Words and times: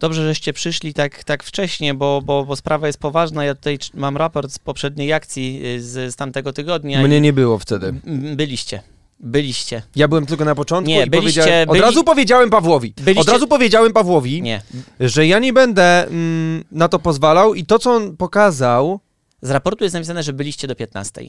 Dobrze, 0.00 0.22
żeście 0.22 0.52
przyszli 0.52 0.94
tak, 0.94 1.24
tak 1.24 1.42
wcześnie, 1.44 1.94
bo, 1.94 2.22
bo, 2.24 2.44
bo 2.44 2.56
sprawa 2.56 2.86
jest 2.86 2.98
poważna. 2.98 3.44
Ja 3.44 3.54
tutaj 3.54 3.78
mam 3.94 4.16
raport 4.16 4.52
z 4.52 4.58
poprzedniej 4.58 5.12
akcji 5.12 5.66
y, 5.66 5.82
z, 5.82 6.12
z 6.12 6.16
tamtego 6.16 6.52
tygodnia. 6.52 7.02
Mnie 7.02 7.20
nie 7.20 7.32
było 7.32 7.58
wtedy. 7.58 7.94
Byliście. 8.36 8.82
Byliście. 9.20 9.82
Ja 9.96 10.08
byłem 10.08 10.26
tylko 10.26 10.44
na 10.44 10.54
początku 10.54 10.88
Nie, 10.90 11.02
i 11.04 11.10
byliście- 11.10 11.40
powiedziałem, 11.40 11.68
od 11.68 11.72
byli- 11.74 11.82
razu 11.82 12.04
powiedziałem 12.04 12.50
Pawłowi, 12.50 12.94
Byliście- 12.96 13.20
od 13.20 13.28
razu 13.28 13.46
powiedziałem 13.48 13.92
Pawłowi, 13.92 14.42
Nie. 14.42 14.62
że 15.00 15.26
ja 15.26 15.38
nie 15.38 15.52
będę 15.52 16.06
mm, 16.06 16.64
na 16.72 16.88
to 16.88 16.98
pozwalał 16.98 17.54
i 17.54 17.64
to, 17.66 17.78
co 17.78 17.92
on 17.94 18.16
pokazał, 18.16 19.00
Z 19.42 19.50
raportu 19.50 19.84
jest 19.84 19.94
napisane, 19.94 20.22
że 20.22 20.32
byliście 20.32 20.68
do 20.68 20.74
15. 20.76 21.20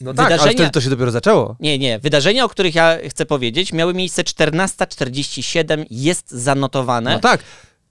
no 0.00 0.14
tak, 0.14 0.26
ale 0.26 0.36
Wydarzenia- 0.36 0.52
wtedy 0.54 0.70
to 0.70 0.80
się 0.80 0.90
dopiero 0.90 1.10
zaczęło. 1.10 1.56
Nie, 1.60 1.78
nie. 1.78 1.98
Wydarzenia, 1.98 2.44
o 2.44 2.48
których 2.48 2.74
ja 2.74 2.96
chcę 3.08 3.26
powiedzieć, 3.26 3.72
miały 3.72 3.94
miejsce 3.94 4.24
14.47, 4.24 5.84
jest 5.90 6.30
zanotowane. 6.30 7.12
No 7.12 7.18
tak. 7.20 7.40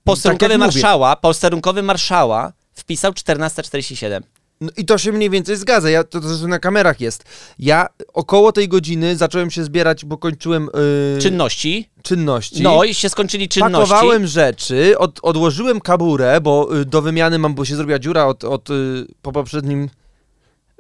Posterunkowy 0.08 0.50
tak 0.50 0.60
mówię. 0.60 0.68
marszała, 0.68 1.16
posterunkowy 1.16 1.84
marszała 1.84 2.54
wpisał 2.74 3.12
14.47. 3.12 4.22
No 4.62 4.70
I 4.78 4.86
to 4.86 4.98
się 4.98 5.12
mniej 5.12 5.30
więcej 5.30 5.58
zgadza, 5.58 5.90
ja, 5.90 6.04
to, 6.04 6.22
to 6.22 6.48
na 6.48 6.60
kamerach 6.60 7.02
jest. 7.02 7.24
Ja 7.60 7.88
około 8.14 8.52
tej 8.52 8.68
godziny 8.68 9.16
zacząłem 9.16 9.52
się 9.52 9.64
zbierać, 9.64 10.06
bo 10.06 10.18
kończyłem 10.18 10.70
yy, 11.14 11.22
Czynności. 11.22 11.90
czynności. 12.04 12.64
No 12.64 12.84
i 12.84 12.94
się 12.94 13.10
skończyli 13.10 13.50
czynności. 13.50 13.90
Pakowałem 13.90 14.28
rzeczy, 14.28 14.98
od, 14.98 15.20
odłożyłem 15.22 15.82
kaburę, 15.82 16.42
bo 16.42 16.78
y, 16.78 16.86
do 16.86 17.02
wymiany 17.02 17.40
mam, 17.40 17.56
bo 17.56 17.66
się 17.66 17.76
zrobiła 17.76 18.00
dziura 18.00 18.26
od, 18.26 18.44
od 18.44 18.70
y, 18.70 19.06
po 19.22 19.32
poprzednim... 19.32 19.90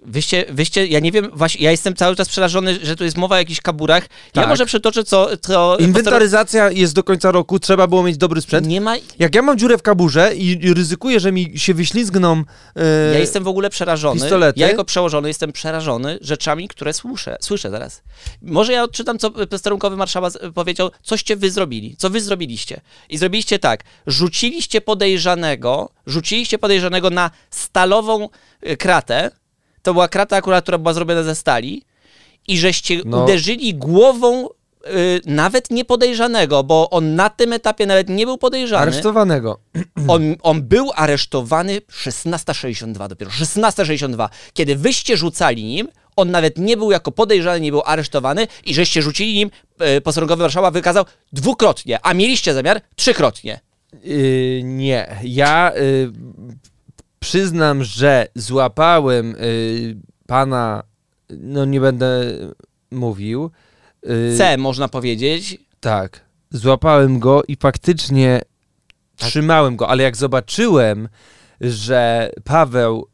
Wyście, 0.02 0.46
wyście, 0.50 0.88
ja 0.88 1.00
nie 1.00 1.12
wiem, 1.12 1.30
właśnie, 1.34 1.66
ja 1.66 1.72
jestem 1.72 1.96
cały 1.96 2.16
czas 2.16 2.30
przerażony, 2.30 2.80
że 2.86 2.96
tu 2.96 3.04
jest 3.04 3.18
mowa 3.18 3.36
o 3.36 3.38
jakichś 3.38 3.62
kaburach. 3.62 4.04
Ja 4.04 4.42
Tak. 4.42 4.50
może 4.50 4.66
przytoczę, 4.66 5.04
co... 5.04 5.38
co 5.38 5.78
Inwentaryzacja 5.80 6.72
jest 6.72 6.94
do 6.94 7.04
końca 7.04 7.32
roku, 7.32 7.60
trzeba 7.60 7.88
było 7.88 8.04
mieć 8.04 8.18
dobry 8.18 8.42
sprzęt. 8.42 8.68
Nie 8.68 8.82
ma... 8.82 8.96
Jak 9.20 9.36
ja 9.36 9.42
mam 9.42 9.58
dziurę 9.58 9.78
w 9.78 9.82
kaburze 9.82 10.36
i, 10.36 10.66
i 10.66 10.74
ryzykuję, 10.74 11.20
że 11.20 11.32
mi 11.32 11.60
się 11.60 11.74
wyślizgną... 11.74 12.40
y, 12.40 13.14
Ja 13.14 13.20
jestem 13.20 13.44
w 13.44 13.48
ogóle 13.48 13.70
przerażony. 13.70 14.22
pistolety? 14.22 14.60
Ja 14.60 14.68
jako 14.68 14.86
przełożony 14.86 15.28
jestem 15.28 15.52
przerażony 15.52 16.18
rzeczami, 16.22 16.68
które 16.68 16.94
słyszę. 16.94 17.38
Słyszę 17.42 17.70
zaraz. 17.72 18.02
Może 18.42 18.74
ja 18.74 18.84
odczytam, 18.84 19.20
co 19.20 19.32
posterunkowy 19.32 19.96
marszała 19.98 20.30
z- 20.30 20.54
powiedział, 20.54 20.92
coście 21.04 21.36
wy 21.36 21.52
zrobili, 21.52 21.96
co 21.98 22.10
wy 22.10 22.22
zrobiliście. 22.22 22.82
I 23.10 23.18
zrobiliście 23.18 23.60
tak, 23.60 23.84
rzuciliście 24.08 24.82
podejrzanego, 24.82 25.90
rzuciliście 26.08 26.58
podejrzanego 26.58 27.10
na 27.10 27.32
stalową 27.50 28.30
y, 28.70 28.78
kratę, 28.78 29.32
to 29.88 29.94
była 29.94 30.08
krata 30.08 30.36
akurat, 30.36 30.64
która 30.64 30.78
była 30.78 30.94
zrobiona 30.94 31.24
ze 31.24 31.36
stali 31.36 31.84
i 32.48 32.58
żeście 32.58 33.02
No. 33.06 33.24
uderzyli 33.24 33.76
głową 33.76 34.48
y, 34.48 34.50
nawet 35.26 35.72
nie 35.72 35.86
podejrzanego, 35.86 36.64
bo 36.64 36.90
on 36.90 37.16
na 37.16 37.30
tym 37.30 37.54
etapie 37.54 37.86
nawet 37.86 38.10
nie 38.10 38.26
był 38.26 38.38
podejrzany. 38.38 38.82
Aresztowanego. 38.82 39.60
On, 40.14 40.36
on 40.42 40.62
był 40.62 40.92
aresztowany 40.96 41.78
16.62 41.78 43.08
dopiero, 43.10 43.32
16.62. 43.32 44.30
Kiedy 44.54 44.76
wyście 44.76 45.18
rzucali 45.18 45.64
nim, 45.64 45.88
on 46.16 46.32
nawet 46.32 46.58
nie 46.58 46.78
był 46.78 46.92
jako 46.92 47.12
podejrzany, 47.12 47.60
nie 47.60 47.72
był 47.72 47.82
aresztowany 47.86 48.48
i 48.66 48.74
żeście 48.74 49.02
rzucili 49.02 49.34
nim, 49.34 49.52
e, 49.80 50.02
posterunkowy 50.02 50.42
Warszawa 50.42 50.72
wykazał 50.72 51.06
dwukrotnie, 51.34 52.00
a 52.04 52.14
mieliście 52.14 52.54
zamiar 52.54 52.82
trzykrotnie. 52.96 53.60
Y, 54.06 54.62
nie, 54.64 55.20
ja 55.24 55.72
y, 55.78 56.12
przyznam, 57.20 57.84
że 57.84 58.28
złapałem 58.36 59.36
y, 59.36 59.98
pana, 60.28 60.84
no 61.30 61.66
nie 61.66 61.80
będę 61.82 62.22
mówił. 62.92 63.52
y, 64.10 64.38
C 64.38 64.58
można 64.58 64.88
powiedzieć. 64.88 65.58
Tak, 65.80 66.22
złapałem 66.52 67.20
go 67.20 67.44
i 67.48 67.56
faktycznie 67.56 68.42
Tak. 69.18 69.30
trzymałem 69.30 69.76
go, 69.76 69.90
ale 69.90 70.04
jak 70.04 70.18
zobaczyłem, 70.18 71.10
że 71.62 72.30
Paweł 72.44 73.08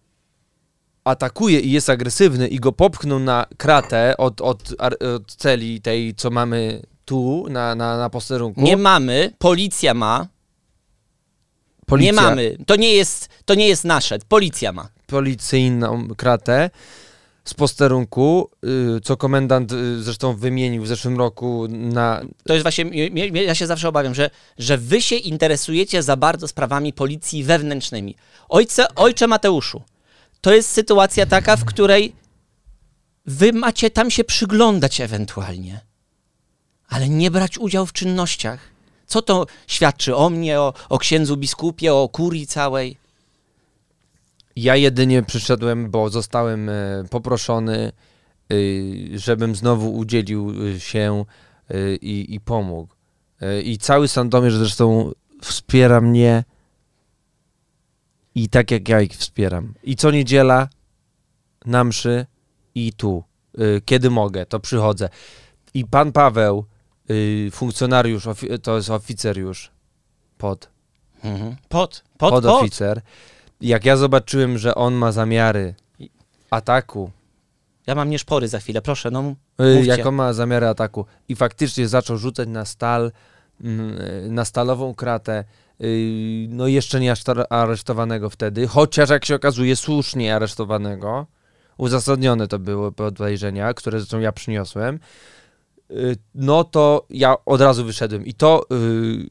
atakuje 1.03 1.59
i 1.59 1.71
jest 1.71 1.89
agresywny 1.89 2.47
i 2.47 2.59
go 2.59 2.71
popchnął 2.71 3.19
na 3.19 3.45
kratę 3.57 4.17
od, 4.17 4.41
od, 4.41 4.75
od 4.81 5.35
celi 5.35 5.81
tej, 5.81 6.15
co 6.15 6.29
mamy 6.29 6.81
tu 7.05 7.45
na, 7.49 7.75
na, 7.75 7.97
na 7.97 8.09
posterunku. 8.09 8.61
Nie 8.61 8.77
mamy, 8.77 9.33
policja 9.37 9.93
ma, 9.93 10.27
Policja, 11.85 12.11
nie 12.11 12.21
mamy. 12.21 12.57
To 12.65 12.75
nie 12.75 12.93
jest, 12.93 13.29
to 13.45 13.55
nie 13.55 13.67
jest 13.67 13.85
nasze, 13.85 14.19
policja 14.27 14.71
ma. 14.71 14.89
policyjną 15.07 16.07
kratę 16.17 16.69
z 17.45 17.53
posterunku, 17.53 18.49
y, 18.97 19.01
co 19.01 19.17
komendant 19.17 19.71
y, 19.71 20.03
zresztą 20.03 20.35
wymienił 20.35 20.83
w 20.83 20.87
zeszłym 20.87 21.17
roku 21.17 21.67
na... 21.69 22.21
To 22.43 22.53
jest 22.53 22.63
właśnie, 22.63 23.09
ja 23.31 23.55
się 23.55 23.67
zawsze 23.67 23.89
obawiam, 23.89 24.15
że, 24.15 24.29
że 24.57 24.77
wy 24.77 25.01
się 25.01 25.15
interesujecie 25.15 26.03
za 26.03 26.17
bardzo 26.17 26.47
sprawami 26.47 26.93
policji 26.93 27.43
wewnętrznymi. 27.43 28.15
Ojcze, 28.49 28.95
ojcze 28.95 29.27
Mateuszu, 29.27 29.81
to 30.41 30.53
jest 30.53 30.69
sytuacja 30.69 31.25
taka, 31.25 31.55
w 31.55 31.65
której 31.65 32.15
wy 33.25 33.53
macie 33.53 33.89
tam 33.89 34.11
się 34.11 34.23
przyglądać 34.23 35.01
ewentualnie, 35.01 35.79
ale 36.87 37.09
nie 37.09 37.31
brać 37.31 37.57
udziału 37.57 37.85
w 37.85 37.93
czynnościach. 37.93 38.72
Co 39.13 39.21
to 39.21 39.45
świadczy 39.67 40.15
o 40.15 40.29
mnie, 40.29 40.59
o, 40.59 40.73
o 40.89 40.97
księdzu 40.97 41.37
biskupie, 41.37 41.93
o 41.93 42.09
kurii 42.09 42.47
całej? 42.47 42.97
Ja 44.55 44.75
jedynie 44.75 45.23
przyszedłem, 45.23 45.91
bo 45.91 46.09
zostałem 46.09 46.69
e, 46.69 46.73
poproszony, 47.09 47.91
y, 48.51 49.09
żebym 49.15 49.55
znowu 49.55 49.95
udzielił 49.95 50.65
y, 50.65 50.79
się 50.79 51.25
i, 52.01 52.25
i 52.29 52.39
pomógł. 52.39 52.93
I 53.63 53.77
cały 53.77 54.07
Sandomierz 54.07 54.55
zresztą 54.55 55.11
wspiera 55.41 56.01
mnie 56.01 56.43
i 58.35 58.49
tak 58.49 58.71
jak 58.71 58.89
ja 58.89 59.01
ich 59.01 59.11
wspieram. 59.11 59.73
I 59.83 59.95
co 59.95 60.11
niedziela 60.11 60.67
na 61.65 61.83
mszy 61.83 62.25
i 62.75 62.93
tu. 62.93 63.23
Kiedy 63.85 64.09
mogę, 64.09 64.45
to 64.45 64.59
przychodzę. 64.59 65.09
I 65.73 65.85
pan 65.85 66.11
Paweł, 66.11 66.65
y, 67.09 67.49
funkcjonariusz, 67.51 68.27
to 68.63 68.75
jest 68.75 68.89
oficer 68.89 69.37
już 69.37 69.71
pod 70.37 70.73
Mhm. 71.23 71.55
Pod, 71.69 72.03
pod, 72.17 72.31
pod. 72.31 72.31
podoficer. 72.43 73.01
Jak 73.61 73.85
ja 73.85 73.97
zobaczyłem, 73.97 74.57
że 74.57 74.75
on 74.75 74.93
ma 74.93 75.11
zamiary 75.11 75.75
ataku, 76.49 77.11
Ja 77.87 77.95
mam 77.95 78.09
nieszpory 78.09 78.47
za 78.47 78.59
chwilę, 78.59 78.81
proszę, 78.81 79.11
no. 79.11 79.19
y, 79.61 79.75
Mówcie. 79.75 79.85
jak 79.91 80.05
on 80.05 80.15
ma 80.15 80.33
zamiary 80.33 80.67
ataku 80.67 81.05
i 81.29 81.35
faktycznie 81.35 81.87
zaczął 81.87 82.17
rzucać 82.17 82.49
na 82.49 82.65
stal, 82.65 83.11
mm, 83.61 83.97
y, 84.01 84.27
na 84.31 84.45
stalową 84.45 84.95
kratę, 84.95 85.43
no 86.49 86.67
jeszcze 86.67 86.99
nie 86.99 87.13
aresztowanego 87.49 88.29
wtedy, 88.29 88.67
chociaż 88.67 89.09
jak 89.09 89.25
się 89.25 89.35
okazuje 89.35 89.75
słusznie 89.75 90.35
aresztowanego, 90.35 91.27
uzasadnione 91.77 92.47
to 92.47 92.59
były 92.59 92.91
podejrzenia, 92.91 93.73
które 93.73 93.99
zresztą 93.99 94.19
ja 94.19 94.31
przyniosłem, 94.31 94.99
no 96.35 96.63
to 96.63 97.05
ja 97.09 97.35
od 97.45 97.61
razu 97.61 97.85
wyszedłem 97.85 98.25
i 98.25 98.33
to 98.33 98.65
y, 98.71 99.29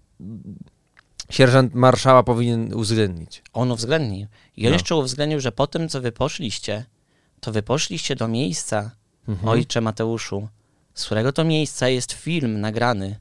sierżant 1.31 1.75
marszała 1.75 2.23
powinien 2.23 2.75
uwzględnić. 2.75 3.43
On 3.53 3.71
uwzględnił. 3.71 4.27
I 4.56 4.67
on 4.67 4.71
No. 4.71 4.75
jeszcze 4.77 4.97
uwzględnił, 4.97 5.41
że 5.41 5.53
po 5.53 5.67
tym, 5.67 5.89
co 5.89 6.00
wy 6.00 6.12
poszliście, 6.12 6.84
to 7.41 7.53
wy 7.53 7.62
poszliście 7.62 8.17
do 8.17 8.28
miejsca, 8.28 8.91
Mhm. 9.28 9.49
ojcze 9.49 9.81
Mateuszu, 9.81 10.49
z 10.95 11.05
którego 11.05 11.33
to 11.33 11.45
miejsca 11.45 11.89
jest 11.89 12.12
film 12.12 12.61
nagrany. 12.61 13.17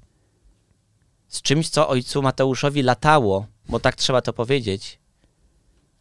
Z 1.28 1.42
czymś, 1.42 1.70
co 1.70 1.88
ojcu 1.90 2.22
Mateuszowi 2.22 2.84
latało, 2.84 3.46
bo 3.70 3.80
tak 3.80 3.96
trzeba 3.96 4.22
to 4.22 4.34
powiedzieć. 4.34 5.00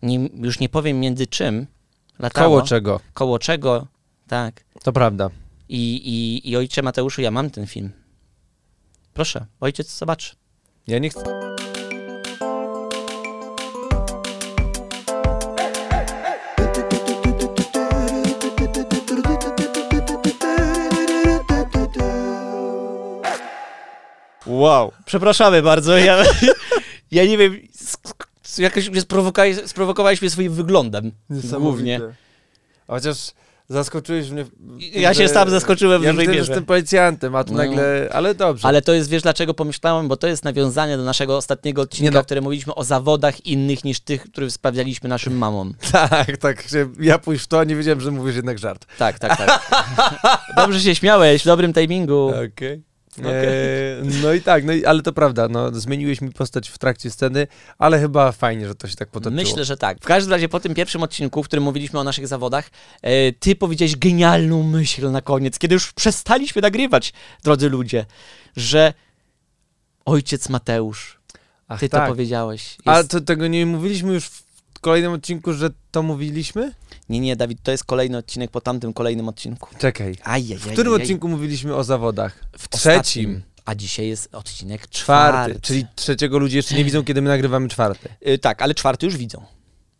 Nie, 0.02 0.28
już 0.34 0.60
nie 0.60 0.68
powiem 0.68 1.00
między 1.00 1.26
czym. 1.26 1.66
Latało. 2.18 2.48
Koło 2.56 2.62
czego? 2.68 3.00
Koło 3.14 3.38
czego, 3.38 3.86
tak. 4.28 4.64
To 4.82 4.92
prawda. 4.92 5.30
I, 5.70 5.94
i, 5.94 6.50
I 6.50 6.56
ojcze 6.56 6.82
Mateuszu, 6.82 7.22
ja 7.22 7.30
mam 7.30 7.50
ten 7.50 7.66
film. 7.66 7.90
Proszę, 9.14 9.46
ojciec 9.60 9.98
zobacz. 9.98 10.36
Ja 10.86 10.98
nie 10.98 11.10
chcę. 11.10 11.24
Wow. 24.46 24.92
Przepraszamy 25.04 25.62
bardzo, 25.62 25.98
ja, 25.98 26.24
ja 27.10 27.24
nie 27.24 27.38
wiem, 27.38 27.58
jakoś 28.58 28.88
mnie 28.88 29.00
sprowokowałeś, 29.00 29.56
sprowokowałeś 29.66 30.22
mnie 30.22 30.30
swoim 30.30 30.52
wyglądem. 30.52 31.12
Głównie. 31.58 32.00
Chociaż 32.86 33.32
zaskoczyłeś 33.70 34.30
mnie. 34.30 34.44
Ja 34.92 35.14
się 35.14 35.28
sam 35.28 35.50
zaskoczyłem 35.50 36.02
w 36.02 36.04
Ja 36.04 36.10
dużej 36.12 36.26
że 36.26 36.32
mierze. 36.32 36.40
jestem 36.52 36.64
policjantem, 36.64 37.36
a 37.36 37.44
tu 37.44 37.52
No. 37.52 37.58
nagle. 37.58 38.08
Ale 38.12 38.34
dobrze. 38.34 38.68
Ale 38.68 38.82
to 38.82 38.92
jest, 38.92 39.10
wiesz 39.10 39.22
dlaczego 39.22 39.54
pomyślałem, 39.54 40.08
bo 40.08 40.16
to 40.16 40.26
jest 40.26 40.44
nawiązanie 40.44 40.96
do 40.96 41.04
naszego 41.04 41.36
ostatniego 41.36 41.82
odcinka, 41.82 42.10
Nie 42.10 42.14
no. 42.14 42.22
w 42.22 42.26
którym 42.26 42.44
mówiliśmy 42.44 42.74
o 42.74 42.84
zawodach 42.84 43.46
innych 43.46 43.84
niż 43.84 44.00
tych, 44.00 44.22
które 44.30 44.50
sprawdzaliśmy 44.50 45.08
naszym 45.08 45.38
mamom. 45.38 45.74
Tak, 45.92 46.36
tak. 46.36 46.64
Ja 47.00 47.18
pójść 47.18 47.44
w 47.44 47.46
to, 47.46 47.60
a 47.60 47.64
nie 47.64 47.76
wiedziałem, 47.76 48.00
że 48.00 48.10
mówisz 48.10 48.36
jednak 48.36 48.58
żart. 48.58 48.86
Tak, 48.98 49.18
tak, 49.18 49.36
tak. 49.38 49.70
Dobrze 50.56 50.80
się 50.80 50.94
śmiałeś, 50.94 51.42
w 51.42 51.46
dobrym 51.46 51.72
timingu. 51.72 52.32
Okej. 52.54 52.89
E, 53.18 54.02
no 54.22 54.32
i 54.32 54.40
tak, 54.40 54.64
no 54.64 54.72
i, 54.72 54.84
ale 54.84 55.02
to 55.02 55.12
prawda, 55.12 55.48
no, 55.48 55.80
zmieniłeś 55.80 56.20
mi 56.20 56.32
postać 56.32 56.68
w 56.68 56.78
trakcie 56.78 57.10
sceny, 57.10 57.46
ale 57.78 58.00
chyba 58.00 58.32
fajnie, 58.32 58.68
że 58.68 58.74
to 58.74 58.88
się 58.88 58.96
tak 58.96 59.08
potoczyło. 59.08 59.42
Myślę, 59.42 59.64
że 59.64 59.76
tak. 59.76 59.98
W 59.98 60.04
każdym 60.04 60.32
razie 60.32 60.48
po 60.48 60.60
tym 60.60 60.74
pierwszym 60.74 61.02
odcinku, 61.02 61.42
w 61.42 61.46
którym 61.46 61.64
mówiliśmy 61.64 61.98
o 61.98 62.04
naszych 62.04 62.28
zawodach, 62.28 62.70
e, 63.02 63.32
ty 63.32 63.56
powiedziałeś 63.56 63.96
genialną 63.96 64.62
myśl 64.62 65.10
na 65.10 65.20
koniec, 65.20 65.58
kiedy 65.58 65.74
już 65.74 65.92
przestaliśmy 65.92 66.62
nagrywać, 66.62 67.12
drodzy 67.44 67.68
ludzie, 67.68 68.06
że 68.56 68.94
ojciec 70.04 70.48
Mateusz, 70.48 71.18
Ach, 71.68 71.80
ty 71.80 71.88
tak. 71.88 72.02
to 72.02 72.12
powiedziałeś. 72.12 72.62
Jest... 72.86 72.88
A 72.88 73.04
to 73.04 73.20
tego 73.20 73.46
nie 73.46 73.66
mówiliśmy 73.66 74.14
już 74.14 74.26
w 74.26 74.42
kolejnym 74.80 75.12
odcinku, 75.12 75.52
że 75.52 75.70
to 75.90 76.02
mówiliśmy? 76.02 76.72
Nie, 77.10 77.20
nie, 77.20 77.36
Dawid, 77.36 77.62
to 77.62 77.70
jest 77.70 77.84
kolejny 77.84 78.18
odcinek 78.18 78.50
po 78.50 78.60
tamtym 78.60 78.92
kolejnym 78.92 79.28
odcinku. 79.28 79.68
Czekaj. 79.78 80.16
Ajajaj, 80.24 80.58
W 80.58 80.72
którym 80.72 80.92
odcinku 80.92 81.28
mówiliśmy 81.28 81.74
o 81.76 81.84
zawodach? 81.84 82.44
W 82.58 82.68
trzecim. 82.68 83.00
ostatnim. 83.00 83.42
A 83.64 83.74
dzisiaj 83.74 84.08
jest 84.08 84.34
odcinek 84.34 84.88
Czwarty. 84.88 85.32
czwarty. 85.50 85.60
Czyli 85.60 85.86
trzeciego 85.96 86.38
ludzie 86.38 86.56
jeszcze 86.56 86.74
nie 86.74 86.84
widzą, 86.84 87.04
kiedy 87.04 87.22
my 87.22 87.28
nagrywamy 87.28 87.68
czwarty. 87.68 88.08
Y, 88.28 88.38
tak, 88.38 88.62
ale 88.62 88.74
czwarty 88.74 89.06
już 89.06 89.16
widzą. 89.16 89.44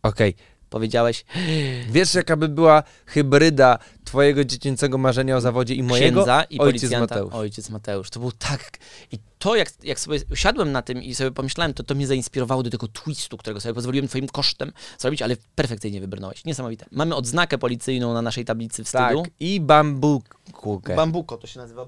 Okej. 0.03 0.35
Powiedziałeś 0.71 1.25
Wiesz, 1.93 2.15
jaka 2.15 2.37
by 2.37 2.49
była 2.49 2.83
hybryda 3.07 3.79
twojego 4.05 4.45
dziecięcego 4.45 4.99
marzenia 4.99 5.37
o 5.37 5.41
zawodzie 5.41 5.75
i 5.75 5.83
mojego? 5.83 6.21
księdza 6.21 6.43
i 6.43 6.59
Ojciec 6.59 6.81
policjanta. 6.81 7.15
Mateusz. 7.15 7.35
Ojciec 7.35 7.71
Mateusz. 7.71 8.11
To 8.11 8.21
był 8.21 8.33
tak... 8.33 8.71
I 9.13 9.19
to, 9.39 9.57
jak, 9.57 9.69
jak 9.83 10.01
sobie 10.01 10.19
usiadłem 10.33 10.73
na 10.73 10.83
tym 10.83 11.03
i 11.03 11.15
sobie 11.15 11.31
pomyślałem, 11.31 11.75
to 11.75 11.83
to 11.83 11.95
mnie 11.95 12.07
zainspirowało 12.07 12.63
do 12.63 12.71
tego 12.71 12.89
twistu, 12.89 13.37
którego 13.37 13.61
sobie 13.61 13.75
pozwoliłem 13.75 14.09
twoim 14.09 14.29
kosztem 14.29 14.73
zrobić, 14.99 15.23
ale 15.23 15.37
perfekcyjnie 15.55 16.01
wybrnąłeś. 16.01 16.45
Niesamowite. 16.45 16.87
Mamy 16.91 17.15
odznakę 17.15 17.59
policyjną 17.59 18.15
na 18.15 18.23
naszej 18.23 18.45
tablicy 18.45 18.85
Tak. 18.85 19.13
wstydu. 19.13 19.23
I 19.41 19.61
bambukę. 19.61 20.97
Bambuko 20.97 21.37
to 21.37 21.47
się 21.47 21.61
nazywa. 21.61 21.87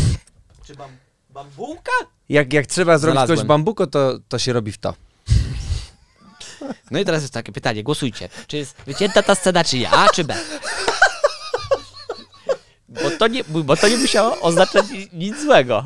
Czy 0.66 0.74
bam, 0.74 0.90
bambułka? 1.30 1.92
Jak, 2.28 2.52
jak 2.52 2.66
trzeba 2.66 2.98
zrobić 2.98 3.14
Znalazłem. 3.14 3.38
coś 3.38 3.46
bambuko, 3.46 3.86
to, 3.86 4.18
to 4.28 4.38
się 4.38 4.52
robi 4.52 4.72
w 4.72 4.78
to. 4.78 4.94
No 6.90 6.98
i 6.98 7.04
teraz 7.04 7.22
jest 7.22 7.34
takie 7.34 7.52
pytanie, 7.52 7.82
głosujcie. 7.84 8.28
Czy 8.46 8.56
jest 8.56 8.76
wycięta 8.86 9.22
ta 9.22 9.34
scena, 9.34 9.64
czy 9.64 9.78
nie? 9.78 9.90
A 9.90 10.08
czy 10.08 10.24
B? 10.24 10.34
Bo 12.88 13.10
to 13.18 13.26
nie, 13.28 13.44
bo 13.44 13.76
to 13.76 13.88
nie 13.88 13.96
musiało 13.96 14.40
oznaczać 14.40 14.90
ni- 14.90 15.08
nic 15.12 15.42
złego. 15.42 15.84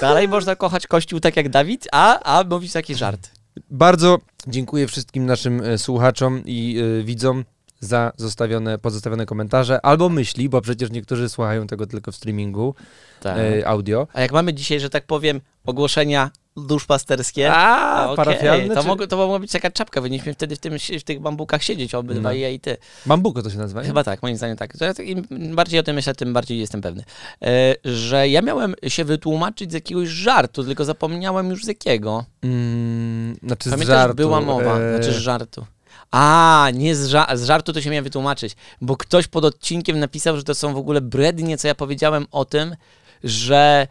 Dalej 0.00 0.28
można 0.28 0.56
kochać 0.56 0.86
Kościół 0.86 1.20
tak 1.20 1.36
jak 1.36 1.48
Dawid, 1.48 1.88
a, 1.92 2.38
a 2.38 2.44
mówić 2.44 2.72
taki 2.72 2.94
żart. 2.94 3.30
Bardzo 3.70 4.18
dziękuję 4.46 4.86
wszystkim 4.86 5.26
naszym 5.26 5.60
e, 5.64 5.78
słuchaczom 5.78 6.42
i 6.44 6.78
e, 7.00 7.04
widzom 7.04 7.44
za 7.80 8.12
zostawione, 8.16 8.78
pozostawione 8.78 9.26
komentarze 9.26 9.80
albo 9.86 10.08
myśli, 10.08 10.48
bo 10.48 10.60
przecież 10.60 10.90
niektórzy 10.90 11.28
słuchają 11.28 11.66
tego 11.66 11.86
tylko 11.86 12.12
w 12.12 12.16
streamingu 12.16 12.74
Tak. 13.20 13.38
e, 13.38 13.68
audio. 13.68 14.06
A 14.12 14.20
jak 14.20 14.32
mamy 14.32 14.54
dzisiaj, 14.54 14.80
że 14.80 14.90
tak 14.90 15.06
powiem, 15.06 15.40
ogłoszenia 15.66 16.30
duszpasterskie, 16.56 17.52
A, 17.54 18.04
okej, 18.04 18.16
parafialne? 18.16 18.74
to, 18.74 18.82
czy... 18.82 18.88
mogło, 18.88 19.06
to 19.06 19.16
mogła 19.16 19.38
być 19.38 19.52
taka 19.52 19.70
czapka, 19.70 20.00
powinniśmy 20.00 20.34
wtedy 20.34 20.56
w, 20.56 20.58
tym, 20.58 20.74
w 21.00 21.02
tych 21.04 21.20
bambukach 21.20 21.62
siedzieć 21.62 21.94
obydwaj, 21.94 22.36
No. 22.36 22.40
ja 22.42 22.48
i 22.50 22.60
ty. 22.60 22.76
Bambuko 23.06 23.42
to 23.42 23.50
się 23.50 23.58
nazywa? 23.58 23.80
nie? 23.82 23.86
Chyba 23.86 24.04
tak, 24.04 24.22
moim 24.22 24.36
zdaniem 24.36 24.56
tak. 24.56 24.76
Tak- 24.76 24.98
Im 24.98 25.26
bardziej 25.56 25.80
o 25.80 25.82
tym 25.82 25.94
myślę, 25.96 26.14
tym 26.14 26.32
bardziej 26.32 26.58
jestem 26.58 26.80
pewny. 26.80 27.04
E, 27.42 27.74
że 27.84 28.28
ja 28.28 28.42
miałem 28.42 28.74
się 28.88 29.04
wytłumaczyć 29.04 29.70
z 29.70 29.74
jakiegoś 29.74 30.08
żartu, 30.08 30.64
tylko 30.64 30.84
zapomniałem 30.84 31.50
już 31.50 31.64
z 31.64 31.68
jakiego. 31.68 32.24
Mm, 32.42 33.36
znaczy 33.42 33.68
z 33.68 33.72
Pamiętasz, 33.72 33.96
żartu. 33.96 34.16
była 34.16 34.40
mowa, 34.40 34.78
e, 34.78 34.94
znaczy 34.96 35.12
z 35.12 35.16
żartu. 35.18 35.66
A, 36.10 36.68
nie 36.74 36.96
z, 36.96 37.08
ża- 37.08 37.36
z 37.36 37.44
żartu 37.44 37.72
to 37.72 37.80
się 37.80 37.90
miałem 37.90 38.04
wytłumaczyć, 38.04 38.56
bo 38.80 38.96
ktoś 38.96 39.26
pod 39.26 39.44
odcinkiem 39.44 39.98
napisał, 39.98 40.36
że 40.36 40.44
to 40.44 40.54
są 40.54 40.74
w 40.74 40.76
ogóle 40.76 41.00
brednie, 41.00 41.58
co 41.58 41.68
ja 41.68 41.74
powiedziałem 41.74 42.26
o 42.30 42.44
tym, 42.44 42.76
że 43.24 43.86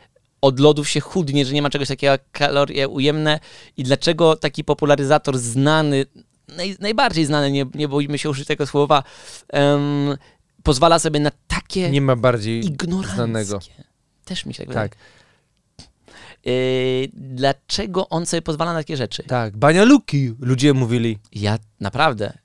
od 0.46 0.60
lodów 0.60 0.90
się 0.90 1.00
chudnie, 1.00 1.46
że 1.46 1.54
nie 1.54 1.62
ma 1.62 1.70
czegoś 1.70 1.88
takiego 1.88 2.12
jak 2.12 2.32
kalorie 2.32 2.88
ujemne 2.88 3.40
i 3.78 3.84
dlaczego 3.84 4.36
taki 4.36 4.64
popularyzator 4.64 5.38
znany, 5.38 6.06
naj, 6.58 6.76
najbardziej 6.80 7.26
znany, 7.26 7.52
nie, 7.52 7.66
nie 7.76 7.88
boimy 7.88 8.18
się 8.18 8.30
użyć 8.30 8.48
tego 8.48 8.68
słowa, 8.68 9.04
em, 9.50 10.18
pozwala 10.64 11.00
sobie 11.00 11.20
na 11.20 11.32
takie 11.48 11.90
Nie 11.92 12.02
ma 12.02 12.16
bardziej 12.16 12.66
ignoranckie. 12.66 13.16
znanego. 13.16 13.60
Też 14.26 14.46
mi 14.46 14.54
się 14.54 14.58
tak 14.64 14.68
wydaje. 14.68 14.90
Tak, 14.90 14.98
Yy, 16.46 17.08
dlaczego 17.14 18.10
on 18.10 18.26
sobie 18.26 18.42
pozwala 18.42 18.74
na 18.74 18.80
takie 18.80 18.98
rzeczy? 18.98 19.24
tak. 19.24 19.58
Banialuki, 19.58 20.34
ludzie 20.40 20.74
mówili. 20.74 21.18
Ja 21.32 21.58
naprawdę, 21.80 22.38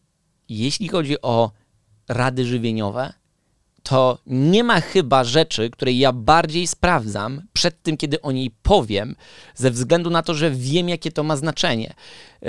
jeśli 0.49 0.89
chodzi 0.89 1.23
o 1.23 1.51
rady 2.09 2.45
żywieniowe, 2.47 3.13
to 3.91 4.19
nie 4.27 4.65
ma 4.65 4.81
chyba 4.81 5.25
rzeczy, 5.25 5.71
której 5.71 5.99
ja 5.99 6.13
bardziej 6.13 6.67
sprawdzam 6.67 7.43
przed 7.53 7.83
tym, 7.83 7.97
kiedy 7.97 8.23
o 8.23 8.33
niej 8.33 8.51
powiem, 8.63 9.17
ze 9.55 9.71
względu 9.71 10.11
na 10.11 10.23
to, 10.23 10.35
że 10.35 10.51
wiem, 10.51 10.89
jakie 10.89 11.13
to 11.13 11.23
ma 11.23 11.37
znaczenie. 11.37 11.95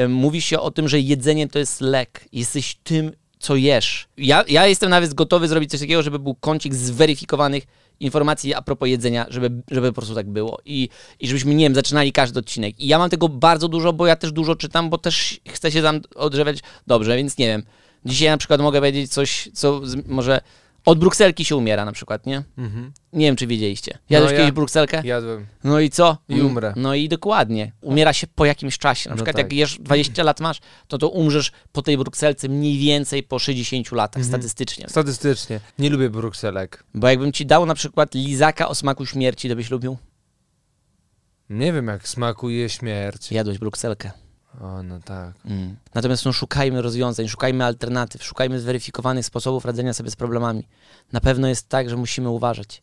Mówi 0.09 0.41
się 0.41 0.59
o 0.59 0.71
tym, 0.71 0.89
że 0.89 0.99
jedzenie 0.99 1.47
to 1.47 1.59
jest 1.59 1.81
lek. 1.81 2.25
Jesteś 2.31 2.77
tym, 2.83 3.11
co 3.39 3.55
jesz. 3.55 4.07
Ja, 4.17 4.43
ja 4.47 4.67
jestem 4.67 4.89
nawet 4.89 5.13
gotowy 5.13 5.47
zrobić 5.47 5.71
coś 5.71 5.79
takiego, 5.79 6.03
żeby 6.03 6.19
był 6.19 6.35
kącik 6.35 6.75
zweryfikowanych 6.75 7.63
informacji 7.99 8.53
a 8.53 8.61
propos 8.61 8.89
jedzenia, 8.89 9.25
żeby, 9.29 9.61
żeby 9.71 9.87
po 9.87 9.93
prostu 9.93 10.15
tak 10.15 10.29
było. 10.29 10.59
I, 10.65 10.89
I 11.19 11.27
żebyśmy, 11.27 11.55
nie 11.55 11.65
wiem, 11.65 11.75
zaczynali 11.75 12.11
każdy 12.11 12.39
odcinek. 12.39 12.79
I 12.79 12.87
ja 12.87 12.99
mam 12.99 13.09
tego 13.09 13.29
bardzo 13.29 13.67
dużo, 13.67 13.93
bo 13.93 14.07
ja 14.07 14.15
też 14.15 14.31
dużo 14.31 14.55
czytam, 14.55 14.89
bo 14.89 14.97
też 14.97 15.39
chcę 15.49 15.71
się 15.71 15.81
tam 15.81 16.01
odżywiać 16.15 16.59
dobrze, 16.87 17.17
więc 17.17 17.37
nie 17.37 17.47
wiem. 17.47 17.63
Dzisiaj 18.05 18.29
na 18.29 18.37
przykład 18.37 18.61
mogę 18.61 18.79
powiedzieć 18.79 19.11
coś, 19.11 19.49
co 19.53 19.81
może 20.07 20.41
od 20.85 20.99
brukselki 20.99 21.45
się 21.45 21.55
umiera 21.55 21.85
na 21.85 21.91
przykład, 21.91 22.25
nie? 22.25 22.43
Mhm. 22.57 22.91
Nie 23.13 23.25
wiem, 23.25 23.35
czy 23.35 23.47
wiedzieliście. 23.47 23.97
Jadłeś 24.09 24.31
No 24.31 24.37
kiedyś 24.37 24.47
ja- 24.47 24.53
brukselkę? 24.53 25.01
Jadłem. 25.05 25.47
No 25.63 25.79
i 25.79 25.89
co? 25.89 26.17
I 26.29 26.33
Mm, 26.33 26.45
umrę. 26.45 26.73
No 26.75 26.95
i 26.95 27.09
dokładnie. 27.09 27.71
Umiera 27.81 28.13
się 28.13 28.27
po 28.27 28.45
jakimś 28.45 28.77
czasie. 28.77 29.09
Na 29.09 29.13
No 29.13 29.17
przykład 29.17 29.35
tak. 29.35 29.45
jak 29.45 29.53
jesz 29.53 29.79
20 29.79 30.23
lat 30.23 30.39
masz, 30.39 30.59
to 30.87 30.97
to 30.97 31.09
umrzesz 31.09 31.51
po 31.71 31.81
tej 31.81 31.97
brukselce 31.97 32.49
mniej 32.49 32.77
więcej 32.77 33.23
po 33.23 33.39
60 33.39 33.91
latach 33.91 34.21
Mhm. 34.23 34.41
statystycznie. 34.41 34.89
Statystycznie. 34.89 35.59
Nie 35.79 35.89
lubię 35.89 36.09
brukselek. 36.09 36.83
Bo 36.93 37.07
jakbym 37.07 37.31
ci 37.31 37.45
dał 37.45 37.65
na 37.65 37.75
przykład 37.75 38.15
lizaka 38.15 38.67
o 38.67 38.75
smaku 38.75 39.05
śmierci, 39.05 39.49
to 39.49 39.55
byś 39.55 39.69
lubił? 39.71 39.97
Nie 41.49 41.73
wiem, 41.73 41.87
jak 41.87 42.07
smakuje 42.07 42.69
śmierć. 42.69 43.31
Jadłeś 43.31 43.57
brukselkę. 43.57 44.11
O, 44.59 44.83
no 44.83 44.99
tak. 44.99 45.33
Mm. 45.45 45.75
Natomiast 45.93 46.25
no, 46.25 46.33
szukajmy 46.33 46.81
rozwiązań, 46.81 47.27
szukajmy 47.27 47.65
alternatyw, 47.65 48.23
szukajmy 48.23 48.59
zweryfikowanych 48.59 49.25
sposobów 49.25 49.65
radzenia 49.65 49.93
sobie 49.93 50.11
z 50.11 50.15
problemami. 50.15 50.67
Na 51.11 51.21
pewno 51.21 51.47
jest 51.47 51.69
tak, 51.69 51.89
że 51.89 51.97
musimy 51.97 52.29
uważać. 52.29 52.81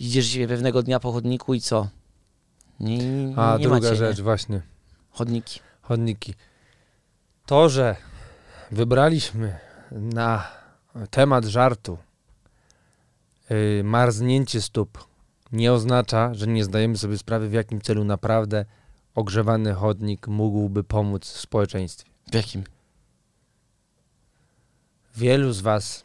Idziesz 0.00 0.26
dzisiaj 0.26 0.48
pewnego 0.48 0.82
dnia 0.82 1.00
po 1.00 1.12
chodniku 1.12 1.54
i 1.54 1.60
co? 1.60 1.88
Nie, 2.80 2.98
nie, 2.98 3.38
A, 3.38 3.56
nie 3.56 3.62
druga 3.62 3.80
macie, 3.80 3.96
rzecz, 3.96 4.16
Nie? 4.16 4.22
właśnie. 4.24 4.62
Chodniki. 5.10 5.60
Chodniki. 5.82 6.34
To, 7.46 7.68
że 7.68 7.96
wybraliśmy 8.70 9.58
na 9.90 10.46
temat 11.10 11.44
żartu 11.44 11.98
yy, 13.50 13.84
marznięcie 13.84 14.62
stóp, 14.62 15.08
nie 15.52 15.72
oznacza, 15.72 16.34
że 16.34 16.46
nie 16.46 16.64
zdajemy 16.64 16.98
sobie 16.98 17.18
sprawy, 17.18 17.48
w 17.48 17.52
jakim 17.52 17.80
celu 17.80 18.04
naprawdę 18.04 18.64
ogrzewany 19.14 19.74
chodnik 19.74 20.28
mógłby 20.28 20.84
pomóc 20.84 21.32
w 21.32 21.40
społeczeństwie. 21.40 22.10
W 22.30 22.34
jakim? 22.34 22.64
Wielu 25.16 25.52
z 25.52 25.60
Was 25.60 26.04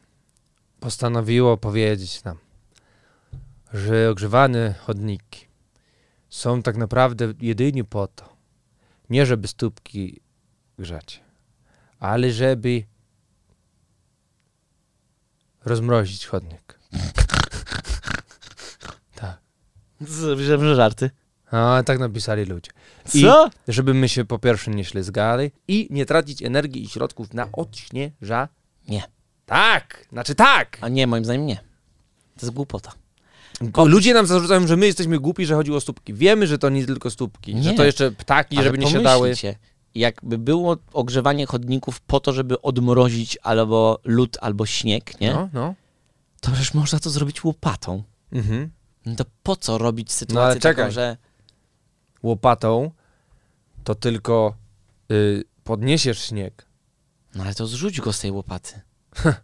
postanowiło 0.79 1.57
powiedzieć 1.57 2.23
nam, 2.23 2.37
że 3.73 4.09
ogrzewane 4.09 4.73
chodniki 4.73 5.47
są 6.29 6.61
tak 6.61 6.77
naprawdę 6.77 7.33
jedynie 7.41 7.83
po 7.83 8.07
to, 8.07 8.35
nie 9.09 9.25
żeby 9.25 9.47
stópki 9.47 10.21
grzać, 10.79 11.21
ale 11.99 12.31
żeby 12.31 12.83
rozmrozić 15.65 16.25
chodnik. 16.25 16.79
tak. 19.15 19.37
Że 20.37 20.75
żarty. 20.75 21.09
A 21.51 21.83
tak 21.85 21.99
napisali 21.99 22.45
ludzie. 22.45 22.71
I 23.13 23.21
Co? 23.21 23.49
żeby 23.67 23.93
my 23.93 24.09
się 24.09 24.25
po 24.25 24.39
pierwsze 24.39 24.71
nie 24.71 24.85
ślizgali 24.85 25.51
i 25.67 25.87
nie 25.91 26.05
tracić 26.05 26.43
energii 26.43 26.83
i 26.83 26.89
środków 26.89 27.33
na 27.33 27.47
odśnieża. 27.53 28.47
Nie. 28.87 29.03
Tak! 29.45 30.05
Znaczy 30.11 30.35
tak! 30.35 30.77
A 30.81 30.89
nie, 30.89 31.07
moim 31.07 31.25
zdaniem 31.25 31.45
nie. 31.45 31.55
To 32.37 32.45
jest 32.45 32.53
głupota. 32.55 32.91
Bo 33.61 33.85
ludzie 33.85 34.13
nam 34.13 34.25
zarzucają, 34.25 34.67
że 34.67 34.77
my 34.77 34.85
jesteśmy 34.85 35.19
głupi, 35.19 35.45
że 35.45 35.55
chodzi 35.55 35.73
o 35.73 35.81
stópki. 35.81 36.13
Wiemy, 36.13 36.47
że 36.47 36.57
to 36.57 36.69
nie 36.69 36.85
tylko 36.85 37.09
stópki, 37.09 37.63
że 37.63 37.71
Nie. 37.71 37.77
to 37.77 37.85
jeszcze 37.85 38.11
ptaki, 38.11 38.57
Ale 38.57 38.63
żeby 38.65 38.77
nie 38.77 38.87
siadały. 38.87 39.33
Jakby 39.95 40.37
było 40.37 40.77
ogrzewanie 40.93 41.45
chodników 41.45 42.01
po 42.01 42.19
to, 42.19 42.33
żeby 42.33 42.61
odmrozić 42.61 43.37
albo 43.43 43.99
lód, 44.03 44.37
albo 44.41 44.65
śnieg, 44.65 45.21
nie? 45.21 45.33
No, 45.33 45.49
no. 45.53 45.75
To 46.41 46.51
przecież 46.51 46.73
można 46.73 46.99
to 46.99 47.09
zrobić 47.09 47.43
łopatą. 47.43 48.03
Mhm. 48.31 48.69
No 49.05 49.15
to 49.15 49.25
po 49.43 49.55
co 49.55 49.77
robić 49.77 50.07
ale 50.09 50.13
sytuację 50.15 50.61
czekaj. 50.61 50.83
taką, 50.85 50.93
że... 50.93 51.17
Łopatą 52.23 52.91
to 53.83 53.95
tylko 53.95 54.53
y, 55.11 55.43
podniesiesz 55.63 56.19
śnieg. 56.25 56.65
No 57.35 57.43
ale 57.43 57.55
to 57.55 57.67
zrzuć 57.67 58.01
go 58.01 58.13
z 58.13 58.19
tej 58.19 58.31
łopaty. 58.31 58.81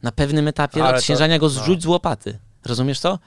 Na 0.04 0.12
pewnym 0.12 0.48
etapie 0.48 0.84
Ale 0.84 0.92
to- 0.94 0.98
odśnieżania 0.98 1.40
go 1.40 1.46
no. 1.46 1.50
zrzuć 1.50 1.84
z 1.84 1.86
łopaty. 1.86 2.40
Rozumiesz 2.66 3.00
to? 3.00 3.20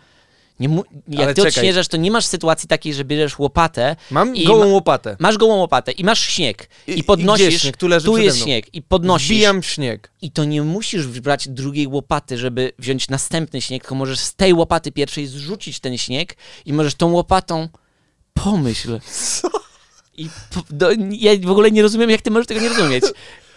Nie 0.60 0.68
mu, 0.68 0.84
jak 1.08 1.22
Ale 1.22 1.34
ty 1.34 1.42
czekaj. 1.42 1.48
odśnieżasz, 1.48 1.88
to 1.88 1.96
nie 1.96 2.10
masz 2.10 2.26
sytuacji 2.26 2.68
takiej, 2.68 2.94
że 2.94 3.04
bierzesz 3.04 3.38
łopatę, 3.38 3.96
Mam 4.10 4.36
I 4.36 4.44
gołą 4.44 4.58
ma- 4.60 4.66
łopatę. 4.66 5.16
masz 5.20 5.38
gołą 5.38 5.56
łopatę 5.56 5.92
i 5.92 6.04
masz 6.04 6.20
śnieg 6.20 6.68
I- 6.86 6.98
i, 6.98 7.04
podnosisz, 7.04 7.62
śnieg? 7.62 7.76
Tu 7.76 7.86
przede 7.88 8.22
jest 8.24 8.38
śnieg 8.38 8.74
i 8.74 8.82
podnosisz 8.82 9.28
Wbijam 9.28 9.62
śnieg. 9.62 10.10
i 10.22 10.30
to 10.30 10.44
nie 10.44 10.62
musisz 10.62 11.06
brać 11.20 11.48
drugiej 11.48 11.86
łopaty, 11.86 12.38
żeby 12.38 12.72
wziąć 12.78 13.08
następny 13.08 13.60
śnieg, 13.60 13.82
tylko 13.82 13.94
możesz 13.94 14.18
z 14.18 14.34
tej 14.34 14.52
łopaty 14.54 14.92
pierwszej 14.92 15.26
zrzucić 15.26 15.80
ten 15.80 15.98
śnieg 15.98 16.36
i 16.64 16.72
możesz 16.72 16.94
tą 16.94 17.12
łopatą 17.12 17.68
pomyśl. 18.44 19.00
Co? 19.12 19.48
I 20.16 20.28
po, 20.54 20.62
do, 20.70 20.90
ja 21.10 21.32
w 21.42 21.50
ogóle 21.50 21.70
nie 21.70 21.82
rozumiem, 21.82 22.10
jak 22.10 22.22
ty 22.22 22.30
możesz 22.30 22.46
tego 22.46 22.60
nie 22.60 22.68
rozumieć. 22.68 23.04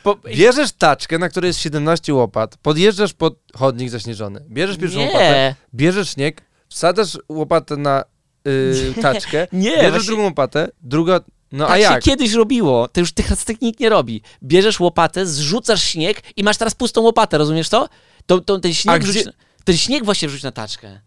Po, 0.04 0.16
Bierzesz 0.16 0.72
taczkę, 0.72 1.18
na 1.18 1.30
której 1.30 1.48
jest 1.48 1.60
17 1.60 2.14
łopat, 2.14 2.58
podjeżdżasz 2.58 3.14
pod 3.14 3.34
chodnik 3.56 3.90
zaśnieżony, 3.90 4.46
bierzesz 4.50 4.78
pierwszą 4.78 5.00
łopatę, 5.00 5.56
bierzesz 5.76 6.10
śnieg, 6.10 6.42
wsadzasz 6.70 7.18
łopatę 7.30 7.78
na 7.78 8.04
y, 8.48 8.74
Nie, 8.98 9.04
taczkę, 9.04 9.48
nie, 9.54 9.70
bierzesz 9.72 9.92
właśnie- 9.92 10.06
drugą 10.08 10.24
łopatę, 10.24 10.68
druga... 10.82 11.20
No 11.52 11.66
tak 11.66 11.74
a 11.76 11.78
jak? 11.78 12.04
się 12.04 12.12
kiedyś 12.12 12.34
robiło. 12.34 12.88
To 12.88 13.00
już 13.00 13.12
teraz 13.12 13.46
tak 13.46 13.62
nikt 13.62 13.80
nie 13.80 13.90
robi. 13.90 14.22
Bierzesz 14.44 14.80
łopatę, 14.80 15.26
zrzucasz 15.26 15.84
śnieg 15.84 16.22
i 16.38 16.44
masz 16.44 16.58
teraz 16.58 16.76
pustą 16.76 17.02
łopatę, 17.02 17.38
rozumiesz 17.38 17.70
to? 17.70 17.90
to, 18.26 18.42
to 18.42 18.60
ten, 18.60 18.74
śnieg 18.74 18.96
A 18.96 19.00
wrzuć, 19.00 19.16
gdzie- 19.22 19.32
ten 19.64 19.78
śnieg 19.78 20.06
właśnie 20.06 20.28
wrzuć 20.28 20.44
na 20.44 20.52
taczkę. 20.52 21.02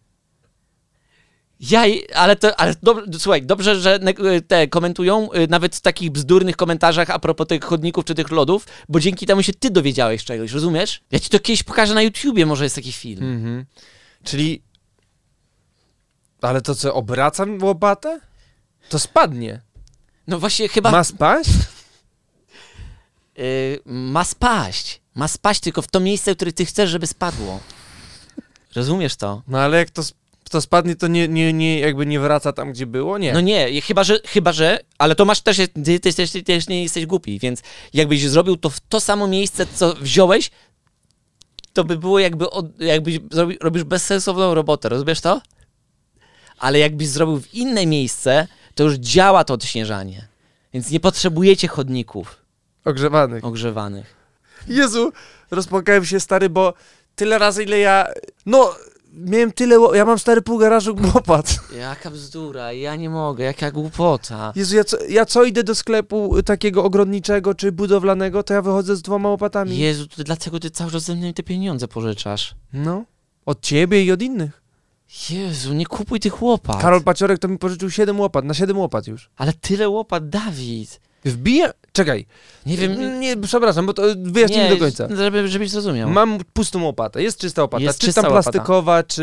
Ja, 1.70 1.82
ale 2.14 2.36
to, 2.36 2.60
ale 2.60 2.74
dob, 2.82 3.00
słuchaj, 3.18 3.42
dobrze, 3.42 3.80
że 3.80 4.00
te 4.48 4.68
komentują, 4.68 5.32
y, 5.32 5.48
nawet 5.48 5.76
w 5.76 5.80
takich 5.80 6.10
bzdurnych 6.10 6.56
komentarzach 6.56 7.10
a 7.10 7.18
propos 7.18 7.46
tych 7.46 7.64
chodników 7.64 8.04
czy 8.04 8.14
tych 8.14 8.30
lodów, 8.30 8.66
bo 8.88 9.00
dzięki 9.00 9.26
temu 9.26 9.42
się 9.42 9.52
ty 9.52 9.70
dowiedziałeś 9.70 10.24
czegoś, 10.24 10.52
rozumiesz? 10.52 11.00
Ja 11.10 11.18
ci 11.20 11.30
to 11.30 11.38
kiedyś 11.40 11.62
pokażę 11.62 11.94
na 11.94 12.02
YouTubie, 12.02 12.46
może 12.46 12.64
jest 12.64 12.74
taki 12.74 12.92
film. 12.92 13.34
Mhm. 13.34 13.64
Czyli... 14.24 14.62
Ale 16.40 16.60
to 16.62 16.74
co, 16.74 16.94
obracam 16.94 17.62
łopatę? 17.62 18.20
To 18.88 18.98
spadnie. 18.98 19.60
No 20.26 20.38
właśnie 20.38 20.68
chyba 20.68 20.90
Ma 20.90 21.04
spaść? 21.04 21.50
y, 23.38 23.80
ma 23.84 24.24
spaść. 24.24 25.00
Ma 25.14 25.28
spaść 25.28 25.60
tylko 25.60 25.82
w 25.82 25.88
to 25.88 26.00
miejsce, 26.00 26.34
które 26.34 26.52
ty 26.52 26.64
chcesz, 26.64 26.90
żeby 26.90 27.06
spadło. 27.06 27.60
Rozumiesz 28.74 29.16
to? 29.16 29.42
No 29.48 29.60
ale 29.60 29.76
jak 29.76 29.90
to, 29.90 30.00
sp- 30.10 30.21
to 30.52 30.60
spadnie, 30.60 30.96
to 30.96 31.06
nie, 31.08 31.28
nie, 31.28 31.52
nie, 31.52 31.78
jakby 31.80 32.06
nie 32.06 32.20
wraca 32.20 32.52
tam, 32.52 32.72
gdzie 32.72 32.86
było? 32.86 33.18
Nie. 33.18 33.32
No 33.32 33.40
nie, 33.40 33.80
chyba 33.80 34.04
że, 34.04 34.18
chyba 34.26 34.52
że, 34.52 34.78
ale 34.98 35.14
to 35.14 35.24
masz 35.24 35.40
też, 35.40 35.56
ty, 35.56 36.00
ty, 36.00 36.12
też- 36.14 36.30
ty 36.30 36.42
też 36.42 36.68
nie 36.68 36.82
jesteś 36.82 37.06
głupi, 37.06 37.38
więc 37.38 37.62
jakbyś 37.92 38.28
zrobił 38.28 38.56
to 38.56 38.70
w 38.70 38.80
to 38.80 39.00
samo 39.00 39.26
miejsce, 39.28 39.66
co 39.74 39.94
wziąłeś, 39.94 40.50
to 41.72 41.84
by 41.84 41.96
było 41.98 42.18
jakby, 42.18 42.50
od, 42.50 42.80
jakbyś 42.80 43.18
zrobi, 43.30 43.58
robisz 43.60 43.84
bezsensowną 43.84 44.54
robotę, 44.54 44.88
rozumiesz 44.88 45.20
to? 45.20 45.40
Ale 46.58 46.78
jakbyś 46.78 47.08
zrobił 47.08 47.40
w 47.40 47.54
inne 47.54 47.86
miejsce, 47.86 48.46
to 48.74 48.84
już 48.84 48.94
działa 48.94 49.44
to 49.44 49.54
odśnieżanie. 49.54 50.28
Więc 50.74 50.90
nie 50.90 51.00
potrzebujecie 51.00 51.68
chodników 51.68 52.36
Ogrzewanych. 52.84 53.44
ogrzewanych. 53.44 54.14
Jezu, 54.68 55.12
rozpłakałem 55.50 56.04
się 56.04 56.20
stary, 56.20 56.48
bo 56.50 56.74
tyle 57.16 57.38
razy 57.38 57.62
ile 57.62 57.78
ja... 57.78 58.06
No, 58.46 58.74
miałem 59.12 59.52
tyle... 59.52 59.76
Ja 59.94 60.04
mam 60.04 60.18
stary 60.18 60.42
pół 60.42 60.58
garażu 60.58 60.96
łopat. 61.14 61.56
Jaka 61.78 62.10
bzdura, 62.10 62.72
ja 62.72 62.96
nie 62.96 63.10
mogę, 63.10 63.44
jaka 63.44 63.70
głupota. 63.70 64.52
Jezu, 64.56 64.76
ja 64.76 64.84
co, 64.84 64.96
ja 65.08 65.26
co 65.26 65.44
idę 65.44 65.64
do 65.64 65.74
sklepu 65.74 66.36
y, 66.36 66.42
takiego 66.42 66.84
ogrodniczego 66.84 67.54
czy 67.54 67.72
budowlanego, 67.72 68.42
to 68.42 68.54
ja 68.54 68.62
wychodzę 68.62 68.96
z 68.96 69.02
dwoma 69.02 69.28
łopatami. 69.28 69.78
Jezu, 69.78 70.06
to 70.06 70.24
dlaczego 70.24 70.60
ty 70.60 70.70
cały 70.70 70.90
czas 70.90 71.02
ze 71.02 71.14
mnie 71.14 71.34
te 71.34 71.42
pieniądze 71.42 71.88
pożyczasz? 71.88 72.54
No. 72.72 73.04
Od 73.46 73.60
ciebie 73.60 74.04
i 74.04 74.12
od 74.12 74.22
innych. 74.22 74.62
Jezu, 75.30 75.74
nie 75.74 75.86
kupuj 75.86 76.20
tych 76.20 76.42
łopat. 76.42 76.82
Karol 76.82 77.02
Paciorek 77.02 77.38
to 77.38 77.48
mi 77.48 77.58
pożyczył 77.58 77.90
7 77.90 78.20
łopat, 78.20 78.44
na 78.44 78.54
7 78.54 78.78
łopat 78.78 79.06
już. 79.06 79.30
Ale 79.36 79.52
tyle 79.52 79.88
łopat, 79.88 80.28
Dawid. 80.28 81.00
Wbija... 81.24 81.72
Czekaj. 81.92 82.26
Nie 82.66 82.76
wiem. 82.76 83.20
Nie, 83.20 83.36
przepraszam, 83.36 83.86
bo 83.86 83.92
to 83.94 84.02
wyjaśnijmy 84.16 84.68
do 84.68 84.76
końca. 84.76 85.08
Żeby, 85.16 85.48
żebyś 85.48 85.70
zrozumiał. 85.70 86.10
Mam 86.10 86.38
pustą 86.52 86.82
łopatę, 86.82 87.22
jest 87.22 87.38
czysta 87.40 87.62
łopata, 87.62 87.82
Jest 87.84 87.98
czy 87.98 88.06
czysta 88.06 88.22
tam 88.22 88.30
łopata. 88.32 88.50
plastikowa, 88.52 89.02
czy 89.02 89.22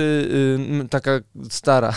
y, 0.86 0.90
taka 0.90 1.12
stara. 1.50 1.94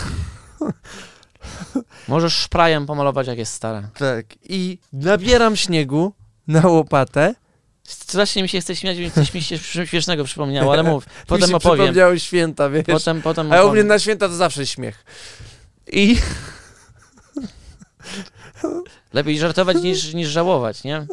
Możesz 2.07 2.33
szprajem 2.37 2.85
pomalować, 2.85 3.27
jak 3.27 3.37
jest 3.37 3.53
stara. 3.53 3.89
Tak. 3.97 4.25
I 4.43 4.77
nabieram 4.93 5.55
śniegu 5.55 6.13
na 6.47 6.67
łopatę. 6.67 7.35
Strasznie 7.83 8.43
mi 8.43 8.49
się 8.49 8.61
chce 8.61 8.75
śmiać, 8.75 8.97
więc 8.97 9.13
coś 9.13 9.33
mi 9.33 9.41
się 9.41 9.55
śm- 9.57 9.85
śmiesznego 9.85 10.23
przypomniało, 10.23 10.73
ale 10.73 10.83
mów. 10.83 11.05
Mi 11.07 11.11
Potem 11.27 11.49
się 11.49 11.55
opowiem. 11.55 11.77
przypomniały 11.79 12.19
święta, 12.19 12.69
wiesz. 12.69 12.83
Potem, 12.85 13.21
potem 13.21 13.45
A 13.45 13.55
u 13.55 13.57
mnie 13.57 13.61
opowiem. 13.65 13.87
na 13.87 13.99
święta 13.99 14.27
to 14.27 14.35
zawsze 14.35 14.67
śmiech. 14.67 15.05
I 15.91 16.17
Lepiej 19.13 19.39
żartować 19.39 19.77
niż, 19.81 20.13
niż 20.13 20.29
żałować, 20.29 20.83
nie? 20.83 21.05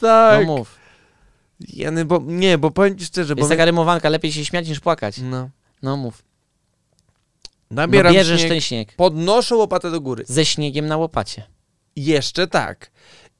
tak. 0.00 0.46
No 0.46 0.56
mów. 0.56 0.76
Jany, 1.68 2.04
bo 2.04 2.20
nie, 2.26 2.58
bo 2.58 2.70
powiem 2.70 2.98
ci 2.98 3.04
szczerze, 3.04 3.34
bo 3.34 3.38
Jest 3.40 3.50
taka 3.50 3.64
rymowanka, 3.64 4.08
lepiej 4.08 4.32
się 4.32 4.44
śmiać 4.44 4.68
niż 4.68 4.80
płakać. 4.80 5.18
no. 5.18 5.50
No 5.82 5.96
mów. 5.96 6.22
nabieram 7.70 8.12
No 8.12 8.18
bierzesz 8.18 8.40
śnieg, 8.40 8.50
ten 8.52 8.60
śnieg. 8.60 8.92
podnoszę 8.96 9.56
łopatę 9.56 9.90
do 9.90 10.00
góry. 10.00 10.24
Ze 10.28 10.44
śniegiem 10.44 10.86
na 10.86 10.96
łopacie. 10.96 11.42
Jeszcze 11.96 12.46
tak. 12.46 12.90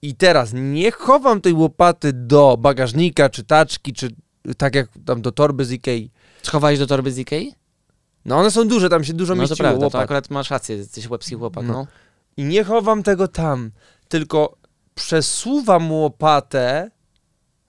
I 0.03 0.15
teraz 0.15 0.51
nie 0.55 0.91
chowam 0.93 1.41
tej 1.41 1.53
łopaty 1.53 2.13
do 2.13 2.57
bagażnika, 2.57 3.29
czy 3.29 3.45
taczki, 3.45 3.93
czy 3.93 4.09
tak 4.57 4.75
jak 4.75 4.89
tam 5.07 5.23
do 5.23 5.33
torby 5.33 5.65
z 5.65 5.73
Ikei. 5.73 6.11
Schowałeś 6.43 6.79
do 6.79 6.87
torby 6.87 7.13
z 7.13 7.19
Ikei? 7.19 7.55
No 8.25 8.37
one 8.39 8.51
są 8.51 8.69
duże, 8.69 8.89
tam 8.89 9.05
się 9.05 9.13
dużo 9.13 9.35
No 9.35 9.39
to 9.39 9.41
mieściło 9.43 9.57
prawda, 9.57 9.79
to 9.81 9.85
łopat. 9.85 10.03
akurat 10.03 10.31
masz 10.31 10.51
rację, 10.51 10.77
jesteś 10.77 11.09
łebski 11.11 11.35
chłopak, 11.35 11.65
No. 11.67 11.73
no. 11.73 11.87
I 12.41 12.45
nie 12.45 12.65
chowam 12.65 13.03
tego 13.03 13.29
tam, 13.29 13.71
tylko 14.09 14.57
przesuwam 14.95 15.93
łopatę 15.93 16.91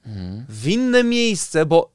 Mhm. 0.05 0.45
w 0.49 0.67
inne 0.67 1.03
miejsce, 1.03 1.65
bo 1.65 1.91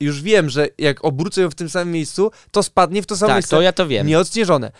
już 0.00 0.22
wiem, 0.22 0.50
że 0.50 0.68
jak 0.78 1.04
obrócę 1.04 1.40
ją 1.40 1.50
w 1.50 1.54
tym 1.54 1.68
samym 1.68 1.92
miejscu, 1.94 2.30
to 2.50 2.62
spadnie 2.62 3.02
w 3.02 3.06
to 3.06 3.16
samo 3.16 3.28
Tak, 3.28 3.36
miejsce. 3.36 3.56
to 3.56 3.62
ja 3.62 3.72
to 3.72 3.86
wiem. 3.86 4.06
Nieodśnieżone. 4.06 4.72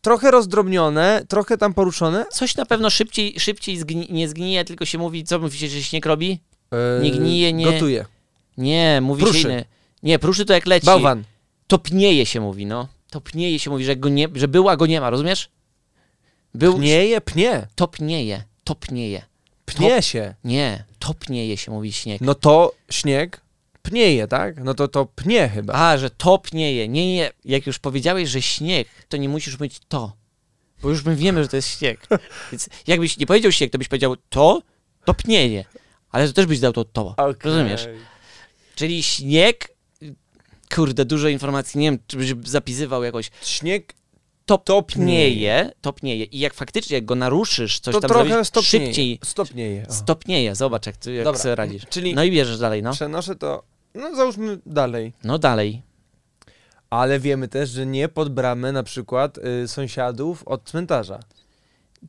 Trochę 0.00 0.30
rozdrobnione, 0.30 1.24
trochę 1.28 1.58
tam 1.58 1.74
poruszone. 1.74 2.24
Coś 2.32 2.56
na 2.56 2.66
pewno 2.66 2.90
szybciej, 2.90 3.40
szybciej 3.40 3.78
zgni- 3.78 4.10
nie 4.10 4.28
zgnije, 4.28 4.64
tylko 4.64 4.84
się 4.84 4.98
mówi, 4.98 5.24
co 5.24 5.38
mówicie, 5.38 5.68
że 5.68 5.82
śnieg 5.82 6.06
robi? 6.06 6.40
Eee, 6.72 7.02
Nie 7.02 7.10
gnije, 7.10 7.52
nie- 7.52 7.64
Gotuje. 7.64 8.04
Nie, 8.58 9.00
mówi 9.02 9.22
Pruszy. 9.22 9.40
się 9.40 9.48
inny. 9.48 9.64
Nie, 10.02 10.18
pruszy 10.18 10.44
to 10.44 10.52
jak 10.52 10.66
leci. 10.66 10.86
Bałwan. 10.86 11.24
Topnieje 11.66 12.26
się 12.26 12.40
mówi, 12.40 12.66
no. 12.66 12.88
Topnieje 13.10 13.58
się 13.58 13.70
mówi, 13.70 13.84
że, 13.84 13.96
go 13.96 14.08
nie, 14.08 14.28
że 14.34 14.48
był, 14.48 14.68
a 14.68 14.76
go 14.76 14.86
nie 14.86 15.00
ma, 15.00 15.10
rozumiesz? 15.10 15.48
Był, 16.54 16.78
Pnieje, 16.78 17.20
pnie. 17.20 17.66
topnieje, 17.74 18.42
topnieje. 18.64 19.22
Pnie 19.64 20.02
się. 20.02 20.34
Nie, 20.44 20.84
topnieje 20.98 21.56
się 21.56 21.70
mówi 21.70 21.92
śnieg. 21.92 22.20
No 22.20 22.34
to 22.34 22.74
śnieg 22.90 23.40
pnieje, 23.82 24.26
tak? 24.28 24.64
No 24.64 24.74
to 24.74 24.88
to 24.88 25.06
pnie 25.06 25.48
chyba. 25.48 25.74
A, 25.74 25.98
że 25.98 26.10
topnieje. 26.10 26.88
Nie, 26.88 27.14
nie, 27.14 27.30
jak 27.44 27.66
już 27.66 27.78
powiedziałeś, 27.78 28.28
że 28.28 28.42
śnieg, 28.42 28.88
to 29.08 29.16
nie 29.16 29.28
musisz 29.28 29.60
mieć 29.60 29.80
to. 29.88 30.12
Bo 30.82 30.88
już 30.88 31.04
my 31.04 31.16
wiemy, 31.16 31.42
że 31.42 31.48
to 31.48 31.56
jest 31.56 31.78
śnieg. 31.78 32.06
Więc 32.52 32.68
jakbyś 32.86 33.18
nie 33.18 33.26
powiedział 33.26 33.52
śnieg, 33.52 33.72
to 33.72 33.78
byś 33.78 33.88
powiedział 33.88 34.16
to, 34.28 34.62
topnieje. 35.04 35.64
Ale 36.10 36.26
to 36.26 36.32
też 36.32 36.46
byś 36.46 36.60
dał 36.60 36.72
to 36.72 36.84
to. 36.84 37.14
Okej. 37.16 37.34
Rozumiesz? 37.44 37.88
Czyli 38.74 39.02
śnieg, 39.02 39.68
kurde, 40.74 41.04
dużo 41.04 41.28
informacji, 41.28 41.80
nie 41.80 41.90
wiem, 41.90 41.98
czy 42.06 42.16
byś 42.16 42.34
zapisywał 42.44 43.04
jakoś. 43.04 43.30
Śnieg 43.42 43.94
Top, 44.48 44.64
Topnieje. 44.64 45.70
topnieje. 45.80 46.24
I 46.24 46.38
jak 46.38 46.54
faktycznie, 46.54 46.94
jak 46.96 47.04
go 47.04 47.14
naruszysz, 47.14 47.80
coś 47.80 47.94
to 47.94 48.00
tam 48.00 48.08
trochę 48.08 48.28
zrobić, 48.28 48.48
stopnieje. 48.48 48.86
szybciej 48.86 49.18
Stopnieje. 49.24 49.86
o. 49.88 49.92
stopnieje. 49.92 50.54
Zobacz, 50.54 50.86
jak, 50.86 50.96
ty, 50.96 51.12
jak 51.12 51.24
Dobra, 51.24 51.40
sobie 51.40 51.54
radzisz. 51.54 51.82
Czyli 51.90 52.14
No 52.14 52.24
i 52.24 52.30
bierzesz 52.30 52.58
dalej, 52.58 52.82
no. 52.82 52.92
przenoszę 52.92 53.36
to, 53.36 53.62
no 53.94 54.16
załóżmy 54.16 54.58
dalej. 54.66 55.12
No 55.24 55.38
dalej. 55.38 55.82
Ale 56.90 57.20
wiemy 57.20 57.48
też, 57.48 57.70
że 57.70 57.86
nie 57.86 58.08
pod 58.08 58.28
bramę 58.28 58.72
na 58.72 58.82
przykład 58.82 59.38
y, 59.38 59.68
sąsiadów 59.68 60.42
od 60.48 60.64
cmentarza. 60.70 61.20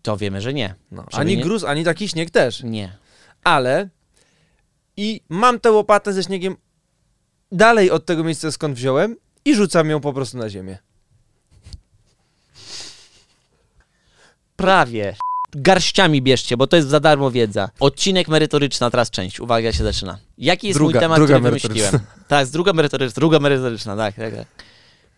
To 0.01 0.17
wiemy, 0.17 0.41
że 0.41 0.53
nie. 0.53 0.75
No. 0.91 1.05
Ani 1.11 1.37
nie- 1.37 1.43
gruz, 1.43 1.63
ani 1.63 1.83
taki 1.83 2.07
śnieg 2.07 2.29
też. 2.31 2.63
Nie. 2.63 2.97
Ale 3.43 3.89
i 4.97 5.21
mam 5.29 5.59
tę 5.59 5.71
łopatę 5.71 6.13
ze 6.13 6.23
śniegiem 6.23 6.55
dalej 7.51 7.91
od 7.91 8.05
tego 8.05 8.23
miejsca, 8.23 8.51
skąd 8.51 8.75
wziąłem 8.75 9.15
i 9.45 9.55
rzucam 9.55 9.89
ją 9.89 9.99
po 10.01 10.13
prostu 10.13 10.37
na 10.37 10.49
ziemię. 10.49 10.77
Prawie. 14.59 15.15
Garściami 15.55 16.21
bierzcie, 16.21 16.57
bo 16.57 16.67
to 16.67 16.75
jest 16.75 16.87
za 16.89 16.99
darmo 16.99 17.31
wiedza. 17.31 17.69
Odcinek 17.79 18.27
merytoryczna, 18.27 18.89
teraz 18.89 19.09
część. 19.09 19.39
Uwaga, 19.39 19.73
się 19.73 19.83
zaczyna. 19.83 20.17
Jaki 20.37 20.67
jest 20.67 20.79
Druga- 20.79 20.93
mój 20.93 21.01
temat, 21.01 21.17
druga 21.17 21.33
który 21.33 21.49
wymyśliłem? 21.59 21.99
Tak, 22.27 22.47
druga 22.47 22.73
merytoryczna, 22.73 23.15
druga 23.15 23.39
merytoryczna, 23.39 23.95
tak, 23.97 24.15
tak, 24.15 24.35
tak. 24.35 24.45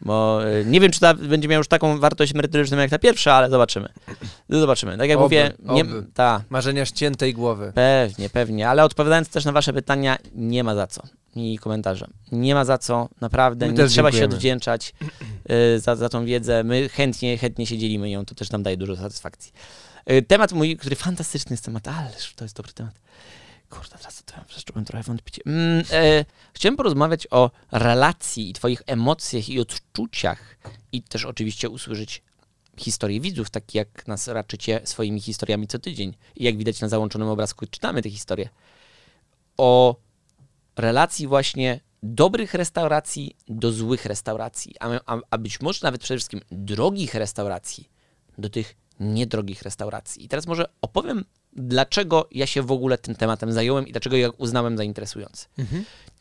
Bo 0.02 0.48
y, 0.48 0.66
nie 0.66 0.80
wiem, 0.80 0.92
czy 0.92 1.00
ta 1.00 1.14
będzie 1.14 1.48
miała 1.48 1.58
już 1.58 1.68
taką 1.68 2.00
wartość 2.00 2.34
merytoryczną 2.34 2.78
jak 2.78 2.90
ta 2.90 3.00
pierwsza, 3.00 3.34
ale 3.34 3.50
zobaczymy. 3.50 3.90
Zobaczymy. 4.50 4.98
Tak 4.98 5.10
jak 5.10 5.18
Oby, 5.18 5.24
mówię, 5.26 5.52
nie, 5.60 5.82
oby. 5.82 6.06
ta, 6.14 6.44
Marzenia 6.50 6.86
ściętej 6.86 7.34
głowy. 7.34 7.72
pewnie, 7.76 8.30
pewnie, 8.30 8.70
ale 8.70 8.84
odpowiadając 8.84 9.30
też 9.30 9.46
na 9.46 9.52
wasze 9.52 9.74
pytania, 9.74 10.18
nie 10.36 10.64
ma 10.64 10.76
za 10.76 10.88
co. 10.88 11.02
I 11.36 11.58
komentarze. 11.58 12.08
Nie 12.32 12.54
ma 12.54 12.66
za 12.66 12.78
co, 12.78 13.10
naprawdę, 13.22 13.68
My 13.68 13.74
nie 13.74 13.88
trzeba 13.88 14.10
się 14.10 14.14
dziękujemy. 14.14 14.34
odwdzięczać 14.36 14.94
y, 15.76 15.80
za, 15.80 15.96
za 15.96 16.10
tą 16.10 16.26
wiedzę. 16.26 16.64
My 16.64 16.90
chętnie, 16.90 17.38
chętnie 17.38 17.68
się 17.68 17.78
dzielimy 17.78 18.10
ją, 18.10 18.26
to 18.26 18.36
też 18.36 18.52
nam 18.52 18.64
daje 18.64 18.78
dużo 18.78 18.96
satysfakcji. 18.96 19.52
Y, 20.12 20.22
temat 20.22 20.52
mój, 20.54 20.78
który 20.78 20.96
fantastyczny 20.96 21.54
jest 21.54 21.66
temat, 21.66 21.88
ależ 21.88 22.34
to 22.36 22.46
jest 22.46 22.56
dobry 22.58 22.74
temat. 22.74 22.94
Kurde, 23.72 23.98
teraz 23.98 24.24
to 24.24 24.34
zacząłem 24.56 24.86
trochę 24.86 25.04
wątpić. 25.04 25.40
Mm, 25.46 25.84
e, 25.92 26.26
chciałem 26.54 26.78
porozmawiać 26.78 27.28
o 27.32 27.52
relacji 27.72 28.50
i 28.50 28.54
twoich 28.54 28.82
emocjach 28.86 29.50
i 29.50 29.60
odczuciach 29.60 30.58
i 30.92 31.04
też 31.04 31.26
oczywiście 31.26 31.70
usłyszeć 31.70 32.24
historie 32.78 33.22
widzów, 33.22 33.50
tak 33.50 33.76
jak 33.76 34.08
nas 34.08 34.28
raczycie 34.28 34.82
swoimi 34.84 35.22
historiami 35.22 35.68
co 35.68 35.80
tydzień. 35.80 36.16
I 36.36 36.44
jak 36.44 36.58
widać 36.58 36.82
na 36.82 36.90
załączonym 36.90 37.28
obrazku, 37.28 37.66
czytamy 37.68 38.02
te 38.02 38.10
historie. 38.10 38.50
O 39.58 39.96
relacji 40.78 41.28
właśnie 41.28 41.80
dobrych 42.04 42.54
restauracji 42.54 43.36
do 43.48 43.72
złych 43.72 44.06
restauracji, 44.06 44.76
a, 44.80 44.90
a, 45.06 45.20
a 45.30 45.38
być 45.38 45.62
może 45.62 45.80
nawet 45.84 46.02
przede 46.02 46.18
wszystkim 46.18 46.42
drogich 46.52 47.14
restauracji 47.14 47.90
do 48.38 48.50
tych 48.50 48.76
niedrogich 49.00 49.62
restauracji. 49.62 50.26
I 50.26 50.28
teraz 50.28 50.48
może 50.48 50.66
opowiem, 50.82 51.26
dlaczego 51.54 52.28
ja 52.32 52.48
się 52.48 52.62
w 52.62 52.72
ogóle 52.72 52.98
tym 52.98 53.16
tematem 53.16 53.52
zająłem 53.52 53.88
i 53.88 53.92
dlaczego 53.92 54.18
ja 54.18 54.30
uznałem 54.30 54.78
za 54.78 54.84
interesujący. 54.84 55.46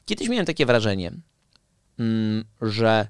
Kiedyś 0.06 0.28
miałem 0.28 0.46
takie 0.46 0.66
wrażenie, 0.66 1.12
mm, 1.98 2.44
że 2.62 3.08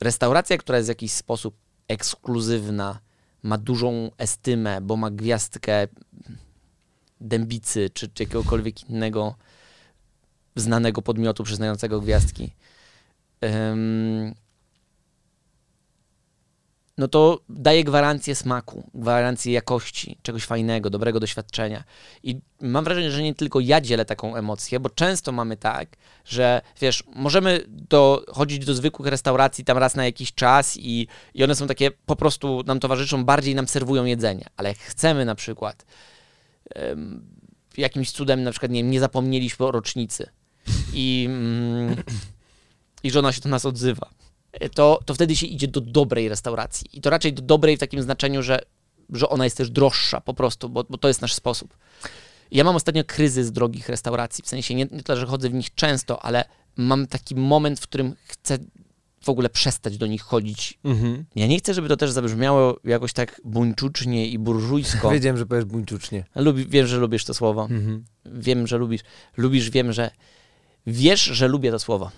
restauracja, 0.00 0.58
która 0.58 0.78
jest 0.78 0.88
w 0.88 0.94
jakiś 0.96 1.12
sposób 1.12 1.56
ekskluzywna, 1.88 2.98
ma 3.42 3.58
dużą 3.58 4.10
estymę, 4.18 4.80
bo 4.80 4.96
ma 4.96 5.10
gwiazdkę 5.10 5.88
dębicy 7.20 7.90
czy, 7.90 8.08
czy 8.08 8.22
jakiegokolwiek 8.22 8.90
innego 8.90 9.34
znanego 10.56 11.02
podmiotu 11.02 11.44
przyznającego 11.44 12.00
gwiazdki. 12.00 12.52
No 16.98 17.08
to 17.08 17.40
daje 17.48 17.84
gwarancję 17.84 18.34
smaku, 18.34 18.90
gwarancję 18.94 19.52
jakości, 19.52 20.18
czegoś 20.22 20.44
fajnego, 20.44 20.90
dobrego 20.90 21.20
doświadczenia. 21.20 21.84
I 22.22 22.40
mam 22.60 22.84
wrażenie, 22.84 23.10
że 23.10 23.22
nie 23.22 23.34
tylko 23.34 23.60
ja 23.60 23.80
dzielę 23.80 24.04
taką 24.04 24.36
emocję, 24.36 24.80
bo 24.80 24.90
często 24.90 25.32
mamy 25.32 25.56
tak, 25.56 25.88
że 26.24 26.62
wiesz, 26.80 27.04
możemy 27.14 27.64
do, 27.68 28.24
chodzić 28.28 28.64
do 28.64 28.74
zwykłych 28.74 29.08
restauracji 29.08 29.64
tam 29.64 29.78
raz 29.78 29.94
na 29.94 30.04
jakiś 30.04 30.34
czas 30.34 30.76
i, 30.76 31.06
i 31.34 31.44
one 31.44 31.54
są 31.54 31.66
takie, 31.66 31.90
po 31.90 32.16
prostu 32.16 32.62
nam 32.66 32.80
towarzyszą, 32.80 33.24
bardziej 33.24 33.54
nam 33.54 33.68
serwują 33.68 34.04
jedzenie. 34.04 34.46
Ale 34.56 34.68
jak 34.68 34.78
chcemy 34.78 35.24
na 35.24 35.34
przykład 35.34 35.84
em, 36.74 37.26
jakimś 37.76 38.10
cudem, 38.10 38.42
na 38.42 38.50
przykład 38.50 38.72
nie, 38.72 38.82
nie 38.82 39.00
zapomnieliśmy 39.00 39.66
o 39.66 39.70
rocznicy 39.70 40.28
i, 40.92 41.26
mm, 41.28 41.96
i 43.02 43.10
żona 43.10 43.32
się 43.32 43.40
do 43.40 43.48
nas 43.48 43.64
odzywa, 43.64 44.10
to, 44.74 45.00
to 45.06 45.14
wtedy 45.14 45.36
się 45.36 45.46
idzie 45.46 45.68
do 45.68 45.80
dobrej 45.80 46.28
restauracji. 46.28 46.86
I 46.92 47.00
to 47.00 47.10
raczej 47.10 47.32
do 47.32 47.42
dobrej 47.42 47.76
w 47.76 47.80
takim 47.80 48.02
znaczeniu, 48.02 48.42
że, 48.42 48.60
że 49.12 49.28
ona 49.28 49.44
jest 49.44 49.56
też 49.56 49.70
droższa 49.70 50.20
po 50.20 50.34
prostu, 50.34 50.68
bo, 50.68 50.84
bo 50.90 50.98
to 50.98 51.08
jest 51.08 51.20
nasz 51.20 51.34
sposób. 51.34 51.76
Ja 52.50 52.64
mam 52.64 52.76
ostatnio 52.76 53.04
kryzys 53.04 53.52
drogich 53.52 53.88
restauracji, 53.88 54.44
w 54.44 54.48
sensie 54.48 54.74
nie, 54.74 54.84
nie 54.84 55.02
tyle, 55.02 55.18
że 55.18 55.26
chodzę 55.26 55.48
w 55.48 55.54
nich 55.54 55.74
często, 55.74 56.22
ale 56.22 56.44
mam 56.76 57.06
taki 57.06 57.34
moment, 57.34 57.80
w 57.80 57.82
którym 57.82 58.16
chcę 58.24 58.58
w 59.24 59.28
ogóle 59.28 59.50
przestać 59.50 59.98
do 59.98 60.06
nich 60.06 60.22
chodzić. 60.22 60.78
Mhm. 60.84 61.24
Ja 61.36 61.46
nie 61.46 61.58
chcę, 61.58 61.74
żeby 61.74 61.88
to 61.88 61.96
też 61.96 62.10
zabrzmiało 62.10 62.80
jakoś 62.84 63.12
tak 63.12 63.40
buńczucznie 63.44 64.28
i 64.28 64.38
burżujsko. 64.38 65.10
Wiedziałem, 65.12 65.38
że 65.38 65.46
powiesz 65.46 65.64
buńczucznie. 65.64 66.24
Lubi, 66.34 66.66
wiem, 66.66 66.86
że 66.86 66.98
lubisz 66.98 67.24
to 67.24 67.34
słowo. 67.34 67.62
Mhm. 67.62 68.04
Wiem, 68.26 68.66
że 68.66 68.78
lubisz. 68.78 69.00
Lubisz, 69.36 69.70
wiem, 69.70 69.92
że... 69.92 70.10
Wiesz, 70.86 71.22
że 71.22 71.48
lubię 71.48 71.70
to 71.70 71.78
słowo. 71.78 72.10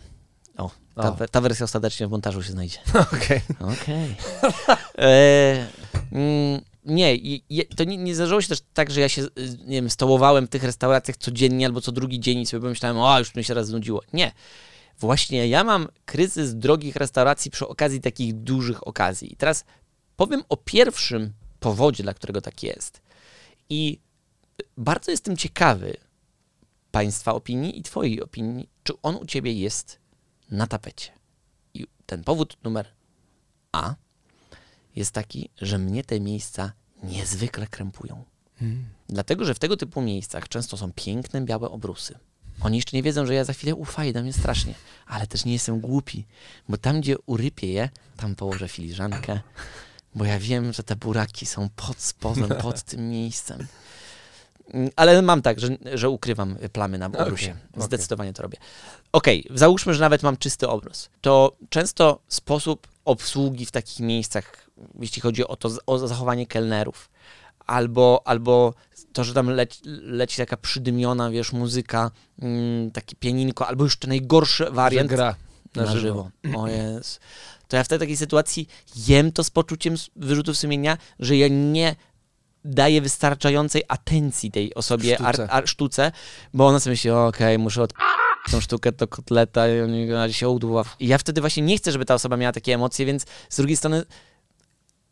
O, 0.57 0.71
ta, 0.95 1.09
O. 1.09 1.29
ta 1.29 1.41
wersja 1.41 1.65
ostatecznie 1.65 2.07
w 2.07 2.11
montażu 2.11 2.43
się 2.43 2.53
znajdzie. 2.53 2.79
Okej. 3.15 3.41
Okej. 3.61 4.17
E, 4.99 5.67
mm, 6.13 6.61
nie, 6.85 7.19
to 7.77 7.85
nie, 7.85 7.97
nie 7.97 8.15
zdarzyło 8.15 8.43
się 8.43 8.49
też 8.49 8.59
tak, 8.75 8.91
że 8.91 9.01
ja 9.01 9.09
się, 9.09 9.23
y, 9.23 9.31
nie 9.67 9.77
wiem, 9.77 9.91
stołowałem 9.91 10.47
w 10.47 10.51
tych 10.51 10.65
restauracjach 10.65 11.17
codziennie 11.17 11.67
albo 11.67 11.81
co 11.81 11.93
drugi 11.93 12.21
dzień 12.21 12.39
i 12.39 12.47
sobie 12.47 12.61
pomyślałem, 12.61 12.99
o, 12.99 13.19
już 13.19 13.35
mi 13.35 13.45
się 13.45 13.55
raz 13.55 13.67
znudziło. 13.67 14.03
Nie. 14.13 14.33
Właśnie 14.99 15.49
ja 15.49 15.65
mam 15.65 15.89
kryzys 16.05 16.55
drogich 16.55 16.97
restauracji 16.97 17.51
przy 17.51 17.69
okazji 17.69 18.01
takich 18.01 18.35
dużych 18.35 18.87
okazji. 18.87 19.33
I 19.33 19.37
teraz 19.37 19.65
powiem 20.17 20.43
o 20.49 20.57
pierwszym 20.57 21.33
powodzie, 21.61 22.03
dla 22.03 22.15
którego 22.15 22.41
tak 22.41 22.63
jest. 22.63 23.03
I 23.69 23.99
bardzo 24.77 25.11
jestem 25.11 25.37
ciekawy 25.37 25.97
Państwa 26.91 27.35
opinii 27.35 27.79
i 27.79 27.83
Twojej 27.83 28.23
opinii, 28.23 28.69
czy 28.83 28.93
on 29.03 29.17
u 29.17 29.27
Ciebie 29.27 29.53
jest 29.53 29.99
na 30.51 30.67
tapecie. 30.67 31.11
I 31.75 31.87
ten 32.07 32.25
powód 32.25 32.57
numer 32.65 32.87
A 33.73 33.95
jest 34.97 35.11
taki, 35.13 35.51
że 35.61 35.79
mnie 35.79 36.05
te 36.05 36.21
miejsca 36.21 36.73
niezwykle 37.03 37.67
krępują. 37.67 38.25
Dlatego, 39.09 39.45
że 39.45 39.55
w 39.55 39.59
tego 39.59 39.77
typu 39.77 40.01
miejscach 40.03 40.49
często 40.49 40.77
są 40.77 40.93
piękne, 40.93 41.41
białe 41.41 41.71
obrusy. 41.71 42.19
Oni 42.61 42.77
jeszcze 42.77 42.97
nie 42.97 43.03
wiedzą, 43.03 43.27
że 43.27 43.35
ja 43.35 43.45
za 43.45 43.53
chwilę 43.53 43.75
ufajdę 43.75 44.23
mnie 44.23 44.33
strasznie, 44.33 44.75
ale 45.07 45.27
też 45.27 45.45
nie 45.45 45.53
jestem 45.53 45.81
głupi, 45.81 46.25
bo 46.69 46.77
tam, 46.77 47.01
gdzie 47.01 47.19
urypię 47.27 47.73
je, 47.73 47.89
tam 48.17 48.35
położę 48.35 48.69
filiżankę, 48.69 49.41
bo 50.15 50.25
ja 50.25 50.39
wiem, 50.39 50.73
że 50.73 50.83
te 50.83 50.97
buraki 50.97 51.47
są 51.47 51.69
pod 51.77 52.01
spodem, 52.01 52.49
pod 52.63 52.83
tym 52.83 53.09
miejscem. 53.09 53.67
Mm, 54.75 54.91
Ale 54.97 55.23
mam 55.23 55.43
tak, 55.43 55.61
że, 55.61 55.69
że 55.95 56.11
ukrywam 56.11 56.57
plamy 56.73 56.99
na 56.99 57.07
obrusie. 57.07 57.57
Okej. 57.73 57.85
Zdecydowanie 57.85 58.33
to 58.33 58.43
robię. 58.43 58.59
Okej, 59.13 59.45
załóżmy, 59.55 59.95
że 59.95 60.01
nawet 60.01 60.23
mam 60.23 60.37
czysty 60.37 60.69
obrus. 60.69 61.09
To 61.21 61.57
często 61.71 62.19
sposób 62.29 62.87
obsługi 63.05 63.67
w 63.67 63.71
takich 63.71 64.01
miejscach, 64.01 64.71
jeśli 65.01 65.23
chodzi 65.23 65.47
o 65.47 65.57
to, 65.57 65.71
o 65.87 65.99
zachowanie 65.99 66.47
kelnerów, 66.47 67.11
albo, 67.67 68.23
albo 68.25 68.75
to, 69.13 69.25
że 69.25 69.35
tam 69.35 69.51
leci, 69.51 69.81
leci 70.03 70.37
taka 70.37 70.57
przydymiona, 70.57 71.31
wiesz, 71.31 71.53
muzyka, 71.53 72.11
mm, 72.43 72.91
takie 72.91 73.17
pianinko, 73.17 73.67
albo 73.67 73.85
jeszcze 73.85 74.09
najgorszy 74.09 74.65
Że 74.65 74.71
wariant 74.71 75.11
gra 75.11 75.37
na, 75.75 75.85
na, 75.85 75.97
żywo. 75.97 76.31
O 76.57 76.69
jest. 76.69 77.21
To 77.69 77.77
ja 77.77 77.85
w 77.85 77.89
tej 77.89 77.99
takiej 77.99 78.17
sytuacji 78.17 78.69
jem 78.97 79.33
to 79.33 79.45
z 79.45 79.51
poczuciem 79.51 79.95
wyrzutów 80.17 80.59
sumienia, 80.59 80.99
że 81.19 81.37
ja 81.37 81.49
nie 81.49 81.97
daję 82.67 83.01
wystarczającej 83.01 83.83
atencji 83.89 84.51
tej 84.51 84.75
osobie, 84.75 85.21
ar, 85.21 85.35
Sztuce. 85.35 85.51
ar, 85.51 85.69
sztuce, 85.69 86.13
bo 86.55 86.67
ona 86.67 86.81
sobie 86.81 86.93
myśli, 86.93 87.11
okej, 87.11 87.59
muszę 87.59 87.83
od 87.83 87.93
tą 88.51 88.61
sztukę 88.61 88.93
do 88.93 89.09
kotleta 89.09 89.69
i 89.69 89.81
oni 89.81 90.07
na 90.07 90.33
się 90.33 90.49
udła. 90.49 90.85
I 91.01 91.07
ja 91.07 91.19
wtedy 91.19 91.41
właśnie 91.41 91.63
nie 91.63 91.77
chcę, 91.77 91.93
żeby 91.93 92.05
ta 92.05 92.15
osoba 92.15 92.37
miała 92.37 92.53
takie 92.53 92.75
emocje, 92.75 93.07
więc 93.07 93.27
z 93.49 93.57
drugiej 93.57 93.77
strony 93.77 94.05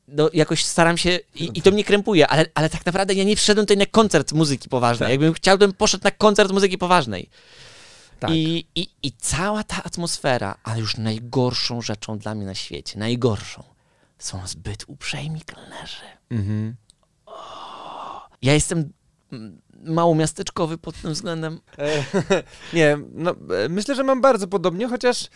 no, 0.09 0.31
jakoś 0.33 0.64
staram 0.64 0.99
się 0.99 1.19
i, 1.35 1.51
i 1.55 1.62
to 1.62 1.71
mnie 1.71 1.85
krępuje, 1.85 2.29
ale, 2.29 2.47
ale 2.55 2.71
tak 2.71 2.87
naprawdę 2.87 3.14
ja 3.14 3.25
nie 3.25 3.37
przyszedłem 3.37 3.67
tutaj 3.67 3.77
na 3.77 3.87
koncert 3.87 4.33
muzyki 4.33 4.69
poważnej. 4.69 5.07
Tak. 5.07 5.11
Jakbym 5.11 5.33
chciał, 5.33 5.59
to 5.59 5.67
bym 5.67 5.73
poszedł 5.77 6.05
na 6.05 6.11
koncert 6.11 6.53
muzyki 6.53 6.79
poważnej. 6.79 7.31
Tak. 8.21 8.31
I, 8.31 8.67
i, 8.75 8.88
I 9.03 9.12
cała 9.12 9.64
ta 9.64 9.85
atmosfera, 9.85 10.59
ale 10.62 10.81
już 10.81 10.97
najgorszą 10.97 11.83
rzeczą 11.83 12.19
dla 12.19 12.35
mnie 12.35 12.47
na 12.47 12.55
świecie, 12.55 12.99
najgorszą, 12.99 13.64
są 14.19 14.47
zbyt 14.47 14.85
uprzejmi 14.87 15.40
kelnerzy. 15.40 16.05
Mhm. 16.31 16.77
Ja 18.42 18.55
jestem 18.55 18.92
mm, 19.33 19.61
małomiasteczkowy 19.85 20.79
pod 20.79 20.94
tym 21.03 21.12
względem. 21.12 21.61
E, 21.79 22.05
nie, 22.77 22.99
no 23.12 23.31
e, 23.31 23.68
myślę, 23.68 23.94
że 23.94 24.05
mam 24.05 24.20
bardzo 24.20 24.49
podobnie, 24.49 24.88
chociaż 24.88 25.29